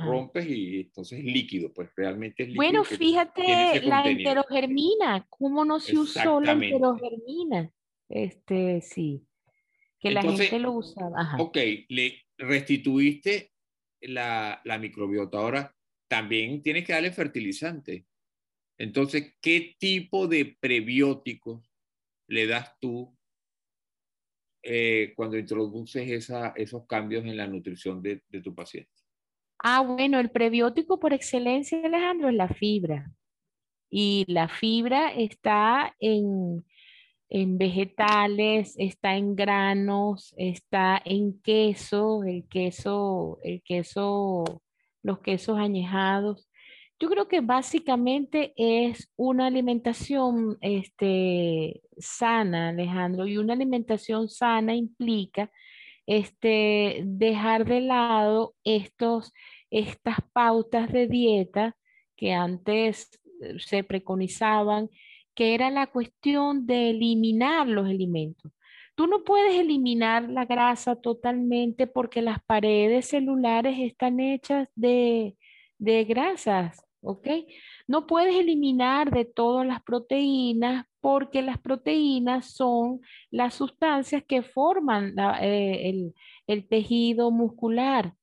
rompes 0.04 0.46
y 0.46 0.80
entonces 0.80 1.18
es 1.18 1.24
líquido, 1.24 1.72
pues 1.72 1.90
realmente 1.96 2.42
es 2.42 2.50
líquido. 2.50 2.62
Bueno, 2.62 2.84
fíjate 2.84 3.80
la 3.82 4.04
enterogermina, 4.04 5.26
cómo 5.30 5.64
no 5.64 5.80
se 5.80 5.96
usó 5.96 6.40
la 6.40 6.52
enterogermina. 6.52 7.70
Este, 8.08 8.82
sí, 8.82 9.26
que 9.98 10.10
la 10.10 10.22
gente 10.22 10.58
lo 10.58 10.72
usaba. 10.72 11.36
Ok, 11.38 11.56
le 11.88 12.22
restituiste 12.36 13.52
la, 14.02 14.60
la 14.64 14.78
microbiota, 14.78 15.38
ahora 15.38 15.74
también 16.08 16.62
tienes 16.62 16.84
que 16.84 16.92
darle 16.92 17.12
fertilizante. 17.12 18.04
Entonces, 18.76 19.34
¿qué 19.40 19.74
tipo 19.78 20.28
de 20.28 20.56
prebióticos 20.60 21.72
le 22.26 22.46
das 22.46 22.78
tú 22.80 23.16
eh, 24.62 25.12
cuando 25.16 25.36
introduces 25.36 26.08
esa, 26.10 26.52
esos 26.56 26.86
cambios 26.86 27.24
en 27.24 27.36
la 27.36 27.46
nutrición 27.46 28.00
de, 28.00 28.22
tu 28.42 28.54
paciente? 28.54 28.90
Ah, 29.58 29.80
bueno, 29.80 30.20
el 30.20 30.30
prebiótico 30.30 30.98
por 30.98 31.12
excelencia, 31.12 31.80
Alejandro, 31.84 32.28
es 32.28 32.34
la 32.34 32.48
fibra. 32.48 33.12
Y 33.90 34.24
la 34.28 34.48
fibra 34.48 35.12
está 35.12 35.94
en, 35.98 36.64
en 37.28 37.58
vegetales, 37.58 38.74
está 38.78 39.16
en 39.16 39.34
granos, 39.34 40.34
está 40.36 41.00
en 41.04 41.40
queso, 41.40 42.24
el 42.24 42.46
queso, 42.48 43.38
el 43.42 43.62
queso, 43.62 44.62
los 45.02 45.18
quesos 45.20 45.58
añejados. 45.58 46.48
Yo 47.02 47.08
creo 47.08 47.26
que 47.26 47.40
básicamente 47.40 48.52
es 48.56 49.10
una 49.16 49.46
alimentación 49.48 50.56
este, 50.60 51.82
sana, 51.98 52.68
Alejandro, 52.68 53.26
y 53.26 53.38
una 53.38 53.54
alimentación 53.54 54.28
sana 54.28 54.76
implica 54.76 55.50
este, 56.06 57.02
dejar 57.04 57.64
de 57.64 57.80
lado 57.80 58.54
estos, 58.62 59.32
estas 59.68 60.18
pautas 60.32 60.92
de 60.92 61.08
dieta 61.08 61.76
que 62.16 62.34
antes 62.34 63.10
eh, 63.40 63.56
se 63.58 63.82
preconizaban 63.82 64.88
que 65.34 65.54
era 65.54 65.72
la 65.72 65.88
cuestión 65.88 66.66
de 66.68 66.90
eliminar 66.90 67.66
los 67.66 67.86
alimentos. 67.86 68.52
Tú 68.94 69.08
no 69.08 69.24
puedes 69.24 69.56
eliminar 69.56 70.28
la 70.28 70.44
grasa 70.44 70.94
totalmente 70.94 71.88
porque 71.88 72.22
las 72.22 72.40
paredes 72.44 73.08
celulares 73.08 73.76
están 73.80 74.20
hechas 74.20 74.68
de, 74.76 75.36
de 75.78 76.04
grasas, 76.04 76.86
¿ok? 77.02 77.28
No 77.86 78.06
puedes 78.06 78.34
eliminar 78.36 79.10
de 79.10 79.24
todas 79.24 79.66
las 79.66 79.82
proteínas 79.82 80.86
porque 81.00 81.42
las 81.42 81.58
proteínas 81.58 82.54
son 82.54 83.00
las 83.30 83.54
sustancias 83.54 84.22
que 84.26 84.42
forman 84.42 85.14
eh, 85.40 85.90
el, 85.90 86.14
el 86.46 86.68
tejido 86.68 87.30
muscular. 87.30 88.14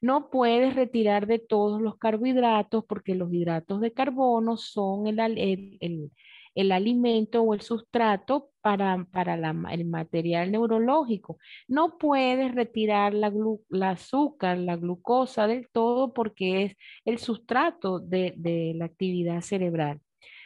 No 0.00 0.30
puedes 0.30 0.74
retirar 0.74 1.26
de 1.26 1.38
todos 1.38 1.80
los 1.80 1.96
carbohidratos 1.98 2.84
porque 2.86 3.14
los 3.14 3.32
hidratos 3.32 3.80
de 3.80 3.92
carbono 3.92 4.56
son 4.56 5.06
el, 5.06 5.20
el, 5.20 5.78
el 5.80 6.10
alimento 6.54 7.42
o 7.42 7.54
el 7.54 7.62
sustrato 7.62 8.50
para, 8.60 9.06
para 9.10 9.34
el 9.34 9.84
material 9.84 10.52
neurológico. 10.52 11.38
No 11.66 11.98
puedes 11.98 12.54
retirar 12.54 13.14
la, 13.14 13.32
la, 13.68 13.90
azúcar, 13.90 14.58
la 14.58 14.76
glucosa 14.76 15.46
del 15.46 15.68
todo 15.70 16.12
porque 16.12 16.64
es 16.64 16.76
el 17.04 17.18
sustrato 17.18 17.98
de, 17.98 18.34
de 18.36 18.74
la 18.76 18.84
actividad 18.84 19.40
cerebral. 19.40 20.00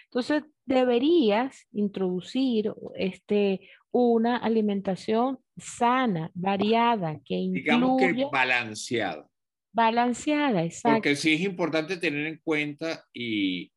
Entonces, 0.05 0.45
deberías 0.65 1.67
introducir 1.73 2.73
este, 2.97 3.69
una 3.91 4.37
alimentación 4.37 5.39
sana, 5.57 6.31
variada, 6.35 7.21
que 7.25 7.37
Digamos 7.53 8.01
que 8.01 8.27
balanceada. 8.31 9.29
Balanceada, 9.73 10.65
exacto. 10.65 10.97
Porque 10.97 11.17
sí 11.17 11.35
es 11.35 11.41
importante 11.43 11.97
tener 11.97 12.27
en 12.27 12.41
cuenta 12.43 13.05
y 13.13 13.71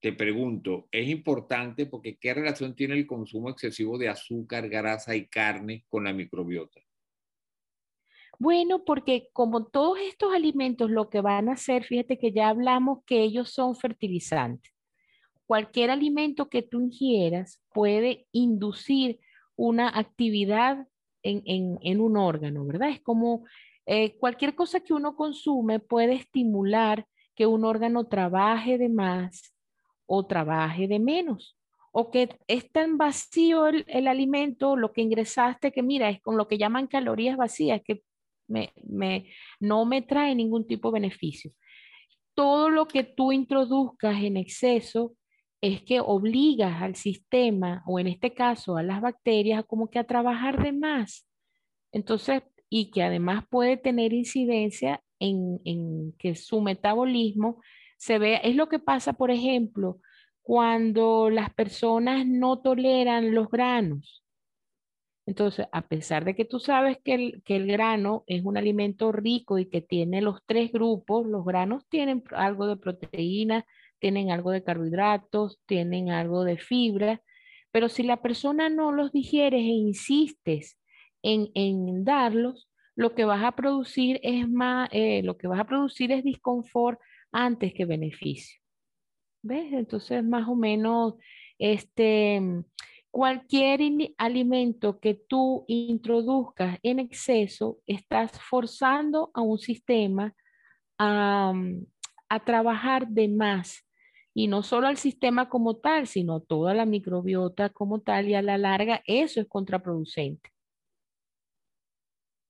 te 0.00 0.12
pregunto, 0.12 0.86
es 0.92 1.08
importante 1.08 1.86
porque 1.86 2.16
¿qué 2.18 2.34
relación 2.34 2.74
tiene 2.74 2.94
el 2.94 3.06
consumo 3.06 3.50
excesivo 3.50 3.98
de 3.98 4.08
azúcar, 4.08 4.68
grasa 4.68 5.16
y 5.16 5.26
carne 5.26 5.84
con 5.88 6.04
la 6.04 6.12
microbiota? 6.12 6.80
Bueno, 8.38 8.84
porque 8.84 9.28
como 9.32 9.66
todos 9.66 9.98
estos 9.98 10.32
alimentos 10.32 10.90
lo 10.90 11.10
que 11.10 11.20
van 11.20 11.48
a 11.48 11.54
hacer, 11.54 11.82
fíjate 11.82 12.18
que 12.18 12.30
ya 12.30 12.48
hablamos 12.48 13.00
que 13.04 13.22
ellos 13.22 13.50
son 13.50 13.74
fertilizantes. 13.74 14.72
Cualquier 15.44 15.90
alimento 15.90 16.48
que 16.48 16.62
tú 16.62 16.80
ingieras 16.80 17.60
puede 17.72 18.28
inducir 18.30 19.18
una 19.56 19.88
actividad 19.88 20.86
en, 21.24 22.00
un 22.00 22.16
órgano, 22.16 22.64
¿verdad? 22.64 22.90
Es 22.90 23.00
como 23.00 23.44
eh, 23.86 24.16
cualquier 24.18 24.54
cosa 24.54 24.80
que 24.80 24.94
uno 24.94 25.16
consume 25.16 25.80
puede 25.80 26.14
estimular 26.14 27.06
que 27.34 27.46
un 27.46 27.64
órgano 27.64 28.06
trabaje 28.06 28.78
de 28.78 28.88
más 28.88 29.57
o 30.08 30.26
trabaje 30.26 30.88
de 30.88 30.98
menos. 30.98 31.56
O 31.92 32.10
que 32.10 32.28
es 32.48 32.70
tan 32.72 32.98
vacío 32.98 33.66
el, 33.66 34.08
alimento, 34.08 34.76
lo 34.76 34.92
que 34.92 35.02
ingresaste, 35.02 35.70
que 35.70 35.82
mira, 35.82 36.10
es 36.10 36.20
con 36.20 36.36
lo 36.36 36.48
que 36.48 36.58
llaman 36.58 36.86
calorías 36.86 37.36
vacías, 37.36 37.80
que 37.84 38.02
me, 38.48 38.72
no 39.60 39.84
me 39.84 40.02
trae 40.02 40.34
ningún 40.34 40.66
tipo 40.66 40.88
de 40.88 41.00
beneficio. 41.00 41.52
Todo 42.34 42.70
lo 42.70 42.88
que 42.88 43.04
tú 43.04 43.32
introduzcas 43.32 44.22
en 44.22 44.36
exceso 44.36 45.14
es 45.60 45.82
que 45.82 46.00
obligas 46.00 46.82
al 46.82 46.94
sistema, 46.94 47.82
o 47.86 47.98
en 47.98 48.06
este 48.06 48.32
caso 48.32 48.76
a 48.76 48.82
las 48.82 49.00
bacterias, 49.00 49.64
como 49.66 49.90
que 49.90 49.98
a 49.98 50.06
trabajar 50.06 50.62
de 50.62 50.72
más. 50.72 51.26
Entonces, 51.92 52.42
y 52.70 52.90
que 52.90 53.02
además 53.02 53.44
puede 53.50 53.76
tener 53.76 54.12
incidencia 54.12 55.02
en, 55.18 55.60
en 55.64 56.12
que 56.12 56.34
su 56.36 56.60
metabolismo 56.60 57.60
se 57.98 58.18
ve, 58.18 58.40
es 58.44 58.56
lo 58.56 58.68
que 58.68 58.78
pasa, 58.78 59.12
por 59.12 59.30
ejemplo, 59.30 60.00
cuando 60.42 61.28
las 61.28 61.52
personas 61.52 62.26
no 62.26 62.60
toleran 62.60 63.34
los 63.34 63.50
granos. 63.50 64.24
Entonces, 65.26 65.66
a 65.72 65.82
pesar 65.86 66.24
de 66.24 66.34
que 66.34 66.46
tú 66.46 66.58
sabes 66.58 66.96
que 67.04 67.12
el, 67.14 67.42
que 67.44 67.56
el 67.56 67.66
grano 67.66 68.24
es 68.26 68.42
un 68.46 68.56
alimento 68.56 69.12
rico 69.12 69.58
y 69.58 69.66
que 69.68 69.82
tiene 69.82 70.22
los 70.22 70.40
tres 70.46 70.72
grupos, 70.72 71.26
los 71.26 71.44
granos 71.44 71.86
tienen 71.90 72.24
algo 72.30 72.66
de 72.66 72.78
proteína, 72.78 73.66
tienen 73.98 74.30
algo 74.30 74.52
de 74.52 74.64
carbohidratos, 74.64 75.60
tienen 75.66 76.08
algo 76.08 76.44
de 76.44 76.56
fibra, 76.56 77.20
pero 77.70 77.90
si 77.90 78.04
la 78.04 78.22
persona 78.22 78.70
no 78.70 78.92
los 78.92 79.12
digieres 79.12 79.60
e 79.60 79.64
insistes 79.64 80.78
en, 81.22 81.50
en 81.54 82.04
darlos, 82.04 82.70
lo 82.96 83.14
que 83.14 83.24
vas 83.26 83.44
a 83.44 83.52
producir 83.52 84.18
es 84.22 84.48
más, 84.48 84.88
eh, 84.92 85.22
lo 85.22 85.36
que 85.36 85.46
vas 85.46 85.60
a 85.60 85.66
producir 85.66 86.10
es 86.10 86.24
disconfort 86.24 86.98
antes 87.32 87.72
que 87.74 87.84
beneficio. 87.84 88.60
¿Ves? 89.42 89.72
Entonces, 89.72 90.24
más 90.24 90.48
o 90.48 90.54
menos, 90.54 91.14
este, 91.58 92.40
cualquier 93.10 93.80
alimento 94.18 95.00
que 95.00 95.14
tú 95.14 95.64
introduzcas 95.68 96.78
en 96.82 96.98
exceso, 96.98 97.78
estás 97.86 98.32
forzando 98.40 99.30
a 99.34 99.40
un 99.40 99.58
sistema 99.58 100.34
a, 100.98 101.52
a 102.28 102.44
trabajar 102.44 103.08
de 103.08 103.28
más. 103.28 103.84
Y 104.34 104.46
no 104.46 104.62
solo 104.62 104.86
al 104.86 104.96
sistema 104.96 105.48
como 105.48 105.76
tal, 105.76 106.06
sino 106.06 106.40
toda 106.40 106.74
la 106.74 106.86
microbiota 106.86 107.70
como 107.70 108.00
tal, 108.00 108.28
y 108.28 108.34
a 108.34 108.42
la 108.42 108.58
larga 108.58 109.02
eso 109.06 109.40
es 109.40 109.48
contraproducente. 109.48 110.50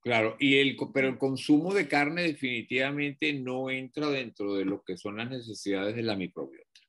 Claro, 0.08 0.36
y 0.40 0.56
el, 0.56 0.74
pero 0.94 1.06
el 1.08 1.18
consumo 1.18 1.74
de 1.74 1.86
carne 1.86 2.22
definitivamente 2.22 3.30
no 3.34 3.68
entra 3.68 4.08
dentro 4.08 4.54
de 4.54 4.64
lo 4.64 4.82
que 4.82 4.96
son 4.96 5.18
las 5.18 5.28
necesidades 5.28 5.94
de 5.94 6.02
la 6.02 6.16
microbiota. 6.16 6.80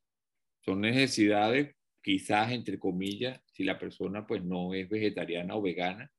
Son 0.63 0.79
necesidades, 0.79 1.75
quizás 2.01 2.53
entre 2.53 2.79
comillas, 2.79 3.41
si 3.51 3.65
la 3.65 3.77
persona 3.77 4.25
pues 4.25 4.41
no 4.45 4.73
es 4.73 4.87
vegetariana 4.87 5.57
o 5.57 5.61
vegana, 5.61 6.09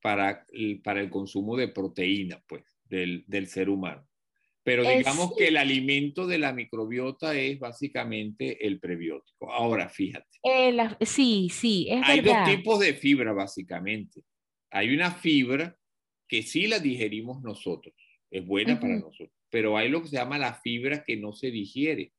para 0.00 0.46
el, 0.52 0.80
para 0.82 1.00
el 1.00 1.10
consumo 1.10 1.56
de 1.56 1.66
proteína 1.66 2.40
pues 2.46 2.62
del, 2.84 3.24
del 3.26 3.48
ser 3.48 3.68
humano. 3.68 4.06
Pero 4.62 4.88
digamos 4.88 5.34
que 5.36 5.48
el 5.48 5.56
alimento 5.56 6.28
de 6.28 6.38
la 6.38 6.52
microbiota 6.52 7.34
es 7.34 7.58
básicamente 7.58 8.64
el 8.64 8.78
prebiótico. 8.78 9.52
Ahora, 9.52 9.88
fíjate. 9.88 10.38
sí, 11.00 11.48
sí, 11.50 11.88
es 11.90 12.02
Hay 12.04 12.20
dos 12.20 12.36
tipos 12.44 12.78
de 12.78 12.94
fibra, 12.94 13.32
básicamente. 13.32 14.22
Hay 14.70 14.94
una 14.94 15.10
fibra 15.10 15.76
que 16.30 16.44
sí 16.44 16.68
la 16.68 16.78
digerimos 16.78 17.42
nosotros, 17.42 17.92
es 18.30 18.46
buena 18.46 18.78
para 18.78 18.94
nosotros, 18.94 19.36
pero 19.50 19.76
hay 19.76 19.88
lo 19.88 20.00
que 20.00 20.06
se 20.06 20.16
llama 20.16 20.38
la 20.38 20.54
fibra 20.54 21.02
que 21.02 21.16
no 21.16 21.32
se 21.32 21.50
digiere, 21.50 22.12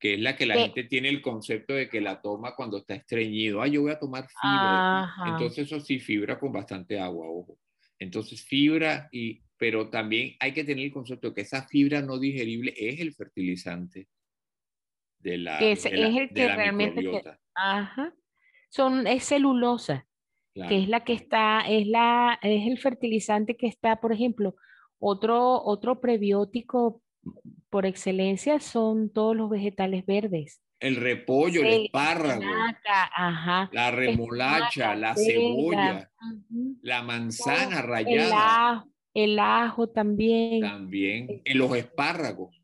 que 0.00 0.14
es 0.14 0.20
la 0.20 0.36
que 0.36 0.46
la 0.46 0.54
gente 0.54 0.84
tiene 0.84 1.10
el 1.10 1.20
concepto 1.20 1.74
de 1.74 1.90
que 1.90 2.00
la 2.00 2.22
toma 2.22 2.54
cuando 2.56 2.78
está 2.78 2.94
estreñido. 2.94 3.60
Ah, 3.60 3.66
yo 3.66 3.82
voy 3.82 3.92
a 3.92 3.98
tomar 3.98 4.26
fibra. 4.26 5.14
Entonces, 5.26 5.66
eso 5.66 5.80
sí, 5.80 5.98
fibra 5.98 6.38
con 6.40 6.50
bastante 6.50 6.98
agua, 6.98 7.28
ojo. 7.28 7.58
Entonces, 7.98 8.42
fibra, 8.42 9.10
y, 9.12 9.42
pero 9.58 9.90
también 9.90 10.34
hay 10.40 10.54
que 10.54 10.64
tener 10.64 10.86
el 10.86 10.92
concepto 10.92 11.28
de 11.28 11.34
que 11.34 11.40
esa 11.42 11.68
fibra 11.68 12.00
no 12.00 12.18
digerible 12.18 12.72
es 12.74 13.00
el 13.00 13.12
fertilizante 13.14 14.08
de 15.18 15.36
la, 15.36 15.58
que 15.58 15.72
es, 15.72 15.84
el 15.84 16.30
que 16.32 16.48
realmente 16.48 17.02
ajá. 17.54 18.14
Son, 18.70 19.06
es 19.06 19.24
celulosa 19.24 20.05
que 20.68 20.78
es 20.82 20.88
la 20.88 21.04
que 21.04 21.12
está, 21.12 21.60
es, 21.60 21.86
la, 21.86 22.38
es 22.42 22.66
el 22.66 22.78
fertilizante 22.78 23.56
que 23.56 23.66
está, 23.66 24.00
por 24.00 24.12
ejemplo, 24.12 24.54
otro, 24.98 25.62
otro 25.62 26.00
prebiótico 26.00 27.02
por 27.68 27.86
excelencia 27.86 28.60
son 28.60 29.10
todos 29.10 29.36
los 29.36 29.50
vegetales 29.50 30.06
verdes. 30.06 30.62
El 30.78 30.96
repollo, 30.96 31.62
el, 31.62 31.84
espárrago, 31.84 32.42
la 33.72 33.90
remolacha, 33.90 34.94
la 34.94 35.14
cebolla, 35.14 36.10
la 36.82 37.02
manzana 37.02 37.82
rallada. 37.82 38.86
El 39.14 39.38
ajo, 39.38 39.88
también. 39.88 40.60
También, 40.60 41.40
en 41.42 41.58
los 41.58 41.74
espárragos. 41.74 42.54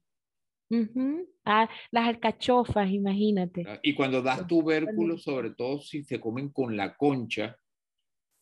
Ah, 1.44 1.68
las 1.90 2.08
alcachofas, 2.08 2.90
imagínate. 2.90 3.64
Ah, 3.66 3.80
y 3.82 3.94
cuando 3.94 4.22
das 4.22 4.46
tubérculos, 4.46 5.22
sobre 5.22 5.50
todo 5.50 5.80
si 5.80 6.04
se 6.04 6.20
comen 6.20 6.50
con 6.50 6.76
la 6.76 6.94
concha, 6.94 7.56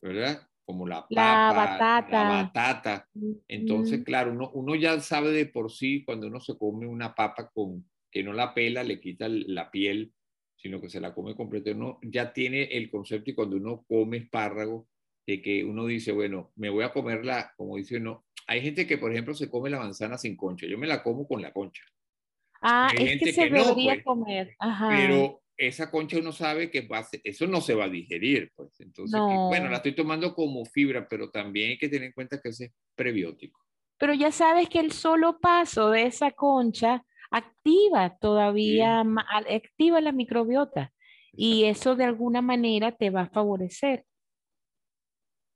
¿verdad? 0.01 0.47
Como 0.65 0.87
la 0.87 1.07
papa, 1.07 1.53
batata. 1.53 2.23
la 2.23 2.29
batata. 2.29 3.09
Entonces, 3.47 4.03
claro, 4.03 4.31
uno, 4.31 4.51
uno, 4.53 4.75
ya 4.75 4.99
sabe 4.99 5.31
de 5.31 5.45
por 5.45 5.71
sí 5.71 6.03
cuando 6.03 6.27
uno 6.27 6.39
se 6.39 6.57
come 6.57 6.87
una 6.87 7.13
papa 7.13 7.49
con 7.53 7.85
que 8.09 8.23
no 8.23 8.33
la 8.33 8.53
pela, 8.53 8.83
le 8.83 8.99
quita 8.99 9.27
la 9.29 9.71
piel, 9.71 10.13
sino 10.57 10.79
que 10.79 10.89
se 10.89 10.99
la 10.99 11.13
come 11.13 11.35
completa, 11.35 11.71
uno 11.71 11.99
ya 12.03 12.33
tiene 12.33 12.63
el 12.63 12.89
concepto 12.89 13.31
y 13.31 13.33
cuando 13.33 13.55
uno 13.55 13.83
come 13.87 14.17
espárrago, 14.17 14.87
de 15.25 15.41
que 15.41 15.63
uno 15.63 15.85
dice, 15.85 16.11
bueno, 16.11 16.51
me 16.55 16.69
voy 16.69 16.83
a 16.83 16.91
comerla, 16.91 17.53
como 17.55 17.77
dice 17.77 17.97
uno, 17.97 18.25
hay 18.47 18.61
gente 18.61 18.85
que, 18.85 18.97
por 18.97 19.11
ejemplo, 19.11 19.33
se 19.33 19.49
come 19.49 19.69
la 19.69 19.79
manzana 19.79 20.17
sin 20.17 20.35
concha, 20.35 20.67
yo 20.67 20.77
me 20.77 20.87
la 20.87 21.03
como 21.03 21.27
con 21.27 21.41
la 21.41 21.53
concha. 21.53 21.83
Ah, 22.61 22.91
es 22.95 23.19
que 23.19 23.33
se 23.33 23.49
debería 23.49 23.93
pues. 23.93 24.03
comer. 24.03 24.55
Ajá. 24.59 24.89
Pero 24.89 25.40
esa 25.67 25.91
concha 25.91 26.17
uno 26.17 26.31
sabe 26.31 26.71
que 26.71 26.87
va 26.87 27.07
eso 27.23 27.47
no 27.47 27.61
se 27.61 27.73
va 27.73 27.85
a 27.85 27.89
digerir, 27.89 28.51
pues. 28.55 28.79
Entonces, 28.79 29.19
bueno, 29.19 29.69
la 29.69 29.77
estoy 29.77 29.95
tomando 29.95 30.33
como 30.33 30.65
fibra, 30.65 31.07
pero 31.07 31.29
también 31.29 31.71
hay 31.71 31.77
que 31.77 31.89
tener 31.89 32.07
en 32.07 32.13
cuenta 32.13 32.39
que 32.41 32.49
ese 32.49 32.65
es 32.65 32.71
prebiótico. 32.95 33.59
Pero 33.97 34.13
ya 34.13 34.31
sabes 34.31 34.67
que 34.69 34.79
el 34.79 34.91
solo 34.91 35.39
paso 35.39 35.91
de 35.91 36.07
esa 36.07 36.31
concha 36.31 37.05
activa 37.29 38.17
todavía, 38.17 39.03
activa 39.39 40.01
la 40.01 40.11
microbiota. 40.11 40.91
Y 41.33 41.65
eso 41.65 41.95
de 41.95 42.03
alguna 42.03 42.41
manera 42.41 42.91
te 42.91 43.09
va 43.09 43.21
a 43.21 43.29
favorecer. 43.29 44.05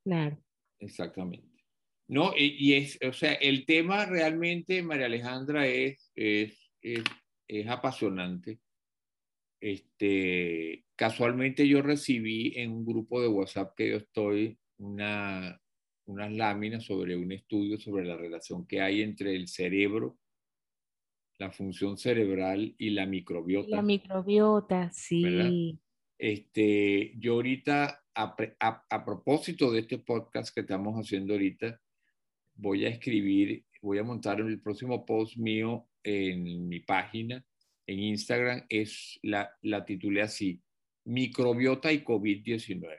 Claro. 0.06 0.38
Exactamente. 0.80 1.66
No, 2.08 2.34
y, 2.38 2.74
es, 2.74 3.00
o 3.04 3.14
sea, 3.14 3.34
el 3.34 3.66
tema 3.66 4.06
realmente, 4.06 4.84
María 4.84 5.08
Alejandra, 5.08 5.66
es, 5.66 6.12
es, 6.16 6.56
es, 6.82 7.68
apasionante. 7.68 8.60
Este, 9.66 10.86
casualmente 10.96 11.68
yo 11.68 11.82
recibí 11.82 12.54
en 12.56 12.72
un 12.72 12.86
grupo 12.86 13.20
de 13.20 13.28
WhatsApp 13.28 13.74
que 13.76 13.90
yo 13.90 13.98
estoy 13.98 14.60
una, 14.78 15.60
unas 16.06 16.32
láminas 16.32 16.84
sobre 16.84 17.16
un 17.16 17.32
estudio 17.32 17.80
sobre 17.80 18.06
la 18.06 18.16
relación 18.16 18.68
que 18.68 18.80
hay 18.82 19.02
entre 19.02 19.36
el 19.36 19.48
cerebro, 19.48 20.20
la 21.40 21.52
función 21.52 21.98
cerebral 21.98 22.76
y 22.78 22.92
la 22.92 23.08
microbiota. 23.08 23.78
La 23.78 23.82
microbiota, 23.82 24.92
sí. 24.92 25.80
Este, 26.20 27.16
yo 27.18 27.34
ahorita, 27.34 28.04
a, 28.14 28.36
a, 28.88 29.04
propósito 29.04 29.72
de 29.72 29.80
este 29.80 29.98
podcast 29.98 30.54
que 30.54 30.62
estamos 30.62 30.94
haciendo 30.94 31.34
ahorita, 31.34 31.82
voy 32.54 32.86
a 32.86 32.90
escribir, 32.90 33.66
voy 33.82 33.98
a 33.98 34.04
montar 34.04 34.40
el 34.42 34.62
próximo 34.62 35.04
post 35.08 35.38
mío 35.38 35.88
en 36.04 36.68
mi 36.68 36.82
página, 36.82 37.44
en 37.88 38.00
Instagram, 38.00 38.66
es 38.70 39.20
la, 39.22 39.52
la 39.62 39.86
titulé 39.86 40.22
así, 40.22 40.62
microbiota 41.06 41.92
y 41.92 42.04
COVID-19. 42.04 42.98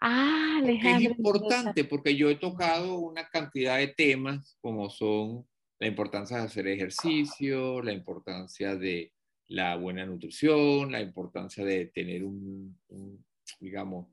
Ah, 0.00 0.58
Alejandro. 0.62 1.10
Es 1.10 1.18
importante 1.18 1.84
porque 1.84 2.16
yo 2.16 2.30
he 2.30 2.36
tocado 2.36 2.98
una 2.98 3.28
cantidad 3.28 3.76
de 3.78 3.88
temas 3.88 4.56
como 4.60 4.88
son 4.88 5.46
la 5.78 5.86
importancia 5.86 6.38
de 6.38 6.44
hacer 6.44 6.66
ejercicio, 6.66 7.82
la 7.82 7.92
importancia 7.92 8.76
de 8.76 9.12
la 9.48 9.76
buena 9.76 10.06
nutrición, 10.06 10.92
la 10.92 11.00
importancia 11.00 11.64
de 11.64 11.86
tener 11.86 12.24
un, 12.24 12.78
digamos, 13.58 14.06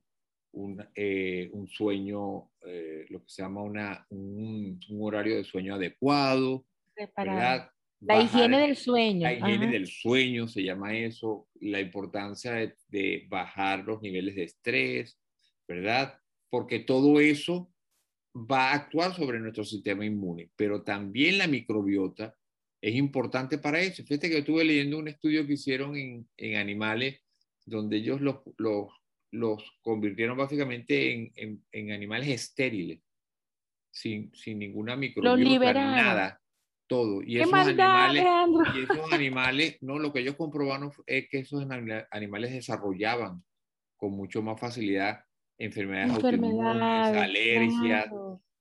un, 0.53 0.83
eh, 0.95 1.49
un 1.53 1.67
sueño, 1.67 2.49
eh, 2.65 3.05
lo 3.09 3.19
que 3.23 3.29
se 3.29 3.43
llama 3.43 3.61
una, 3.61 4.05
un, 4.09 4.79
horario 4.99 5.35
de 5.35 5.43
sueño 5.43 5.75
adecuado, 5.75 6.65
¿verdad? 7.15 7.69
La 7.99 8.21
higiene 8.21 8.59
del 8.59 8.75
sueño. 8.75 9.23
La 9.23 9.33
higiene 9.33 9.67
del 9.67 9.87
sueño 9.87 10.47
se 10.47 10.63
llama 10.63 10.95
eso, 10.95 11.47
la 11.61 11.81
importancia 11.81 12.53
de, 12.53 12.75
de, 12.89 13.25
bajar 13.27 13.83
los 13.85 14.01
niveles 14.01 14.35
de 14.35 14.43
estrés, 14.43 15.19
¿verdad? 15.67 16.19
Porque 16.49 16.79
todo 16.79 17.19
eso 17.19 17.71
va 18.35 18.71
a 18.71 18.75
actuar 18.75 19.15
sobre 19.15 19.39
nuestro 19.39 19.63
sistema 19.63 20.05
inmune, 20.05 20.51
pero 20.55 20.83
también 20.83 21.39
la 21.39 21.47
microbiota 21.47 22.35
es 22.81 22.95
importante 22.95 23.57
para 23.57 23.81
eso. 23.81 24.03
Fíjate 24.03 24.27
que 24.27 24.33
yo 24.33 24.39
estuve 24.39 24.63
leyendo 24.63 24.99
un 24.99 25.07
estudio 25.07 25.45
que 25.47 25.53
hicieron 25.53 25.95
en, 25.95 26.27
en 26.37 26.55
animales 26.55 27.21
donde 27.65 27.97
ellos 27.97 28.21
los, 28.21 28.37
los, 28.57 28.89
los 29.31 29.63
convirtieron 29.81 30.37
básicamente 30.37 31.13
en, 31.13 31.31
en, 31.35 31.65
en, 31.71 31.91
animales 31.91 32.29
estériles, 32.29 33.01
sin, 33.91 34.33
sin 34.33 34.59
ninguna 34.59 34.95
microbiota, 34.95 35.73
nada, 35.73 36.41
todo. 36.87 37.21
Y 37.21 37.39
esos, 37.39 37.53
animales, 37.53 38.25
y 38.75 38.83
esos 38.83 39.11
animales, 39.11 39.77
no, 39.81 39.99
lo 39.99 40.11
que 40.11 40.19
ellos 40.19 40.35
comprobaron 40.35 40.91
es 41.05 41.29
que 41.29 41.39
esos 41.39 41.65
animales 42.11 42.51
desarrollaban 42.51 43.43
con 43.95 44.11
mucho 44.11 44.41
más 44.41 44.59
facilidad 44.59 45.19
enfermedades, 45.57 46.13
autoinmunes, 46.13 46.81
alergias, 46.81 48.07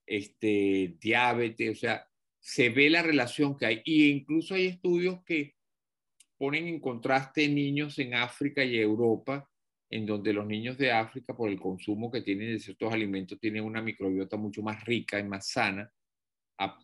este, 0.06 0.96
diabetes, 1.00 1.76
o 1.76 1.80
sea, 1.80 2.08
se 2.40 2.70
ve 2.70 2.88
la 2.90 3.02
relación 3.02 3.56
que 3.56 3.66
hay. 3.66 3.82
Y 3.84 4.08
incluso 4.08 4.54
hay 4.54 4.66
estudios 4.66 5.22
que 5.24 5.54
ponen 6.38 6.66
en 6.66 6.80
contraste 6.80 7.48
niños 7.48 7.98
en 7.98 8.14
África 8.14 8.64
y 8.64 8.76
Europa, 8.76 9.48
en 9.90 10.06
donde 10.06 10.32
los 10.32 10.46
niños 10.46 10.78
de 10.78 10.92
África, 10.92 11.36
por 11.36 11.48
el 11.48 11.60
consumo 11.60 12.10
que 12.10 12.22
tienen 12.22 12.48
de 12.48 12.60
ciertos 12.60 12.92
alimentos, 12.92 13.38
tienen 13.38 13.64
una 13.64 13.82
microbiota 13.82 14.36
mucho 14.36 14.62
más 14.62 14.84
rica 14.84 15.18
y 15.18 15.24
más 15.24 15.48
sana, 15.48 15.90
a 16.58 16.78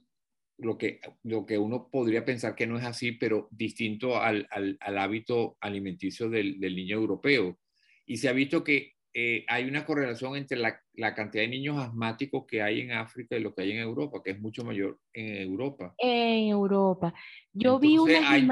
lo 0.59 0.78
que, 0.78 1.00
lo 1.22 1.46
que 1.46 1.59
uno 1.59 1.88
podría 1.90 2.24
pensar 2.24 2.55
que 2.55 2.66
no 2.66 2.78
es 2.78 2.84
así, 2.84 3.12
pero 3.12 3.48
distinto 3.50 4.20
al, 4.20 4.46
al, 4.50 4.76
al 4.80 4.98
hábito 4.98 5.57
alimenticio 5.61 6.28
del, 6.28 6.61
del, 6.61 6.76
niño 6.76 6.96
europeo. 6.96 7.59
Y 8.07 8.18
se 8.18 8.28
ha 8.28 8.32
visto 8.32 8.62
que 8.62 8.94
eh, 9.14 9.44
hay 9.48 9.64
una 9.64 9.84
correlación 9.84 10.36
entre 10.36 10.59
la, 10.59 10.80
la, 10.94 11.14
cantidad 11.14 11.42
de 11.42 11.48
niños 11.48 11.78
asmáticos 11.78 12.46
que 12.46 12.62
hay 12.62 12.80
en 12.80 12.92
África 12.92 13.36
y 13.36 13.40
lo 13.40 13.55
que 13.55 13.62
hay 13.62 13.72
en 13.72 13.78
Europa, 13.78 14.22
que 14.24 14.30
es 14.30 14.40
mucho 14.40 14.64
mayor 14.64 14.98
en 15.12 15.36
Europa. 15.36 15.94
En 15.98 16.48
Europa. 16.48 17.12
Yo 17.53 17.78
vi 17.78 17.98
una 17.98 18.30
hay, 18.30 18.48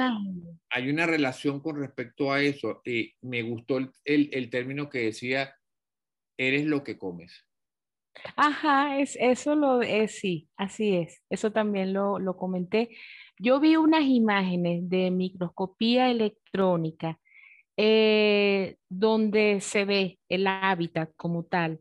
Hay 0.69 0.91
una 0.91 1.07
relación 1.07 1.61
con 1.61 1.81
respecto 1.81 2.33
a 2.33 2.43
eso. 2.43 2.83
y 2.85 3.15
me 3.23 3.43
gustó 3.43 3.79
el, 3.79 3.91
el, 4.05 4.29
el, 4.33 4.51
término 4.51 4.91
que 4.91 4.99
decía, 4.99 5.55
eres 6.37 6.67
lo 6.67 6.85
que 6.85 6.99
comes. 6.99 7.47
Ajá, 8.37 8.99
es, 8.99 9.17
eso 9.21 9.55
lo 9.55 9.83
es, 9.83 10.19
sí, 10.19 10.49
así 10.57 10.97
es. 10.97 11.23
Eso 11.31 11.53
también 11.53 11.93
lo, 11.93 12.19
lo 12.19 12.37
comenté. 12.37 12.91
Yo 13.39 13.61
vi 13.61 13.77
unas 13.77 14.05
imágenes 14.05 14.89
de 14.89 15.11
microscopía 15.11 16.11
electrónica 16.11 17.19
eh, 17.77 18.77
donde 18.89 19.61
se 19.61 19.85
ve 19.85 20.19
el 20.29 20.47
hábitat 20.47 21.11
como 21.17 21.45
tal 21.45 21.81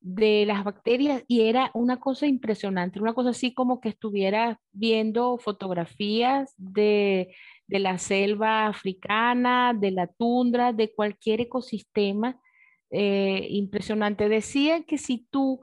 de 0.00 0.46
las 0.46 0.64
bacterias 0.64 1.24
y 1.28 1.42
era 1.42 1.70
una 1.74 2.00
cosa 2.00 2.26
impresionante, 2.26 3.00
una 3.00 3.14
cosa 3.14 3.30
así 3.30 3.52
como 3.52 3.80
que 3.80 3.90
estuviera 3.90 4.60
viendo 4.72 5.38
fotografías 5.38 6.54
de, 6.56 7.34
de 7.66 7.78
la 7.80 7.98
selva 7.98 8.66
africana, 8.66 9.74
de 9.74 9.90
la 9.90 10.06
tundra, 10.06 10.72
de 10.72 10.92
cualquier 10.94 11.42
ecosistema 11.42 12.40
eh, 12.90 13.46
impresionante. 13.50 14.28
Decían 14.28 14.84
que 14.84 14.98
si 14.98 15.26
tú, 15.30 15.60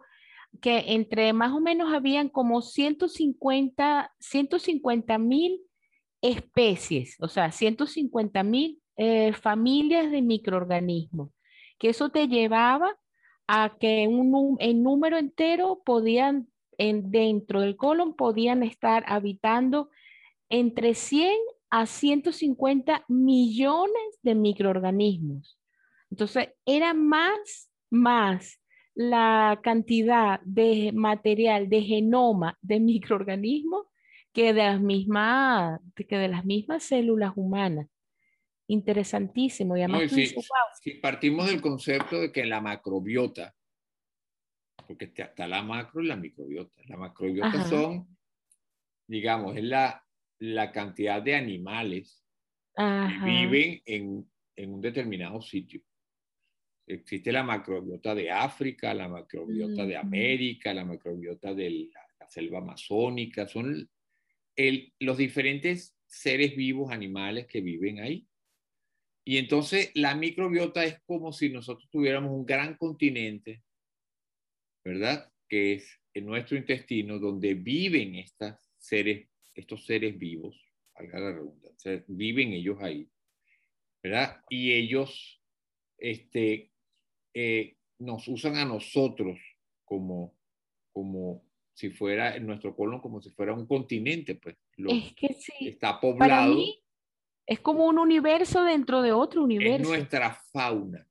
que 0.61 0.93
entre 0.93 1.33
más 1.33 1.53
o 1.53 1.59
menos 1.59 1.93
habían 1.93 2.29
como 2.29 2.61
150 2.61 4.09
mil 5.19 5.61
especies, 6.21 7.17
o 7.19 7.27
sea, 7.27 7.51
150 7.51 8.43
mil 8.43 8.81
eh, 8.95 9.33
familias 9.33 10.11
de 10.11 10.21
microorganismos, 10.21 11.31
que 11.77 11.89
eso 11.89 12.09
te 12.09 12.27
llevaba 12.27 12.97
a 13.47 13.77
que 13.79 14.07
un, 14.07 14.57
en 14.59 14.83
número 14.83 15.17
entero 15.17 15.81
podían, 15.85 16.47
en, 16.77 17.11
dentro 17.11 17.61
del 17.61 17.75
colon, 17.75 18.15
podían 18.15 18.63
estar 18.63 19.03
habitando 19.07 19.89
entre 20.49 20.95
100 20.95 21.37
a 21.69 21.85
150 21.85 23.05
millones 23.07 24.19
de 24.21 24.35
microorganismos. 24.35 25.59
Entonces, 26.09 26.49
era 26.65 26.93
más, 26.93 27.69
más 27.89 28.59
la 28.97 29.59
cantidad 29.61 30.41
de 30.43 30.91
material, 30.91 31.69
de 31.69 31.83
genoma 31.83 32.57
de 32.61 32.79
microorganismos 32.79 33.85
que 34.33 34.53
de 34.53 34.63
las 34.63 34.81
mismas, 34.81 35.79
que 35.95 36.17
de 36.17 36.27
las 36.27 36.45
mismas 36.45 36.83
células 36.83 37.33
humanas 37.35 37.87
interesantísimo. 38.67 39.77
Y 39.77 39.81
además 39.81 40.11
si, 40.81 40.95
partimos 40.95 41.47
del 41.47 41.61
concepto 41.61 42.19
de 42.19 42.31
que 42.31 42.43
la 42.45 42.59
macrobiota, 42.59 43.55
porque 44.87 45.05
está 45.05 45.47
la 45.47 45.61
macro 45.61 46.01
y 46.01 46.07
la 46.07 46.15
microbiota. 46.15 46.81
La 46.87 46.97
macrobiota 46.97 47.63
son, 47.69 48.07
digamos, 49.07 49.55
es 49.57 49.63
la, 49.63 50.03
la 50.39 50.71
cantidad 50.71 51.21
de 51.21 51.35
animales 51.35 52.23
que 52.75 53.09
viven 53.23 53.81
en, 53.85 54.29
en, 54.55 54.73
un 54.73 54.81
determinado 54.81 55.39
sitio. 55.41 55.81
Existe 56.87 57.33
la 57.33 57.43
macrobiota 57.43 58.15
de 58.15 58.31
África, 58.31 58.93
la 58.93 59.09
macrobiota 59.09 59.85
de 59.85 59.97
América, 59.97 60.73
la 60.73 60.85
macrobiota 60.85 61.53
de 61.53 61.89
la, 61.93 62.29
selva 62.29 62.59
amazónica, 62.59 63.47
son 63.47 63.89
el, 64.55 64.93
los 64.99 65.17
diferentes 65.17 65.95
seres 66.05 66.55
vivos, 66.55 66.91
animales 66.91 67.47
que 67.47 67.61
viven 67.61 67.99
ahí. 67.99 68.27
Y 69.23 69.37
entonces 69.37 69.91
la 69.93 70.15
microbiota 70.15 70.83
es 70.83 70.99
como 71.05 71.31
si 71.33 71.49
nosotros 71.49 71.89
tuviéramos 71.89 72.31
un 72.31 72.45
gran 72.45 72.75
continente, 72.75 73.63
¿verdad? 74.83 75.31
Que 75.49 75.73
es 75.73 76.01
en 76.13 76.25
nuestro 76.25 76.57
intestino 76.57 77.19
donde 77.19 77.53
viven 77.53 78.15
estas 78.15 78.59
seres, 78.77 79.27
estos 79.53 79.85
seres 79.85 80.17
vivos, 80.17 80.57
valga 80.93 81.19
la 81.19 81.31
redundancia, 81.33 82.03
viven 82.07 82.53
ellos 82.53 82.77
ahí, 82.81 83.09
¿verdad? 84.01 84.41
Y 84.49 84.71
ellos 84.71 85.41
este, 85.97 86.71
eh, 87.33 87.75
nos 87.99 88.27
usan 88.27 88.55
a 88.57 88.65
nosotros 88.65 89.39
como, 89.85 90.35
como 90.91 91.43
si 91.73 91.89
fuera 91.89 92.37
nuestro 92.39 92.75
colon, 92.75 92.99
como 92.99 93.21
si 93.21 93.29
fuera 93.31 93.53
un 93.53 93.67
continente, 93.67 94.35
pues. 94.35 94.55
es 94.77 95.13
que 95.13 95.33
sí. 95.33 95.67
Está 95.67 95.99
poblado. 95.99 96.57
Es 97.45 97.59
como 97.61 97.85
un 97.85 97.97
universo 97.97 98.63
dentro 98.63 99.01
de 99.01 99.13
otro 99.13 99.43
universo. 99.43 99.83
Es 99.83 99.87
nuestra 99.87 100.33
fauna. 100.51 101.07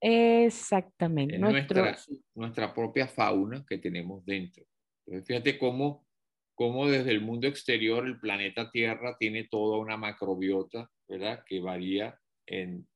Exactamente. 0.00 1.36
Es 1.36 1.40
nuestra, 1.40 1.96
nuestra 2.34 2.74
propia 2.74 3.08
fauna 3.08 3.64
que 3.66 3.78
tenemos 3.78 4.24
dentro. 4.24 4.64
Entonces, 5.06 5.26
fíjate 5.26 5.58
cómo, 5.58 6.06
cómo 6.54 6.86
desde 6.86 7.10
el 7.10 7.22
mundo 7.22 7.46
exterior 7.46 8.06
el 8.06 8.20
planeta 8.20 8.70
Tierra 8.70 9.16
tiene 9.18 9.44
toda 9.44 9.78
una 9.78 9.96
macrobiota, 9.96 10.90
¿verdad? 11.08 11.42
Que 11.46 11.60
varía 11.60 12.18
en 12.46 12.86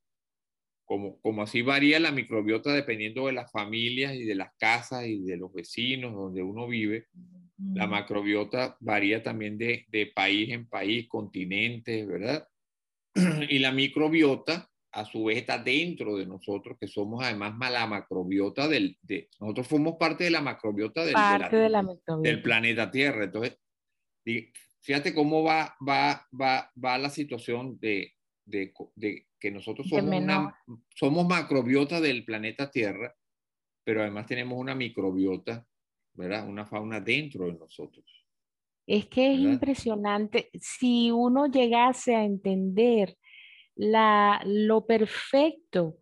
como, 0.85 1.20
como 1.20 1.43
así 1.43 1.62
varía 1.62 1.99
la 2.01 2.12
microbiota 2.12 2.72
dependiendo 2.72 3.26
de 3.26 3.33
las 3.33 3.51
familias 3.51 4.14
y 4.14 4.24
de 4.24 4.35
las 4.35 4.53
casas 4.59 5.07
y 5.07 5.22
de 5.22 5.37
los 5.37 5.53
vecinos 5.53 6.14
donde 6.14 6.43
uno 6.43 6.66
vive, 6.66 7.07
la 7.74 7.87
macrobiota 7.87 8.76
varía 8.80 9.22
también 9.22 9.57
de, 9.57 9.87
de 9.89 10.07
país 10.07 10.51
en 10.51 10.68
país, 10.68 11.09
continentes, 11.09 12.07
¿verdad? 12.07 12.47
Y 13.49 13.59
la 13.59 13.72
microbiota 13.72 14.68
a 14.93 15.05
su 15.07 15.24
vez 15.24 15.39
está 15.39 15.59
dentro 15.59 16.16
de 16.16 16.26
nosotros, 16.26 16.76
que 16.78 16.87
somos 16.87 17.24
además 17.24 17.55
la 17.59 17.87
macrobiota 17.87 18.68
del, 18.68 18.99
de, 19.01 19.28
nosotros 19.41 19.66
formamos 19.66 19.97
parte 19.99 20.24
de 20.24 20.30
la 20.30 20.43
macrobiota 20.43 21.05
del, 21.05 21.14
del 22.22 22.43
planeta 22.43 22.91
Tierra. 22.91 23.24
Entonces, 23.24 23.59
fíjate 24.83 25.14
cómo 25.14 25.43
va, 25.43 25.74
va, 25.87 26.26
va, 26.39 26.70
va 26.83 26.99
la 26.99 27.09
situación 27.09 27.78
de, 27.80 28.12
de, 28.45 28.74
de 28.95 29.26
que 29.43 29.51
nosotros 29.51 29.88
somos, 29.88 30.05
una, 30.05 30.57
somos 30.95 31.26
macrobiota 31.26 32.01
del 32.01 32.24
planeta 32.24 32.70
Tierra, 32.70 33.12
pero 33.82 34.03
además 34.03 34.26
tenemos 34.26 34.57
una 34.57 34.76
microbiota, 34.76 35.66
¿verdad? 36.14 36.49
Una 36.49 36.64
fauna 36.64 37.01
dentro 37.01 37.47
de 37.47 37.55
nosotros. 37.55 38.05
Es 38.86 39.07
que 39.07 39.34
es 39.34 39.40
impresionante. 39.40 40.49
Si 40.61 41.11
uno 41.11 41.47
llegase 41.47 42.14
a 42.14 42.24
entender 42.24 43.16
la, 43.74 44.40
lo 44.45 44.86
perfecto. 44.86 45.97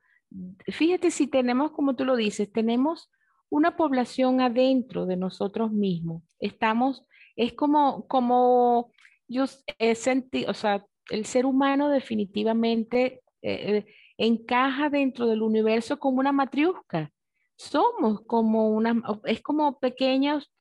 Fíjate 0.67 1.11
si 1.11 1.27
tenemos, 1.27 1.73
como 1.73 1.97
tú 1.97 2.05
lo 2.05 2.17
dices, 2.17 2.53
tenemos 2.53 3.11
una 3.49 3.75
población 3.75 4.43
adentro 4.43 5.07
de 5.07 5.17
nosotros 5.17 5.73
mismos. 5.73 6.25
Estamos, 6.41 7.07
es 7.37 7.55
como, 7.55 8.07
como 8.07 8.93
yo 9.29 9.47
he 9.79 9.95
sentido, 9.95 10.51
o 10.51 10.55
sea, 10.55 10.85
el 11.09 11.25
ser 11.25 11.47
humano 11.47 11.89
definitivamente 11.89 13.23
eh, 13.43 13.87
encaja 14.17 14.91
dentro 14.91 15.27
del 15.27 15.43
universo 15.43 15.99
como 15.99 16.19
una 16.21 16.33
matriusca. 16.33 17.11
Somos 17.57 18.23
como 18.27 18.71
una, 18.71 19.03
es 19.25 19.43
como 19.43 19.79
pequeños, 19.79 20.53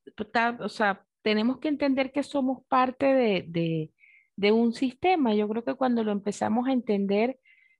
o 0.59 0.69
sea, 0.69 1.05
tenemos 1.21 1.59
que 1.59 1.69
entender 1.69 2.11
que 2.11 2.23
somos 2.23 2.65
parte 2.67 3.05
de, 3.05 3.91
de 4.35 4.51
un 4.51 4.73
sistema. 4.73 5.33
Yo 5.33 5.47
creo 5.47 5.63
que 5.63 5.75
cuando 5.75 6.03
lo 6.03 6.11
empezamos 6.11 6.67
a 6.67 6.73
entender, 6.73 7.39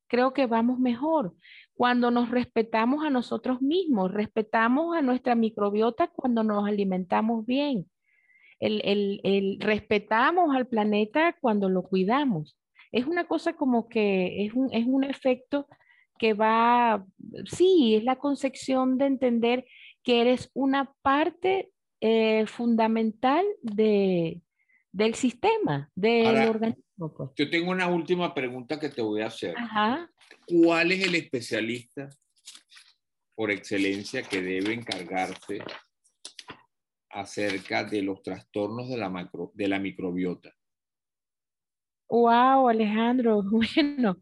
creo 0.09 0.33
que 0.33 0.45
vamos 0.45 0.79
mejor. 0.79 1.33
Cuando 1.73 2.11
nos 2.11 2.29
respetamos 2.29 3.05
a 3.05 3.09
nosotros 3.09 3.61
mismos, 3.61 4.11
respetamos 4.11 4.97
a 4.97 5.01
nuestra 5.01 5.35
microbiota 5.35 6.07
cuando 6.07 6.43
nos 6.43 6.67
alimentamos 6.67 7.45
bien. 7.45 7.89
El, 8.59 9.57
respetamos 9.61 10.53
al 10.53 10.67
planeta 10.67 11.37
cuando 11.39 11.69
lo 11.69 11.83
cuidamos. 11.83 12.57
Es 12.91 13.05
una 13.05 13.25
cosa 13.25 13.53
como 13.53 13.87
que 13.87 14.45
es 14.45 14.53
un, 14.53 14.73
es 14.73 14.85
un 14.85 15.03
efecto 15.03 15.67
que 16.17 16.33
va, 16.33 17.05
sí, 17.45 17.95
es 17.95 18.03
la 18.03 18.17
concepción 18.17 18.97
de 18.97 19.05
entender 19.05 19.65
que 20.03 20.21
eres 20.21 20.51
una 20.53 20.93
parte 21.01 21.71
eh, 22.01 22.45
fundamental 22.47 23.45
de, 23.61 24.41
del 24.91 25.15
sistema, 25.15 25.89
del 25.95 26.49
organismo. 26.49 27.13
Pues. 27.15 27.29
Yo 27.35 27.49
tengo 27.49 27.71
una 27.71 27.87
última 27.87 28.33
pregunta 28.33 28.79
que 28.79 28.89
te 28.89 29.01
voy 29.01 29.21
a 29.21 29.27
hacer. 29.27 29.55
¿Cuál 30.45 30.91
es 30.91 31.05
el 31.05 31.15
especialista 31.15 32.09
por 33.35 33.51
excelencia 33.51 34.21
que 34.21 34.41
debe 34.41 34.73
encargarse 34.73 35.59
acerca 37.09 37.85
de 37.85 38.01
los 38.01 38.21
trastornos 38.21 38.89
de 38.89 38.97
la, 38.97 39.09
macro, 39.09 39.51
de 39.53 39.67
la 39.69 39.79
microbiota? 39.79 40.53
Wow, 42.09 42.67
Alejandro, 42.67 43.43
bueno, 43.51 44.17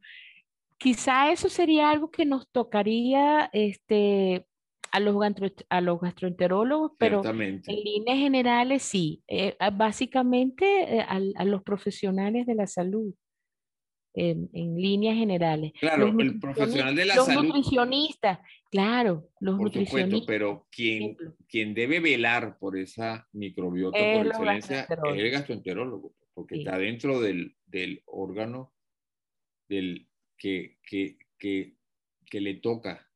quizá 0.78 1.32
eso 1.32 1.50
sería 1.50 1.90
algo 1.90 2.12
que 2.12 2.26
nos 2.26 2.48
tocaría 2.50 3.50
este, 3.54 4.46
a 4.92 5.00
los, 5.00 5.16
a 5.70 5.82
los 5.82 6.00
gastroenterólogos, 6.00 6.92
pero 6.98 7.24
en 7.26 7.62
líneas 7.66 8.18
generales 8.18 8.84
sí, 8.84 9.24
eh, 9.28 9.56
básicamente 9.74 10.98
eh, 10.98 11.02
a, 11.02 11.46
los 11.46 11.64
profesionales 11.64 12.46
de 12.46 12.56
la 12.56 12.68
salud. 12.68 13.14
En, 14.20 14.50
líneas 14.52 15.16
generales. 15.16 15.74
Claro, 15.80 16.08
el 16.08 16.40
profesional 16.40 16.96
de 16.96 17.06
la 17.06 17.14
salud. 17.18 17.34
Los 17.36 17.44
nutricionistas, 17.44 18.40
claro, 18.72 19.30
los 19.40 19.60
por 19.60 19.72
Supuesto, 19.72 20.24
pero 20.26 20.66
quien, 20.72 21.16
quien 21.48 21.76
debe 21.76 22.00
velar 22.00 22.58
por 22.58 22.80
esa 22.80 23.28
microbiota 23.32 24.00
por 24.00 24.26
excelencia 24.26 24.88
es 24.90 25.20
el 25.20 25.30
gastroenterólogo, 25.30 26.16
porque 26.34 26.58
está 26.58 26.80
dentro 26.80 27.22
del, 27.22 27.57
del 27.80 28.04
órgano 28.06 28.74
del, 29.68 30.08
que, 30.38 30.78
que, 30.84 31.18
que, 31.38 31.76
que 32.26 32.42
le 32.42 32.56
toca 32.56 33.10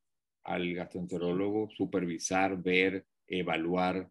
al 0.43 0.73
gastroenterólogo 0.73 1.69
supervisar, 1.69 2.61
ver, 2.61 3.05
evaluar. 3.27 4.09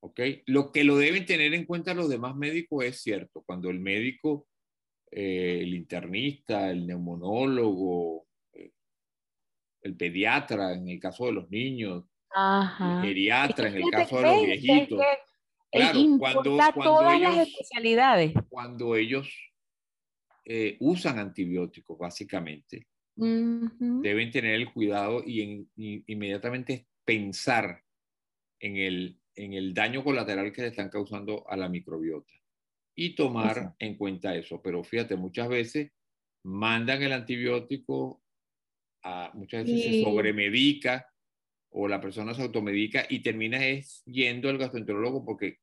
¿Ok? 0.00 0.20
Lo 0.46 0.70
que 0.70 0.84
lo 0.84 0.96
deben 0.96 1.26
tener 1.26 1.52
en 1.54 1.64
cuenta 1.64 1.94
los 1.94 2.08
demás 2.08 2.36
médicos 2.36 2.84
es 2.84 3.00
cierto. 3.00 3.42
Cuando 3.42 3.70
el 3.70 3.80
médico, 3.80 4.46
eh, 5.10 5.60
el 5.62 5.74
internista, 5.74 6.70
el 6.70 6.86
neumonólogo, 6.86 8.26
eh, 8.52 8.70
el 9.82 9.96
pediatra 9.96 10.74
en 10.74 10.88
el 10.88 11.00
caso 11.00 11.26
de 11.26 11.32
los 11.32 11.50
niños, 11.50 12.04
el 12.34 13.02
geriatra 13.02 13.68
en 13.68 13.76
el 13.76 13.90
caso 13.90 14.16
de 14.18 14.22
los 14.22 14.46
viejitos. 14.46 15.00
Claro, 15.70 16.00
cuando, 16.18 16.56
cuando 16.74 17.10
ellos, 17.10 17.36
las 17.36 17.48
especialidades. 17.48 18.32
Cuando 18.48 18.96
ellos 18.96 19.28
eh, 20.44 20.76
usan 20.80 21.18
antibióticos, 21.18 21.98
básicamente, 21.98 22.86
deben 23.16 24.30
tener 24.30 24.54
el 24.54 24.72
cuidado 24.72 25.22
y, 25.26 25.66
inmediatamente 26.06 26.86
pensar 27.04 27.82
en 28.60 28.76
el, 28.76 29.18
en 29.34 29.54
el 29.54 29.72
daño 29.72 30.04
colateral 30.04 30.52
que 30.52 30.62
le 30.62 30.68
están 30.68 30.90
causando 30.90 31.48
a 31.48 31.56
la 31.56 31.68
microbiota 31.68 32.32
y 32.94 33.14
tomar 33.14 33.74
en 33.78 33.96
cuenta 33.96 34.34
eso. 34.34 34.60
Pero 34.62 34.84
fíjate, 34.84 35.16
muchas 35.16 35.48
veces 35.48 35.92
mandan 36.44 37.02
el 37.02 37.12
antibiótico, 37.12 38.22
a, 39.02 39.30
muchas 39.34 39.64
veces 39.64 39.82
se 39.82 40.02
sobremedica 40.02 41.06
o 41.78 41.88
la 41.88 42.00
persona 42.00 42.32
se 42.32 42.42
automedica 42.42 43.04
y 43.08 43.20
termina 43.20 43.64
es 43.66 44.02
yendo 44.06 44.48
al 44.48 44.56
gastroenterólogo 44.56 45.26
porque 45.26 45.58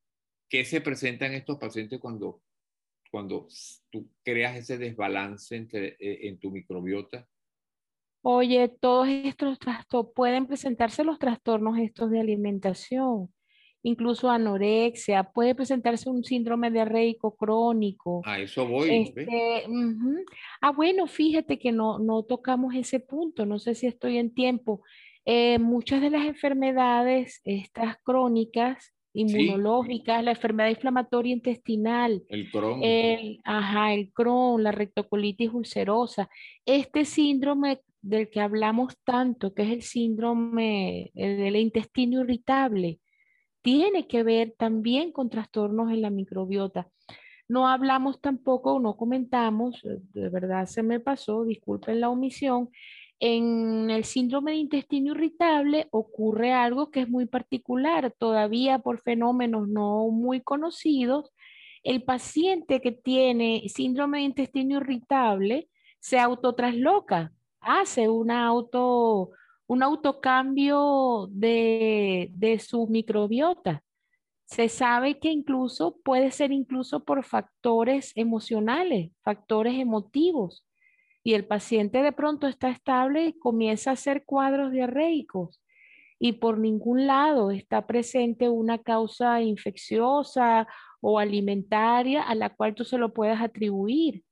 ¿qué 0.47 0.63
se 0.63 0.79
presenta 0.79 1.25
en 1.25 1.33
estos 1.33 1.57
pacientes 1.57 1.99
cuando, 1.99 2.43
cuando 3.09 3.47
tú 3.89 4.07
creas 4.23 4.55
ese 4.55 4.77
desbalance 4.77 5.55
entre, 5.55 5.97
eh, 5.99 6.27
en 6.27 6.37
tu 6.37 6.51
microbiota? 6.51 7.27
Oye, 8.21 8.67
todos 8.67 9.07
estos 9.09 9.57
trastornos, 9.57 10.13
pueden 10.13 10.45
presentarse 10.45 11.03
los 11.03 11.17
trastornos 11.17 11.79
estos 11.79 12.11
de 12.11 12.19
alimentación, 12.19 13.33
incluso 13.81 14.29
anorexia, 14.29 15.23
puede 15.23 15.55
presentarse 15.55 16.11
un 16.11 16.23
síndrome 16.23 16.69
diarreico 16.69 17.35
crónico. 17.35 18.21
A 18.23 18.39
eso 18.39 18.67
voy. 18.67 19.07
Este, 19.07 19.65
ah, 20.61 20.71
bueno, 20.71 21.07
fíjate 21.07 21.57
que 21.57 21.71
no, 21.71 21.97
no 21.97 22.21
tocamos 22.21 22.75
ese 22.75 22.99
punto, 22.99 23.47
no 23.47 23.57
sé 23.57 23.73
si 23.73 23.87
estoy 23.87 24.19
en 24.19 24.31
tiempo. 24.31 24.83
Eh, 25.25 25.59
muchas 25.59 26.01
de 26.01 26.09
las 26.09 26.25
enfermedades, 26.25 27.41
estas 27.45 27.97
crónicas, 28.03 28.93
inmunológicas, 29.13 30.23
la 30.23 30.31
enfermedad 30.31 30.69
inflamatoria 30.69 31.33
intestinal, 31.33 32.23
el 32.29 32.49
Crohn, 32.49 32.81
ajá, 33.43 33.93
el 33.93 34.11
Crohn, 34.11 34.63
la 34.63 34.71
rectocolitis 34.71 35.53
ulcerosa, 35.53 36.29
este 36.65 37.05
síndrome 37.05 37.81
del 38.01 38.29
que 38.29 38.41
hablamos 38.41 38.97
tanto, 39.03 39.53
que 39.53 39.63
es 39.63 39.69
el 39.69 39.81
síndrome 39.83 41.11
del 41.13 41.55
intestino 41.55 42.21
irritable, 42.21 42.99
tiene 43.61 44.07
que 44.07 44.23
ver 44.23 44.55
también 44.57 45.11
con 45.11 45.29
trastornos 45.29 45.91
en 45.91 46.01
la 46.01 46.09
microbiota. 46.09 46.89
No 47.47 47.67
hablamos 47.67 48.19
tampoco, 48.19 48.79
no 48.79 48.97
comentamos, 48.97 49.83
eh, 49.85 49.99
de 50.13 50.29
verdad 50.29 50.65
se 50.65 50.81
me 50.81 50.99
pasó, 50.99 51.43
disculpen 51.45 52.01
la 52.01 52.09
omisión, 52.09 52.69
en 53.19 53.89
el 53.89 54.03
síndrome 54.03 54.51
de 54.51 54.57
intestino 54.57 55.11
irritable 55.11 55.87
ocurre 55.91 56.51
algo 56.51 56.91
que 56.91 57.01
es 57.01 57.09
muy 57.09 57.25
particular, 57.25 58.13
todavía 58.17 58.79
por 58.79 59.01
fenómenos 59.01 59.67
no 59.67 60.09
muy 60.09 60.41
conocidos. 60.41 61.31
El 61.83 62.03
paciente 62.03 62.81
que 62.81 62.91
tiene 62.91 63.63
síndrome 63.67 64.19
de 64.19 64.25
intestino 64.25 64.77
irritable 64.77 65.69
se 65.99 66.19
autotrasloca 66.19 67.31
hace 67.61 68.09
una 68.09 68.45
auto, 68.45 69.31
un 69.67 69.83
autocambio 69.83 71.27
de, 71.31 72.29
de 72.33 72.59
su 72.59 72.87
microbiota. 72.87 73.83
Se 74.45 74.69
sabe 74.69 75.19
que 75.19 75.29
incluso 75.29 75.97
puede 76.03 76.31
ser 76.31 76.51
incluso 76.51 77.03
por 77.03 77.23
factores 77.23 78.11
emocionales, 78.15 79.11
factores 79.23 79.75
emotivos. 79.75 80.65
Y 81.23 81.35
el 81.35 81.45
paciente 81.45 82.01
de 82.01 82.11
pronto 82.11 82.47
está 82.47 82.69
estable 82.69 83.25
y 83.25 83.39
comienza 83.39 83.91
a 83.91 83.93
hacer 83.93 84.25
cuadros 84.25 84.71
diarreicos 84.71 85.63
y 86.25 86.31
por 86.31 86.57
ningún 86.57 87.05
lado 87.05 87.51
está 87.51 87.85
presente 87.85 88.47
una 88.47 88.77
causa 88.77 89.41
infecciosa 89.41 90.65
o 91.01 91.19
alimentaria 91.19 92.23
a 92.23 92.33
la 92.33 92.49
cual 92.55 92.75
tú 92.75 92.85
se 92.85 92.97
lo 92.97 93.11
puedas 93.11 93.41
atribuir. 93.41 94.23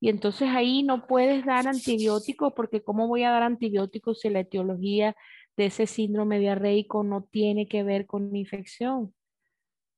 Y 0.00 0.08
entonces 0.08 0.48
ahí 0.48 0.82
no 0.82 1.06
puedes 1.06 1.44
dar 1.44 1.68
antibióticos 1.68 2.52
porque 2.52 2.82
¿cómo 2.82 3.06
voy 3.06 3.22
a 3.22 3.30
dar 3.30 3.44
antibióticos 3.44 4.22
si 4.22 4.28
la 4.28 4.40
etiología 4.40 5.14
de 5.56 5.66
ese 5.66 5.86
síndrome 5.86 6.40
diarreico 6.40 7.04
no 7.04 7.22
tiene 7.30 7.68
que 7.68 7.84
ver 7.84 8.06
con 8.06 8.34
infección? 8.34 9.14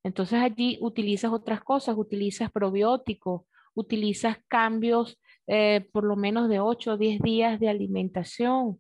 Entonces 0.05 0.41
allí 0.43 0.77
utilizas 0.83 1.33
otras 1.33 1.63
cosas, 1.63 1.97
utilizas 1.97 2.53
probióticos, 2.53 3.45
utilizas 3.73 4.37
cambios 4.49 5.19
eh, 5.49 5.89
por 5.93 6.05
lo 6.05 6.15
menos 6.15 6.49
de 6.49 6.61
8 6.61 6.93
o 6.93 6.97
10 6.99 7.21
días 7.21 7.59
de 7.59 7.69
alimentación, 7.69 8.79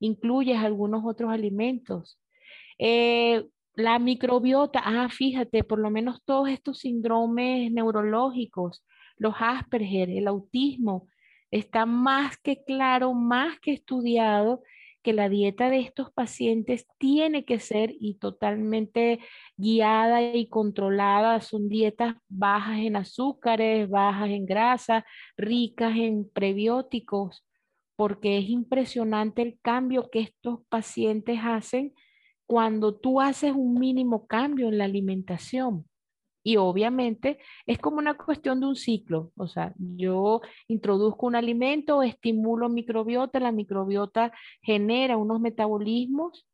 incluyes 0.00 0.58
algunos 0.58 1.02
otros 1.04 1.30
alimentos. 1.30 2.20
Eh, 2.78 3.46
la 3.74 3.98
microbiota, 4.00 4.80
ah, 4.84 5.08
fíjate, 5.08 5.62
por 5.62 5.78
lo 5.78 5.90
menos 5.90 6.20
todos 6.24 6.48
estos 6.48 6.80
síndromes 6.80 7.70
neurológicos, 7.70 8.84
los 9.16 9.34
Asperger, 9.38 10.10
el 10.10 10.26
autismo, 10.26 11.08
está 11.50 11.86
más 11.86 12.36
que 12.38 12.64
claro, 12.64 13.14
más 13.14 13.60
que 13.60 13.72
estudiado 13.72 14.62
que 15.02 15.12
la 15.12 15.28
dieta 15.28 15.70
de 15.70 15.80
estos 15.80 16.12
pacientes 16.12 16.86
tiene 16.98 17.44
que 17.44 17.60
ser 17.60 17.94
y 17.98 18.14
totalmente 18.14 19.20
guiada 19.56 20.22
y 20.34 20.48
controlada. 20.48 21.40
Son 21.40 21.68
dietas 21.68 22.16
bajas 22.28 22.78
en 22.80 22.96
azúcares, 22.96 23.88
bajas 23.88 24.30
en 24.30 24.46
grasa, 24.46 25.06
ricas 25.36 25.96
en 25.96 26.28
prebióticos, 26.28 27.44
porque 27.96 28.38
es 28.38 28.48
impresionante 28.48 29.42
el 29.42 29.58
cambio 29.62 30.10
que 30.10 30.20
estos 30.20 30.60
pacientes 30.68 31.40
hacen 31.42 31.94
cuando 32.46 32.94
tú 32.96 33.20
haces 33.20 33.52
un 33.52 33.74
mínimo 33.74 34.26
cambio 34.26 34.68
en 34.68 34.78
la 34.78 34.84
alimentación. 34.84 35.87
Y 36.48 36.56
obviamente 36.56 37.38
es 37.66 37.78
como 37.78 37.98
una 37.98 38.16
cuestión 38.16 38.60
de 38.60 38.68
un 38.68 38.74
ciclo. 38.74 39.32
O 39.36 39.48
sea, 39.48 39.74
yo 39.76 40.40
introduzco 40.66 41.26
un 41.26 41.34
alimento, 41.34 42.02
estimulo 42.02 42.70
microbiota, 42.70 43.38
la 43.38 43.52
microbiota 43.52 44.32
genera 44.62 45.18
unos 45.18 45.40
metabolismos. 45.40 46.46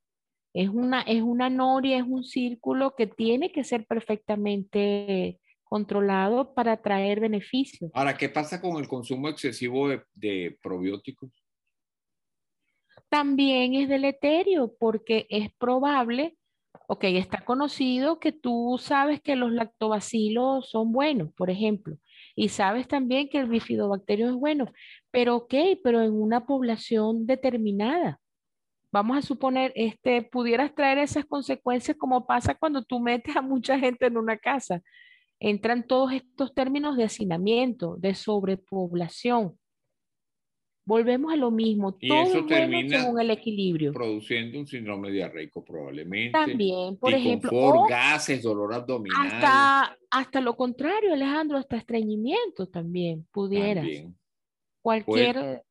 Es 0.53 0.69
una, 0.69 1.03
es 1.03 1.23
una 1.23 1.49
noria, 1.49 1.97
es 1.97 2.05
un 2.09 2.25
círculo 2.25 2.97
que 2.97 3.07
tiene 3.07 3.53
que 3.53 3.63
ser 3.63 3.87
perfectamente 3.87 5.39
controlado 5.63 6.55
para 6.55 6.83
traer 6.83 7.21
beneficios. 7.21 7.93
Ahora, 7.95 8.17
¿qué 8.17 8.29
pasa 8.29 8.61
con 8.61 8.79
el 8.79 8.89
consumo 8.89 9.29
excesivo 9.29 9.91
de, 9.91 10.03
de 10.13 10.59
probióticos? 10.61 11.31
También 13.09 13.75
es 13.75 13.89
deleterio 13.89 14.75
porque 14.77 15.29
es 15.31 15.55
probable 15.55 16.37
ok, 16.87 17.05
está 17.05 17.45
conocido 17.45 18.19
que 18.19 18.33
tú 18.33 18.77
sabes 18.81 19.21
que 19.21 19.37
los 19.37 19.53
lactobacilos 19.53 20.69
son 20.69 20.93
buenos, 20.93 21.33
por 21.35 21.51
ejemplo, 21.51 21.97
y 22.37 22.49
sabes 22.49 22.89
también 22.89 23.29
que 23.29 23.39
el 23.39 23.49
bifidobacterio 23.49 24.29
es 24.29 24.35
bueno, 24.35 24.67
pero 25.11 25.37
ok, 25.37 25.55
pero 25.83 26.03
en 26.03 26.13
una 26.13 26.47
población 26.47 27.27
determinada. 27.27 28.21
Vamos 28.93 29.19
a 29.19 29.23
suponer, 29.23 29.73
este, 29.75 30.23
pudieras 30.23 30.75
traer 30.75 30.99
esas 30.99 31.25
consecuencias 31.25 31.97
como 31.97 32.27
pasa 32.27 32.55
cuando 32.55 32.83
tú 32.83 33.01
metes 33.01 33.35
a 33.37 33.43
mucha 33.43 33.79
gente 33.79 34.07
en 34.07 34.17
una 34.17 34.37
casa. 34.39 34.83
Entran 35.41 35.85
todos 35.85 36.13
estos 36.13 36.55
términos 36.55 36.97
de 36.97 37.05
hacinamiento, 37.05 37.97
de 37.99 38.15
sobrepoblación. 38.15 39.59
Volvemos 40.87 41.33
a 41.33 41.37
lo 41.37 41.51
mismo. 41.51 41.97
Y 41.99 42.13
eso 42.13 42.45
termina 42.45 43.01
según 43.01 43.21
el 43.21 43.31
equilibrio. 43.31 43.93
Produciendo 43.93 44.59
un 44.59 44.67
síndrome 44.67 45.11
diarreico 45.11 45.65
probablemente. 45.65 46.33
También, 46.33 46.97
por 46.99 47.15
ejemplo. 47.15 47.51
O 47.53 47.87
gases, 47.87 48.43
dolor 48.43 48.75
abdominal. 48.75 49.27
Hasta, 49.27 49.99
hasta 50.11 50.41
lo 50.41 50.57
contrario, 50.57 51.15
Alejandro, 51.15 51.57
hasta 51.57 51.77
estreñimiento 51.77 52.69
también 52.69 53.27
pudiera. 53.33 53.81
También. 53.81 54.15
Cualquier. 54.83 55.63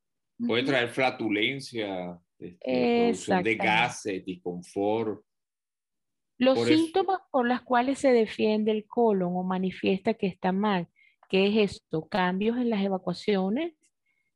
Puede, 0.46 0.64
traer 0.64 0.90
flatulencia, 0.90 2.20
este, 2.40 3.44
de 3.44 3.56
gases, 3.56 4.26
disconfort. 4.26 5.24
Los 6.40 6.60
síntomas 6.66 7.20
por 7.32 7.48
los 7.48 7.62
cuales 7.62 8.00
se 8.00 8.12
defiende 8.12 8.72
el 8.72 8.86
colon 8.86 9.34
o 9.36 9.44
manifiesta 9.44 10.16
que 10.16 10.26
está 10.26 10.52
mal, 10.52 10.88
¿qué 11.30 11.48
es 11.48 11.72
esto? 11.72 12.08
Cambios 12.10 12.58
en 12.58 12.72
las 12.72 12.84
evacuaciones, 12.84 13.76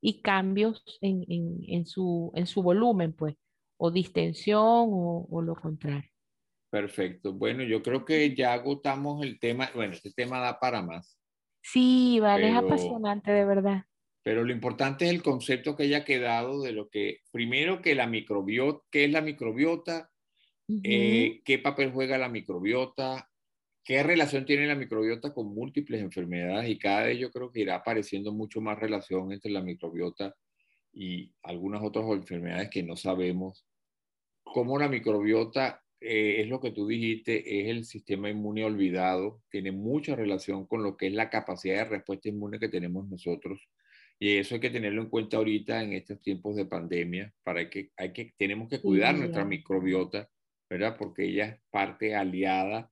y 0.01 0.21
cambios 0.21 0.83
en, 1.01 1.25
en, 1.27 1.59
en, 1.67 1.85
su, 1.85 2.31
en 2.35 2.47
su 2.47 2.61
volumen, 2.61 3.13
pues, 3.13 3.35
o 3.77 3.91
distensión 3.91 4.61
o, 4.61 5.27
o, 5.29 5.41
lo 5.41 5.55
contrario. 5.55 6.09
Perfecto. 6.69 7.33
Bueno, 7.33 7.63
yo 7.63 7.81
creo 7.81 8.05
que 8.05 8.35
ya 8.35 8.53
agotamos 8.53 9.23
el 9.23 9.39
tema. 9.39 9.69
Bueno, 9.73 9.93
este 9.93 10.11
tema 10.11 10.39
da 10.39 10.59
para 10.59 10.81
más. 10.81 11.17
Sí, 11.61 12.19
vale, 12.21 12.49
es 12.49 12.55
apasionante, 12.55 13.31
de 13.31 13.45
verdad. 13.45 13.83
Pero 14.23 14.43
lo 14.43 14.51
importante 14.51 15.05
es 15.05 15.11
el 15.11 15.23
concepto 15.23 15.75
que 15.75 15.83
haya 15.83 16.03
quedado 16.03 16.61
de 16.61 16.73
lo 16.73 16.89
que, 16.89 17.21
primero 17.31 17.81
que 17.81 17.95
la 17.95 18.07
microbiota, 18.07 18.83
qué 18.91 19.05
es 19.05 19.11
la 19.11 19.21
microbiota, 19.21 20.09
eh, 20.83 21.41
qué 21.45 21.59
papel 21.59 21.91
juega 21.91 22.17
la 22.17 22.27
microbiota, 22.27 23.29
¿Qué 23.87 24.03
relación 24.03 24.43
tiene 24.43 24.67
la 24.67 24.75
microbiota 24.75 25.33
con 25.33 25.55
múltiples 25.55 26.01
enfermedades? 26.01 26.69
Y 26.69 26.77
cada 26.77 27.03
vez 27.05 27.19
yo 27.19 27.31
creo 27.31 27.53
que 27.53 27.61
irá 27.61 27.75
apareciendo 27.75 28.33
mucho 28.33 28.59
más 28.59 28.77
relación 28.77 29.31
entre 29.31 29.49
la 29.49 29.61
microbiota 29.61 30.35
y 30.91 31.31
algunas 31.41 31.81
otras 31.81 32.03
enfermedades 32.11 32.69
que 32.69 32.83
no 32.83 32.97
sabemos. 32.97 33.65
Cómo 34.43 34.77
la 34.77 34.89
microbiota 34.89 35.81
eh, 36.01 36.41
es 36.41 36.49
lo 36.49 36.59
que 36.59 36.71
tú 36.71 36.85
dijiste, 36.85 37.61
es 37.61 37.69
el 37.69 37.85
sistema 37.85 38.29
inmune 38.29 38.65
olvidado, 38.65 39.41
tiene 39.49 39.71
mucha 39.71 40.17
relación 40.17 40.67
con 40.67 40.83
lo 40.83 40.97
que 40.97 41.07
es 41.07 41.13
la 41.13 41.29
capacidad 41.29 41.77
de 41.77 41.91
respuesta 41.91 42.27
inmune 42.27 42.59
que 42.59 42.67
tenemos 42.67 43.07
nosotros. 43.07 43.69
Y 44.19 44.35
eso 44.35 44.55
hay 44.55 44.59
que 44.59 44.69
tenerlo 44.69 45.01
en 45.01 45.09
cuenta 45.09 45.37
ahorita 45.37 45.81
en 45.81 45.93
estos 45.93 46.19
tiempos 46.19 46.57
de 46.57 46.65
pandemia, 46.65 47.33
para 47.41 47.69
que, 47.69 47.91
hay 47.95 48.11
que 48.11 48.33
tenemos 48.37 48.67
que 48.67 48.81
cuidar 48.81 49.15
nuestra 49.15 49.45
microbiota, 49.45 50.29
¿verdad? 50.69 50.97
Porque 50.99 51.23
ella 51.23 51.45
es 51.45 51.61
parte 51.71 52.15
aliada 52.15 52.91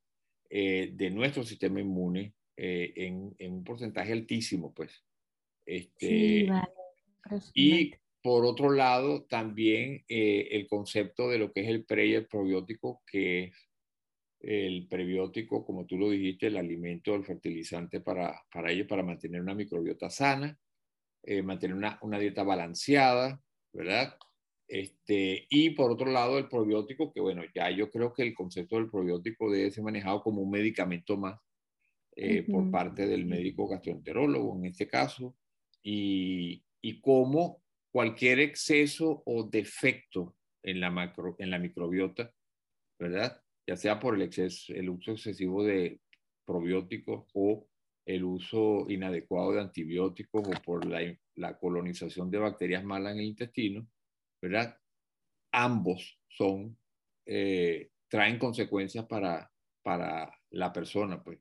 eh, 0.57 0.91
de 0.93 1.09
nuestro 1.11 1.43
sistema 1.43 1.81
inmune 1.81 2.33
eh, 2.55 2.93
en, 2.95 3.35
en, 3.39 3.51
un 3.55 3.63
porcentaje 3.65 4.13
altísimo, 4.13 4.73
pues. 4.73 5.03
Este, 5.65 6.07
sí, 6.07 6.43
vale. 6.45 6.69
Y 7.53 7.93
por 8.23 8.45
otro 8.45 8.71
lado, 8.71 9.25
también 9.25 10.05
eh, 10.07 10.47
el 10.51 10.65
concepto 10.69 11.27
de 11.27 11.39
lo 11.39 11.51
que 11.51 11.59
es 11.59 11.67
el 11.67 11.83
pre 11.83 12.07
y 12.07 12.13
el 12.13 12.27
probiótico, 12.27 13.03
que 13.05 13.43
es 13.43 13.53
el 14.39 14.87
prebiótico, 14.87 15.65
como 15.65 15.85
tú 15.85 15.97
lo 15.97 16.09
dijiste, 16.09 16.47
el 16.47 16.55
alimento, 16.55 17.15
el 17.15 17.25
fertilizante 17.25 17.99
para, 17.99 18.41
para 18.49 18.71
ellos, 18.71 18.87
para 18.87 19.03
mantener 19.03 19.41
una 19.41 19.55
microbiota 19.55 20.09
sana, 20.09 20.57
mantener 21.43 21.75
una, 21.75 21.99
una 22.01 22.17
dieta 22.17 22.43
balanceada, 22.43 23.41
¿verdad? 23.73 24.17
Este, 24.67 25.45
y 25.49 25.71
por 25.71 25.91
otro 25.91 26.11
lado, 26.11 26.37
el 26.37 26.49
probiótico, 26.49 27.13
que 27.13 27.21
bueno, 27.21 27.43
ya 27.53 27.69
yo 27.69 27.89
creo 27.89 28.13
que 28.13 28.23
el 28.23 28.33
concepto 28.33 28.77
del 28.77 28.89
probiótico 28.89 29.51
debe 29.51 29.71
ser 29.71 29.83
manejado 29.83 30.21
como 30.23 30.41
un 30.41 30.49
medicamento 30.49 31.17
más 31.17 31.39
eh, 32.15 32.43
por 32.43 32.71
parte 32.71 33.05
del 33.05 33.25
médico 33.25 33.67
gastroenterólogo 33.67 34.55
en 34.57 34.65
este 34.65 34.87
caso, 34.87 35.35
y, 35.83 36.63
y 36.81 36.99
como 36.99 37.61
cualquier 37.91 38.39
exceso 38.39 39.21
o 39.25 39.43
defecto 39.43 40.35
en 40.63 40.79
la, 40.79 40.89
macro, 40.89 41.35
en 41.39 41.51
la 41.51 41.59
microbiota, 41.59 42.33
¿verdad? 42.99 43.41
Ya 43.67 43.77
sea 43.77 43.99
por 43.99 44.15
el, 44.15 44.23
exceso, 44.23 44.73
el 44.73 44.89
uso 44.89 45.11
excesivo 45.11 45.63
de 45.63 45.99
probióticos 46.45 47.25
o 47.33 47.67
el 48.05 48.23
uso 48.23 48.85
inadecuado 48.89 49.53
de 49.53 49.61
antibióticos 49.61 50.47
o 50.47 50.61
por 50.63 50.85
la, 50.85 51.01
la 51.35 51.57
colonización 51.57 52.29
de 52.29 52.37
bacterias 52.37 52.83
malas 52.83 53.13
en 53.13 53.19
el 53.19 53.25
intestino, 53.25 53.87
¿verdad? 54.45 54.77
Ambos 55.51 56.19
son, 56.27 56.77
eh, 57.25 57.89
traen 58.07 58.37
consecuencias 58.37 59.05
para, 59.05 59.51
para 59.83 60.31
la 60.51 60.71
persona, 60.71 61.23
pues. 61.23 61.39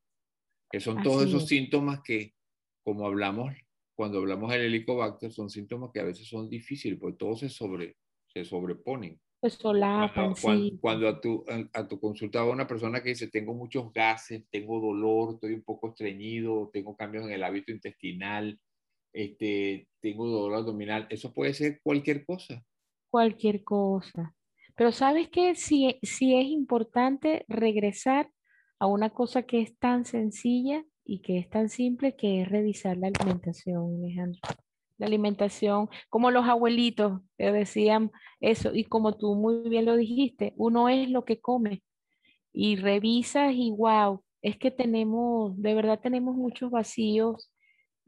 Que 0.70 0.80
son 0.80 1.02
todos 1.02 1.26
esos 1.26 1.46
síntomas 1.46 2.00
que, 2.02 2.34
como 2.82 3.06
hablamos, 3.06 3.54
cuando 3.94 4.18
hablamos 4.18 4.50
del 4.50 4.62
helicobacter, 4.62 5.30
son 5.30 5.50
síntomas 5.50 5.90
que 5.92 6.00
a 6.00 6.04
veces 6.04 6.26
son 6.26 6.48
difíciles, 6.48 6.98
porque 6.98 7.18
todos 7.18 7.40
se, 7.40 7.48
sobre, 7.48 7.96
se 8.26 8.44
sobreponen. 8.44 9.20
Se 9.42 9.50
solapan, 9.50 10.34
cuando, 10.40 10.80
cuando, 10.80 11.08
a 11.08 11.20
tu, 11.20 11.44
a, 11.74 11.86
tu 11.86 12.00
consulta 12.00 12.42
va 12.42 12.52
una 12.52 12.66
persona 12.66 13.02
que 13.02 13.10
dice, 13.10 13.28
tengo 13.28 13.52
muchos 13.52 13.92
gases, 13.92 14.44
tengo 14.50 14.80
dolor, 14.80 15.34
estoy 15.34 15.52
un 15.52 15.62
poco 15.62 15.90
estreñido, 15.90 16.70
tengo 16.72 16.96
cambios 16.96 17.26
en 17.26 17.32
el 17.32 17.44
hábito 17.44 17.70
intestinal, 17.70 18.58
este, 19.12 19.86
tengo 20.00 20.26
dolor 20.26 20.58
abdominal, 20.58 21.06
eso 21.10 21.32
puede 21.34 21.52
ser 21.52 21.80
cualquier 21.82 22.24
cosa 22.24 22.64
cualquier 23.14 23.62
cosa. 23.62 24.34
Pero 24.74 24.90
sabes 24.90 25.28
que 25.28 25.54
si, 25.54 26.00
si 26.02 26.34
es 26.34 26.46
importante 26.46 27.44
regresar 27.46 28.28
a 28.80 28.88
una 28.88 29.10
cosa 29.10 29.44
que 29.44 29.60
es 29.60 29.78
tan 29.78 30.04
sencilla 30.04 30.84
y 31.04 31.20
que 31.22 31.38
es 31.38 31.48
tan 31.48 31.68
simple 31.68 32.16
que 32.16 32.42
es 32.42 32.48
revisar 32.48 32.96
la 32.96 33.06
alimentación, 33.06 34.02
Alejandro. 34.02 34.40
La 34.98 35.06
alimentación, 35.06 35.88
como 36.10 36.32
los 36.32 36.44
abuelitos 36.48 37.20
te 37.36 37.52
decían 37.52 38.10
eso, 38.40 38.74
y 38.74 38.82
como 38.82 39.16
tú 39.16 39.36
muy 39.36 39.68
bien 39.68 39.84
lo 39.84 39.94
dijiste, 39.94 40.52
uno 40.56 40.88
es 40.88 41.08
lo 41.08 41.24
que 41.24 41.40
come. 41.40 41.84
Y 42.52 42.74
revisas 42.74 43.52
y 43.54 43.70
wow, 43.70 44.24
es 44.42 44.58
que 44.58 44.72
tenemos, 44.72 45.56
de 45.62 45.72
verdad 45.74 46.00
tenemos 46.00 46.34
muchos 46.34 46.68
vacíos 46.68 47.52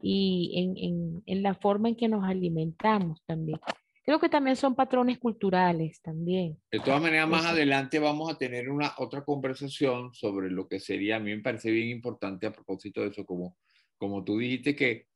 y 0.01 0.51
en, 0.57 0.75
en, 0.75 1.23
en 1.25 1.43
la 1.43 1.55
forma 1.55 1.87
en 1.87 1.95
que 1.95 2.09
nos 2.09 2.25
alimentamos 2.25 3.23
también. 3.25 3.61
Creo 4.07 4.21
que 4.21 4.29
también 4.29 4.55
son 4.55 4.73
patrones 4.73 5.17
culturales 5.17 6.01
también. 6.01 6.57
De 6.71 6.79
todas 6.79 7.01
maneras, 7.01 7.27
más 7.27 7.45
adelante 7.45 7.99
vamos 7.99 8.31
a 8.31 8.37
tener 8.37 8.69
una 8.69 8.93
otra 8.99 9.25
conversación 9.25 10.13
sobre 10.13 10.49
lo 10.49 10.65
que 10.65 10.79
sería, 10.79 11.17
a 11.17 11.19
mí 11.19 11.35
me 11.35 11.41
parece 11.41 11.71
bien 11.71 11.89
importante 11.89 12.47
a 12.47 12.53
propósito 12.53 13.01
de 13.01 13.09
eso, 13.09 13.25
como, 13.25 13.57
como 13.97 14.23
tú 14.23 14.37
dijiste 14.37 14.77
que 14.77 15.07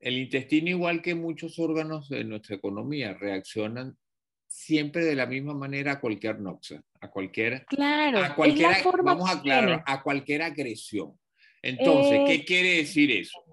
el 0.00 0.16
intestino, 0.16 0.70
igual 0.70 1.02
que 1.02 1.14
muchos 1.14 1.58
órganos 1.58 2.08
de 2.08 2.24
nuestra 2.24 2.56
economía, 2.56 3.12
reaccionan 3.12 3.98
siempre 4.46 5.04
de 5.04 5.14
la 5.14 5.26
misma 5.26 5.52
manera 5.52 5.92
a 5.92 6.00
cualquier 6.00 6.40
noxa, 6.40 6.82
a 7.02 7.10
cualquier, 7.10 7.66
claro, 7.66 8.18
a 8.18 8.34
cualquier, 8.34 8.76
vamos 9.04 9.28
a 9.28 9.34
aclarar, 9.34 9.84
a 9.86 10.02
cualquier 10.02 10.40
agresión. 10.40 11.20
Entonces, 11.60 12.22
¿qué 12.24 12.34
eh, 12.36 12.44
quiere 12.46 12.76
decir 12.76 13.10
eso? 13.10 13.44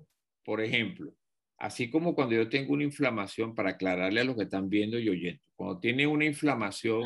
Por 0.41 0.61
ejemplo, 0.61 1.13
Así 1.59 1.89
como 1.89 2.15
cuando 2.15 2.35
yo 2.35 2.47
tengo 2.47 2.73
una 2.73 2.85
inflamación, 2.85 3.53
para 3.53 3.71
aclararle 3.71 4.21
a 4.21 4.23
los 4.23 4.37
que 4.37 4.43
están 4.43 4.69
viendo 4.69 4.97
y 4.97 5.09
oyendo, 5.09 5.41
cuando 5.57 5.79
tiene 5.79 6.07
una 6.07 6.23
inflamación, 6.23 7.03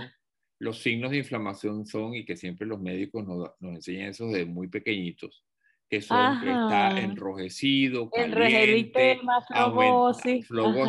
los 0.59 0.79
signos 0.79 1.09
de 1.09 1.17
inflamación 1.17 1.87
son, 1.87 2.13
y 2.13 2.23
que 2.23 2.37
siempre 2.37 2.67
los 2.67 2.79
médicos 2.79 3.25
nos, 3.25 3.49
nos 3.59 3.75
enseñan 3.75 4.09
eso 4.09 4.27
desde 4.27 4.45
muy 4.45 4.67
pequeñitos, 4.67 5.43
que 5.89 6.01
son 6.01 6.39
que 6.41 6.51
está 6.51 6.99
enrojecido, 6.99 8.11
caliente, 8.11 9.19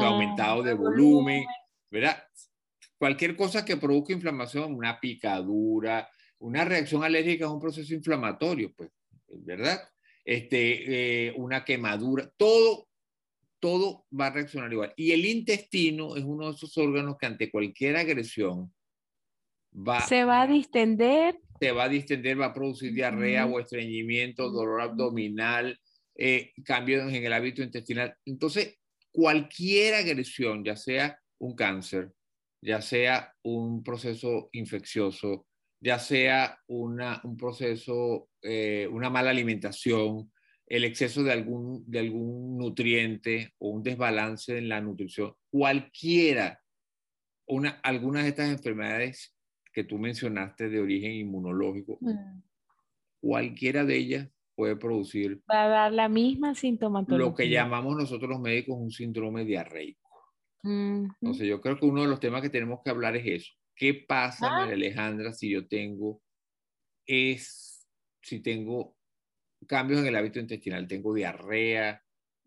aumentado 0.03 0.63
de 0.63 0.75
volumen, 0.75 1.45
¿verdad? 1.91 2.23
Cualquier 2.99 3.35
cosa 3.35 3.65
que 3.65 3.79
produzca 3.79 4.13
inflamación, 4.13 4.75
una 4.75 5.01
picadura, 5.01 6.09
una 6.39 6.67
reacción 6.67 7.03
alérgica 7.03 7.47
es 7.47 7.51
un 7.51 7.61
proceso 7.61 7.95
inflamatorio, 7.95 8.75
pues, 8.77 8.91
¿verdad? 9.29 9.81
Este, 10.23 11.29
eh, 11.29 11.35
una 11.37 11.65
quemadura, 11.65 12.31
todo 12.37 12.89
todo 13.65 14.05
va 14.13 14.27
a 14.27 14.31
reaccionar 14.31 14.71
igual. 14.71 14.93
Y 14.95 15.13
el 15.13 15.25
intestino 15.25 16.17
es 16.17 16.23
uno 16.23 16.49
de 16.49 16.53
esos 16.53 16.77
órganos 16.77 17.17
que 17.19 17.25
ante 17.25 17.51
cualquier 17.51 17.97
agresión 17.97 18.71
va... 19.73 20.03
Se 20.03 20.27
va 20.27 20.43
a 20.43 20.47
distender. 20.47 21.41
Se 21.59 21.73
va 21.73 21.85
a 21.85 21.89
distender, 21.89 22.39
va 22.39 22.47
a 22.47 22.53
producir 22.53 22.93
diarrea 22.93 23.47
o 23.47 23.59
estreñimiento, 23.59 24.51
dolor 24.51 24.83
abdominal, 24.83 25.81
eh, 26.15 26.53
cambios 26.63 27.11
en 27.11 27.25
el 27.25 27.33
hábito 27.33 27.63
intestinal. 27.63 28.15
Entonces, 28.27 28.77
cualquier 29.11 29.95
agresión, 29.95 30.63
ya 30.63 30.77
sea 30.77 31.19
un 31.39 31.57
cáncer, 31.57 32.13
ya 32.61 32.83
sea 32.83 33.33
un 33.45 33.83
proceso 33.83 34.51
infeccioso, 34.53 35.47
ya 35.81 35.99
sea 35.99 36.59
una, 36.67 37.23
un 37.25 37.39
proceso, 37.39 38.29
eh, 38.43 38.87
una 38.93 39.09
mala 39.09 39.31
alimentación, 39.31 40.31
el 40.67 40.85
exceso 40.85 41.23
de 41.23 41.33
algún, 41.33 41.85
de 41.87 42.01
algún 42.01 42.57
nutriente 42.59 43.55
o 43.59 43.69
un 43.69 43.83
desbalance 43.83 44.57
en 44.57 44.69
la 44.69 44.81
nutrición, 44.81 45.35
cualquiera, 45.51 46.63
una, 47.47 47.81
algunas 47.83 48.25
de 48.25 48.31
estas 48.31 48.51
enfermedades 48.51 49.35
que 49.73 49.85
tú 49.85 49.99
mencionaste 49.99 50.69
de 50.69 50.81
origen 50.81 51.13
inmunológico, 51.13 51.99
mm. 52.01 52.43
cualquiera 53.21 53.85
de 53.85 53.97
ellas 53.97 54.29
puede 54.55 54.77
producir... 54.77 55.43
Va 55.51 55.65
a 55.65 55.69
dar 55.69 55.93
la 55.93 56.09
misma 56.09 56.55
sintomatología. 56.55 57.27
Lo 57.27 57.35
que 57.35 57.51
llamamos 57.51 57.97
nosotros 57.97 58.31
los 58.31 58.41
médicos 58.41 58.77
un 58.79 58.91
síndrome 58.91 59.45
diarreico. 59.45 60.01
Entonces 60.67 61.47
yo 61.47 61.61
creo 61.61 61.79
que 61.79 61.85
uno 61.85 62.03
de 62.03 62.09
los 62.09 62.21
temas 62.21 62.41
que 62.41 62.49
tenemos 62.49 62.81
que 62.83 62.89
hablar 62.89 63.17
es 63.17 63.43
eso. 63.43 63.53
¿Qué 63.77 63.93
pasa, 63.93 64.47
ah. 64.47 64.59
María 64.61 64.75
Alejandra, 64.75 65.33
si 65.33 65.51
yo 65.51 65.67
tengo, 65.67 66.23
es, 67.05 67.87
si 68.23 68.41
tengo 68.41 68.97
cambios 69.67 70.01
en 70.01 70.07
el 70.07 70.17
hábito 70.17 70.39
intestinal, 70.39 70.87
tengo 70.87 71.15
diarrea, 71.15 72.03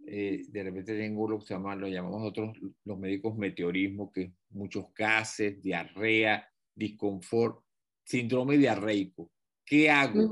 eh, 0.05 0.43
de 0.47 0.63
repente 0.63 0.97
tengo 0.97 1.29
lo 1.29 1.39
que 1.39 1.47
se 1.47 1.53
llama, 1.53 1.75
lo 1.75 1.87
llamamos 1.87 2.21
nosotros 2.21 2.57
los 2.85 2.97
médicos 2.97 3.35
meteorismo, 3.35 4.11
que 4.11 4.31
muchos 4.51 4.85
gases, 4.95 5.61
diarrea, 5.61 6.47
disconfort, 6.73 7.61
síndrome 8.05 8.57
diarreico. 8.57 9.29
¿Qué 9.65 9.89
hago? 9.89 10.31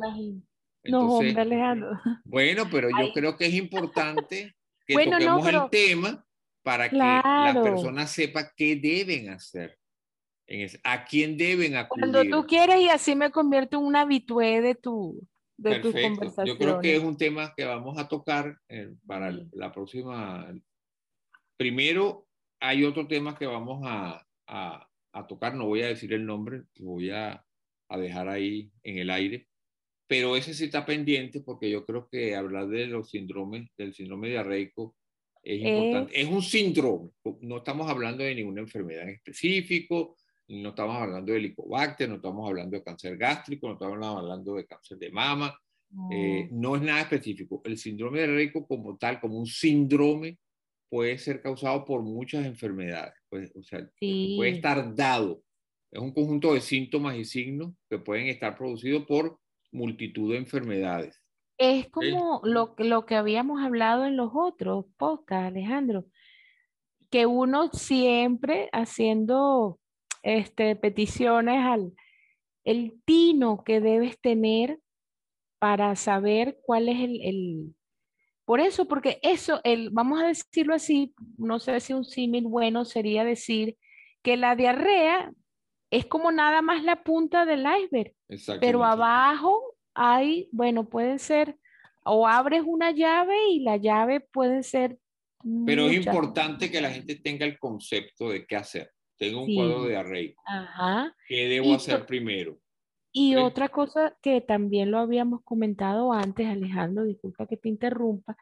no, 0.86 1.18
hombre, 1.18 1.42
Alejandro. 1.42 2.00
Bueno, 2.24 2.64
pero 2.72 2.90
yo 2.90 3.12
creo 3.14 3.36
que 3.36 3.48
es 3.48 3.54
importante 3.54 4.56
que 4.88 4.94
toquemos 4.94 5.48
el 5.48 5.70
tema 5.70 6.26
para 6.64 6.90
que 6.90 6.96
la 6.96 7.60
persona 7.62 8.08
sepa 8.08 8.54
qué 8.56 8.76
deben 8.76 9.30
hacer. 9.30 9.78
¿A 10.84 11.06
quién 11.06 11.38
deben 11.38 11.76
acudir? 11.76 12.12
Cuando 12.12 12.24
tú 12.24 12.48
quieres 12.48 12.80
y 12.80 12.90
así 12.90 13.16
me 13.16 13.32
convierto 13.32 13.78
en 13.78 13.84
un 13.84 13.96
habitué 13.96 14.62
de 14.62 14.76
tu, 14.76 15.28
Perfecto. 15.62 16.44
Yo 16.46 16.58
creo 16.58 16.80
que 16.80 16.96
es 16.96 17.04
un 17.04 17.18
tema 17.18 17.54
que 17.56 17.64
vamos 17.66 17.98
a 17.98 18.08
tocar 18.08 18.58
eh, 18.68 18.94
para 19.06 19.32
la 19.54 19.72
próxima. 19.72 20.54
Primero, 21.58 22.28
hay 22.60 22.84
otro 22.84 23.08
tema 23.08 23.38
que 23.38 23.46
vamos 23.46 23.82
a, 23.86 24.26
a, 24.48 24.88
a 25.14 25.28
tocar, 25.28 25.56
no 25.56 25.66
voy 25.66 25.82
a 25.82 25.88
decir 25.88 26.14
el 26.14 26.26
nombre, 26.26 26.64
lo 26.76 26.92
voy 26.92 27.10
a, 27.12 27.46
a, 27.90 27.98
dejar 27.98 28.28
ahí 28.28 28.72
en 28.84 28.98
el 28.98 29.10
aire, 29.10 29.48
pero 30.08 30.36
ese 30.36 30.54
sí 30.54 30.66
está 30.66 30.86
pendiente 30.86 31.42
porque 31.42 31.70
yo 31.70 31.86
creo 31.86 32.10
que 32.10 32.36
hablar 32.36 32.68
de 32.68 32.88
los 32.88 33.10
síndromes, 33.10 33.70
del 33.78 33.94
síndrome 33.94 34.30
diarreico, 34.30 34.96
es 35.42 35.62
importante. 35.62 36.20
Es 36.20 36.28
un 36.28 36.42
síndrome, 36.42 37.12
no 37.42 37.58
estamos 37.58 37.90
hablando 37.90 38.24
de 38.24 38.36
ninguna 38.36 38.62
enfermedad 38.62 39.04
en 39.04 39.16
específico, 39.16 40.18
no 40.48 40.70
estamos 40.70 40.96
hablando 40.98 41.32
de 41.32 41.40
helicobacter, 41.40 42.08
no 42.08 42.16
estamos 42.16 42.48
hablando 42.48 42.78
de 42.78 42.84
cáncer 42.84 43.18
gástrico, 43.18 43.68
no 43.68 43.74
estamos 43.74 44.06
hablando 44.06 44.56
de 44.56 44.66
cáncer 44.66 44.98
de 44.98 45.12
mama, 45.12 45.58
eh, 46.12 46.50
no 46.52 46.76
es 46.76 46.82
nada 46.82 47.02
específico. 47.02 47.62
El 47.64 47.78
síndrome 47.78 48.22
de 48.22 48.28
rico 48.28 48.68
como 48.68 48.98
tal, 48.98 49.20
como 49.20 49.40
un 49.40 49.46
síndrome, 49.46 50.38
puede 50.90 51.18
ser 51.18 51.42
causado 51.42 51.84
por 51.86 52.04
muchas 52.04 52.46
enfermedades, 52.46 53.14
pues, 53.30 53.52
o 53.56 53.64
sea, 53.64 53.80
puede 54.00 54.50
estar 54.50 54.94
dado. 54.96 55.42
Es 55.92 56.02
un 56.02 56.14
conjunto 56.14 56.54
de 56.54 56.62
síntomas 56.62 57.18
y 57.18 57.26
signos 57.26 57.74
que 57.90 57.98
pueden 57.98 58.28
estar 58.28 58.58
producidos 58.58 59.06
por 59.06 59.40
multitud 59.72 60.32
de 60.32 60.38
enfermedades. 60.38 61.22
Es 61.58 61.90
como 61.90 62.42
lo, 62.44 62.76
lo 62.78 63.06
que 63.06 63.16
habíamos 63.16 63.64
hablado 63.64 64.06
en 64.06 64.18
los 64.18 64.32
otros 64.34 64.86
podcasts, 64.98 65.48
Alejandro, 65.48 66.06
que 67.10 67.26
uno 67.26 67.70
siempre 67.72 68.70
haciendo 68.74 69.80
este, 70.26 70.76
peticiones 70.76 71.64
al 71.64 71.94
el 72.66 73.00
tino 73.06 73.64
que 73.64 73.80
debes 73.80 74.20
tener 74.20 74.80
para 75.60 75.96
saber 75.96 76.58
cuál 76.64 76.90
es 76.90 77.00
el, 77.00 77.22
el, 77.22 77.76
por 78.44 78.60
eso, 78.60 78.88
porque 78.88 79.20
eso, 79.22 79.62
el, 79.64 79.92
vamos 79.92 80.22
a 80.22 80.28
decirlo 80.28 80.74
así, 80.74 81.14
no 81.38 81.60
sé 81.60 81.80
si 81.80 81.94
un 81.94 82.04
símil 82.04 82.46
bueno 82.46 82.84
sería 82.84 83.24
decir 83.24 83.78
que 84.24 84.36
la 84.36 84.56
diarrea 84.56 85.32
es 85.92 86.08
como 86.08 86.32
nada 86.32 86.64
más 86.64 86.84
la 86.84 87.04
punta 87.04 87.46
del 87.46 87.66
iceberg, 87.84 88.14
pero 88.60 88.84
abajo 88.84 89.62
hay, 89.94 90.50
bueno, 90.52 90.90
pueden 90.90 91.20
ser, 91.20 91.56
o 92.04 92.28
abres 92.28 92.64
una 92.66 92.92
llave 92.92 93.50
y 93.50 93.60
la 93.60 93.78
llave 93.78 94.20
puede 94.20 94.64
ser... 94.64 94.98
Pero 95.68 95.88
es 95.88 95.98
importante 95.98 96.72
que 96.72 96.82
la 96.82 96.90
gente 96.90 97.16
tenga 97.16 97.46
el 97.46 97.60
concepto 97.60 98.30
de 98.30 98.48
qué 98.48 98.56
hacer. 98.56 98.95
Tengo 99.18 99.44
un 99.44 99.56
cuadro 99.56 99.84
de 99.86 99.96
arreico. 99.96 100.42
Ajá. 100.46 101.16
¿Qué 101.28 101.48
debo 101.48 101.74
hacer 101.74 102.06
primero? 102.06 102.60
Y 103.12 103.38
otra 103.38 103.70
cosa 103.70 104.18
que 104.22 104.42
también 104.42 104.92
lo 104.92 105.00
habíamos 105.00 105.42
comentado 105.44 106.12
antes, 106.12 106.48
Alejandro, 106.48 107.06
disculpa 107.06 107.48
que 107.48 107.56
te 107.56 107.70
interrumpa, 107.70 108.36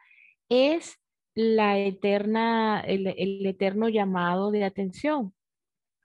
es 0.48 0.98
la 1.34 1.78
eterna, 1.78 2.80
el, 2.80 3.06
el 3.06 3.46
eterno 3.46 3.88
llamado 3.88 4.50
de 4.50 4.64
atención. 4.64 5.32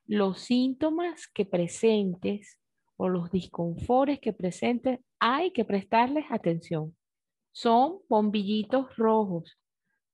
Los 0.06 0.42
síntomas 0.42 1.28
que 1.28 1.46
presentes 1.46 2.60
o 3.02 3.08
los 3.08 3.32
disconfortes 3.32 4.20
que 4.20 4.34
presentes, 4.34 5.00
hay 5.20 5.52
que 5.52 5.64
prestarles 5.64 6.26
atención. 6.30 6.96
Son 7.54 8.00
bombillitos 8.10 8.96
rojos, 8.98 9.58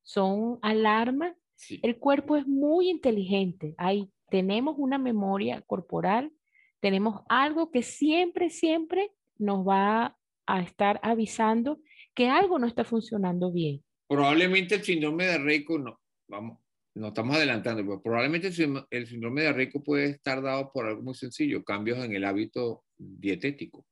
son 0.03 0.60
alarmas. 0.61 1.36
El 1.82 1.98
cuerpo 1.98 2.36
es 2.36 2.45
muy 2.45 2.90
inteligente. 2.90 3.73
Hay 3.77 4.11
tenemos 4.30 4.76
una 4.78 4.98
memoria 4.98 5.62
corporal, 5.62 6.32
tenemos 6.80 7.22
algo 7.30 7.72
que 7.72 7.82
siempre, 7.82 8.50
siempre 8.50 9.12
nos 9.38 9.68
va 9.68 10.18
a 10.46 10.62
estar 10.62 11.00
avisando 11.04 11.80
que 12.14 12.30
algo 12.30 12.60
no 12.60 12.68
está 12.68 12.84
funcionando 12.84 13.52
bien. 13.52 13.84
Probablemente 14.08 14.76
el 14.76 14.84
síndrome 14.84 15.26
de 15.26 15.38
Reiko, 15.40 15.80
no, 15.80 16.00
vamos, 16.28 16.60
no 16.94 17.08
estamos 17.08 17.36
adelantando, 17.36 17.84
pero 17.84 18.02
probablemente 18.02 18.48
el 18.90 19.08
síndrome 19.08 19.42
de 19.42 19.54
Reiko 19.54 19.84
puede 19.84 20.12
estar 20.12 20.42
dado 20.42 20.72
por 20.72 20.86
algo 20.86 21.02
muy 21.02 21.16
sencillo, 21.16 21.64
cambios 21.64 22.04
en 22.04 22.16
el 22.16 22.24
hábito 22.24 22.84
dietético. 22.98 23.86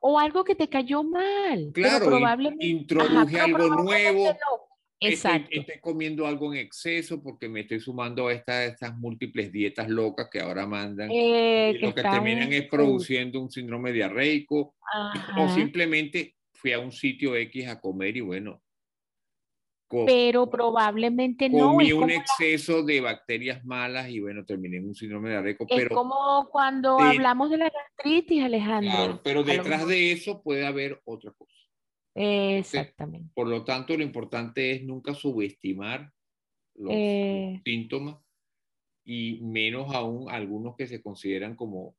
O 0.00 0.18
algo 0.18 0.44
que 0.44 0.54
te 0.54 0.68
cayó 0.68 1.02
mal. 1.02 1.70
Claro, 1.74 2.06
probablemente, 2.06 2.66
introduje 2.66 3.40
algo 3.40 3.68
nuevo. 3.82 4.36
Exacto. 5.00 5.48
Estoy, 5.52 5.78
comiendo 5.80 6.26
algo 6.26 6.52
en 6.52 6.60
exceso 6.60 7.22
porque 7.22 7.48
me 7.48 7.60
estoy 7.60 7.80
sumando 7.80 8.28
a 8.28 8.32
estas, 8.32 8.72
estas 8.72 8.96
múltiples 8.96 9.52
dietas 9.52 9.88
locas 9.88 10.28
que 10.30 10.40
ahora 10.40 10.66
mandan. 10.66 11.10
Eh, 11.10 11.74
y 11.74 11.78
lo 11.78 11.94
que, 11.94 12.02
terminan 12.02 12.52
es 12.52 12.66
produciendo 12.66 13.40
un 13.40 13.50
síndrome 13.50 13.92
diarreico. 13.92 14.74
O 15.36 15.48
simplemente 15.50 16.36
fui 16.52 16.72
a 16.72 16.78
un 16.80 16.90
sitio 16.90 17.36
X 17.36 17.68
a 17.68 17.80
comer 17.80 18.16
y 18.16 18.20
bueno, 18.20 18.60
pero 19.88 20.48
probablemente 20.50 21.48
no. 21.48 21.72
Comí 21.72 21.92
un 21.92 22.10
exceso 22.10 22.82
de 22.82 23.00
bacterias 23.00 23.64
malas 23.64 24.08
y 24.10 24.20
bueno, 24.20 24.44
terminé 24.44 24.76
en 24.76 24.88
un 24.88 24.94
síndrome 24.94 25.30
diarreico. 25.30 25.64
Es 25.68 25.76
pero 25.76 25.94
como 25.94 26.48
cuando 26.50 26.98
hablamos 27.00 27.50
de 27.50 27.58
la 27.58 27.70
gastritis, 27.70 28.44
Alejandro. 28.44 28.92
Claro, 28.92 29.20
pero 29.22 29.42
detrás 29.42 29.86
de 29.86 30.12
eso 30.12 30.42
puede 30.42 30.66
haber 30.66 31.00
otra 31.04 31.32
cosa. 31.32 31.57
Exactamente. 32.18 33.30
por 33.34 33.46
lo 33.46 33.64
tanto, 33.64 33.96
lo 33.96 34.02
importante 34.02 34.72
es 34.72 34.82
nunca 34.82 35.14
subestimar 35.14 36.12
los, 36.74 36.92
eh. 36.92 37.60
síntomas 37.64 38.16
y 39.04 39.40
menos 39.42 39.94
aún 39.94 40.30
algunos 40.30 40.76
que 40.76 40.86
se 40.86 41.00
consideran 41.00 41.56
como, 41.56 41.96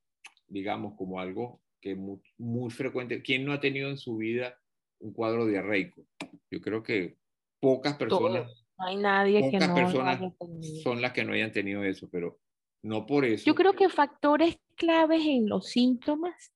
digamos, 0.48 0.96
como 0.96 1.20
algo 1.20 1.62
que 1.82 1.96
muy, 1.96 2.20
muy 2.38 2.70
frecuente. 2.70 3.22
¿Quién 3.22 3.46
no 3.46 3.54
ha 3.54 3.60
tenido 3.60 3.90
en 3.90 3.98
su 3.98 4.18
vida 4.18 4.60
un 5.00 5.14
cuadro 5.14 5.46
diarreico? 5.46 6.06
Yo 6.52 6.62
creo 6.62 6.84
que 6.84 7.18
pocas 7.60 7.96
personas. 7.96 8.66
No 8.78 8.86
hay 8.86 8.98
nadie 8.98 9.52
que 9.52 9.60
no 9.60 9.76
personas 9.76 10.22
son 10.84 11.02
las 11.02 11.14
que 11.14 11.24
no 11.24 11.34
hayan 11.34 11.52
tenido 11.52 11.84
eso, 11.84 12.10
pero 12.12 12.40
no 12.82 13.06
por 13.06 13.26
eso. 13.26 13.46
Yo 13.46 13.56
creo 13.56 13.74
que 13.74 13.90
factores 13.90 14.58
claves 14.76 15.26
en 15.26 15.50
los 15.50 15.68
síntomas, 15.68 16.54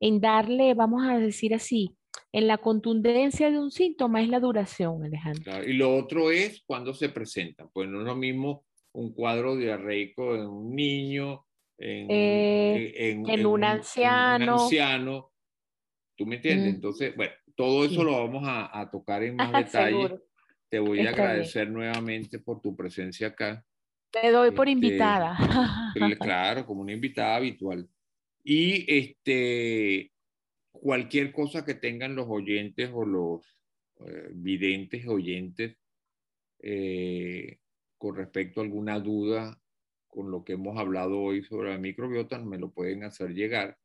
en 0.00 0.20
darle, 0.20 0.74
vamos 0.74 1.06
a 1.06 1.18
decir 1.18 1.54
así, 1.54 1.96
en 2.32 2.46
la 2.46 2.58
contundencia 2.58 3.50
de 3.50 3.58
un 3.58 3.70
síntoma 3.70 4.22
es 4.22 4.28
la 4.28 4.40
duración, 4.40 5.02
Alejandro. 5.04 5.64
y 5.64 5.72
lo 5.72 5.96
otro 5.96 6.30
es 6.30 6.62
cuando 6.64 6.94
se 6.94 7.08
presenta. 7.08 7.68
Pues 7.68 7.88
no 7.88 8.00
es 8.00 8.06
lo 8.06 8.16
mismo 8.16 8.64
un 8.92 9.12
cuadro 9.12 9.56
diarreico 9.56 10.34
en 10.34 10.46
un 10.46 10.74
niño, 10.74 11.44
en, 11.78 12.06
eh, 12.10 13.10
en, 13.10 13.46
un, 13.46 13.64
anciano. 13.64 14.62
anciano. 14.62 15.32
¿Tú 16.16 16.26
me 16.26 16.36
entiendes? 16.36 16.74
Entonces, 16.74 17.16
bueno, 17.16 17.32
todo 17.56 17.84
eso 17.84 18.04
lo 18.04 18.12
vamos 18.12 18.46
a, 18.46 18.78
a 18.78 18.90
tocar 18.90 19.22
en 19.22 19.36
más 19.36 19.52
detalle. 19.72 20.18
Te 20.68 20.78
voy 20.78 21.00
a 21.00 21.10
agradecer 21.10 21.68
nuevamente 21.68 22.38
por 22.38 22.60
tu 22.60 22.76
presencia 22.76 23.28
acá. 23.28 23.64
Te 24.10 24.30
doy 24.30 24.50
por 24.50 24.68
este, 24.68 24.72
invitada. 24.72 25.36
claro, 26.20 26.66
como 26.66 26.82
una 26.82 26.92
invitada 26.92 27.36
habitual. 27.36 27.88
Y 28.44 28.84
este, 28.88 30.12
cualquier 30.80 31.32
cosa 31.32 31.64
que 31.64 31.74
tengan 31.74 32.16
los 32.16 32.26
oyentes 32.28 32.90
o 32.92 33.04
los 33.04 33.42
eh, 34.00 34.30
videntes 34.32 35.06
oyentes 35.06 35.76
eh, 36.62 37.58
con 37.98 38.16
respecto 38.16 38.60
a 38.60 38.64
alguna 38.64 38.98
duda 38.98 39.60
con 40.08 40.30
lo 40.30 40.42
que 40.42 40.54
hemos 40.54 40.76
hablado 40.78 41.20
hoy 41.20 41.44
sobre 41.44 41.70
la 41.70 41.78
microbiota, 41.78 42.38
me 42.38 42.58
lo 42.58 42.72
pueden 42.72 43.04
hacer 43.04 43.32
llegar. 43.32 43.78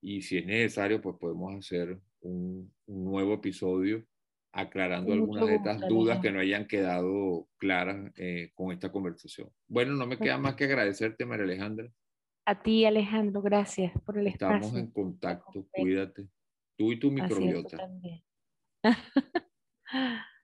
Y 0.00 0.22
si 0.22 0.38
es 0.38 0.46
necesario, 0.46 1.02
pues 1.02 1.16
podemos 1.18 1.54
hacer 1.56 2.00
un, 2.20 2.72
un 2.86 3.04
nuevo 3.04 3.34
episodio 3.34 4.06
aclarando 4.52 5.12
algunas 5.12 5.46
de 5.46 5.56
estas 5.56 5.80
dudas 5.88 6.20
que 6.20 6.30
no 6.30 6.40
hayan 6.40 6.66
quedado 6.66 7.48
claras 7.58 8.10
eh, 8.16 8.50
con 8.54 8.72
esta 8.72 8.90
conversación. 8.90 9.50
Bueno, 9.66 9.94
no 9.94 10.06
me 10.06 10.16
queda 10.16 10.38
más 10.38 10.54
que 10.54 10.64
agradecerte, 10.64 11.26
María 11.26 11.44
Alejandra. 11.44 11.90
A 12.48 12.62
ti, 12.62 12.86
Alejandro, 12.86 13.42
gracias 13.42 13.92
por 14.06 14.16
el 14.16 14.28
espacio. 14.28 14.56
Estamos 14.56 14.74
en 14.78 14.90
contacto, 14.90 15.66
cuídate. 15.70 16.30
Tú 16.78 16.92
y 16.92 16.98
tu 16.98 17.10
microbiota. 17.10 17.76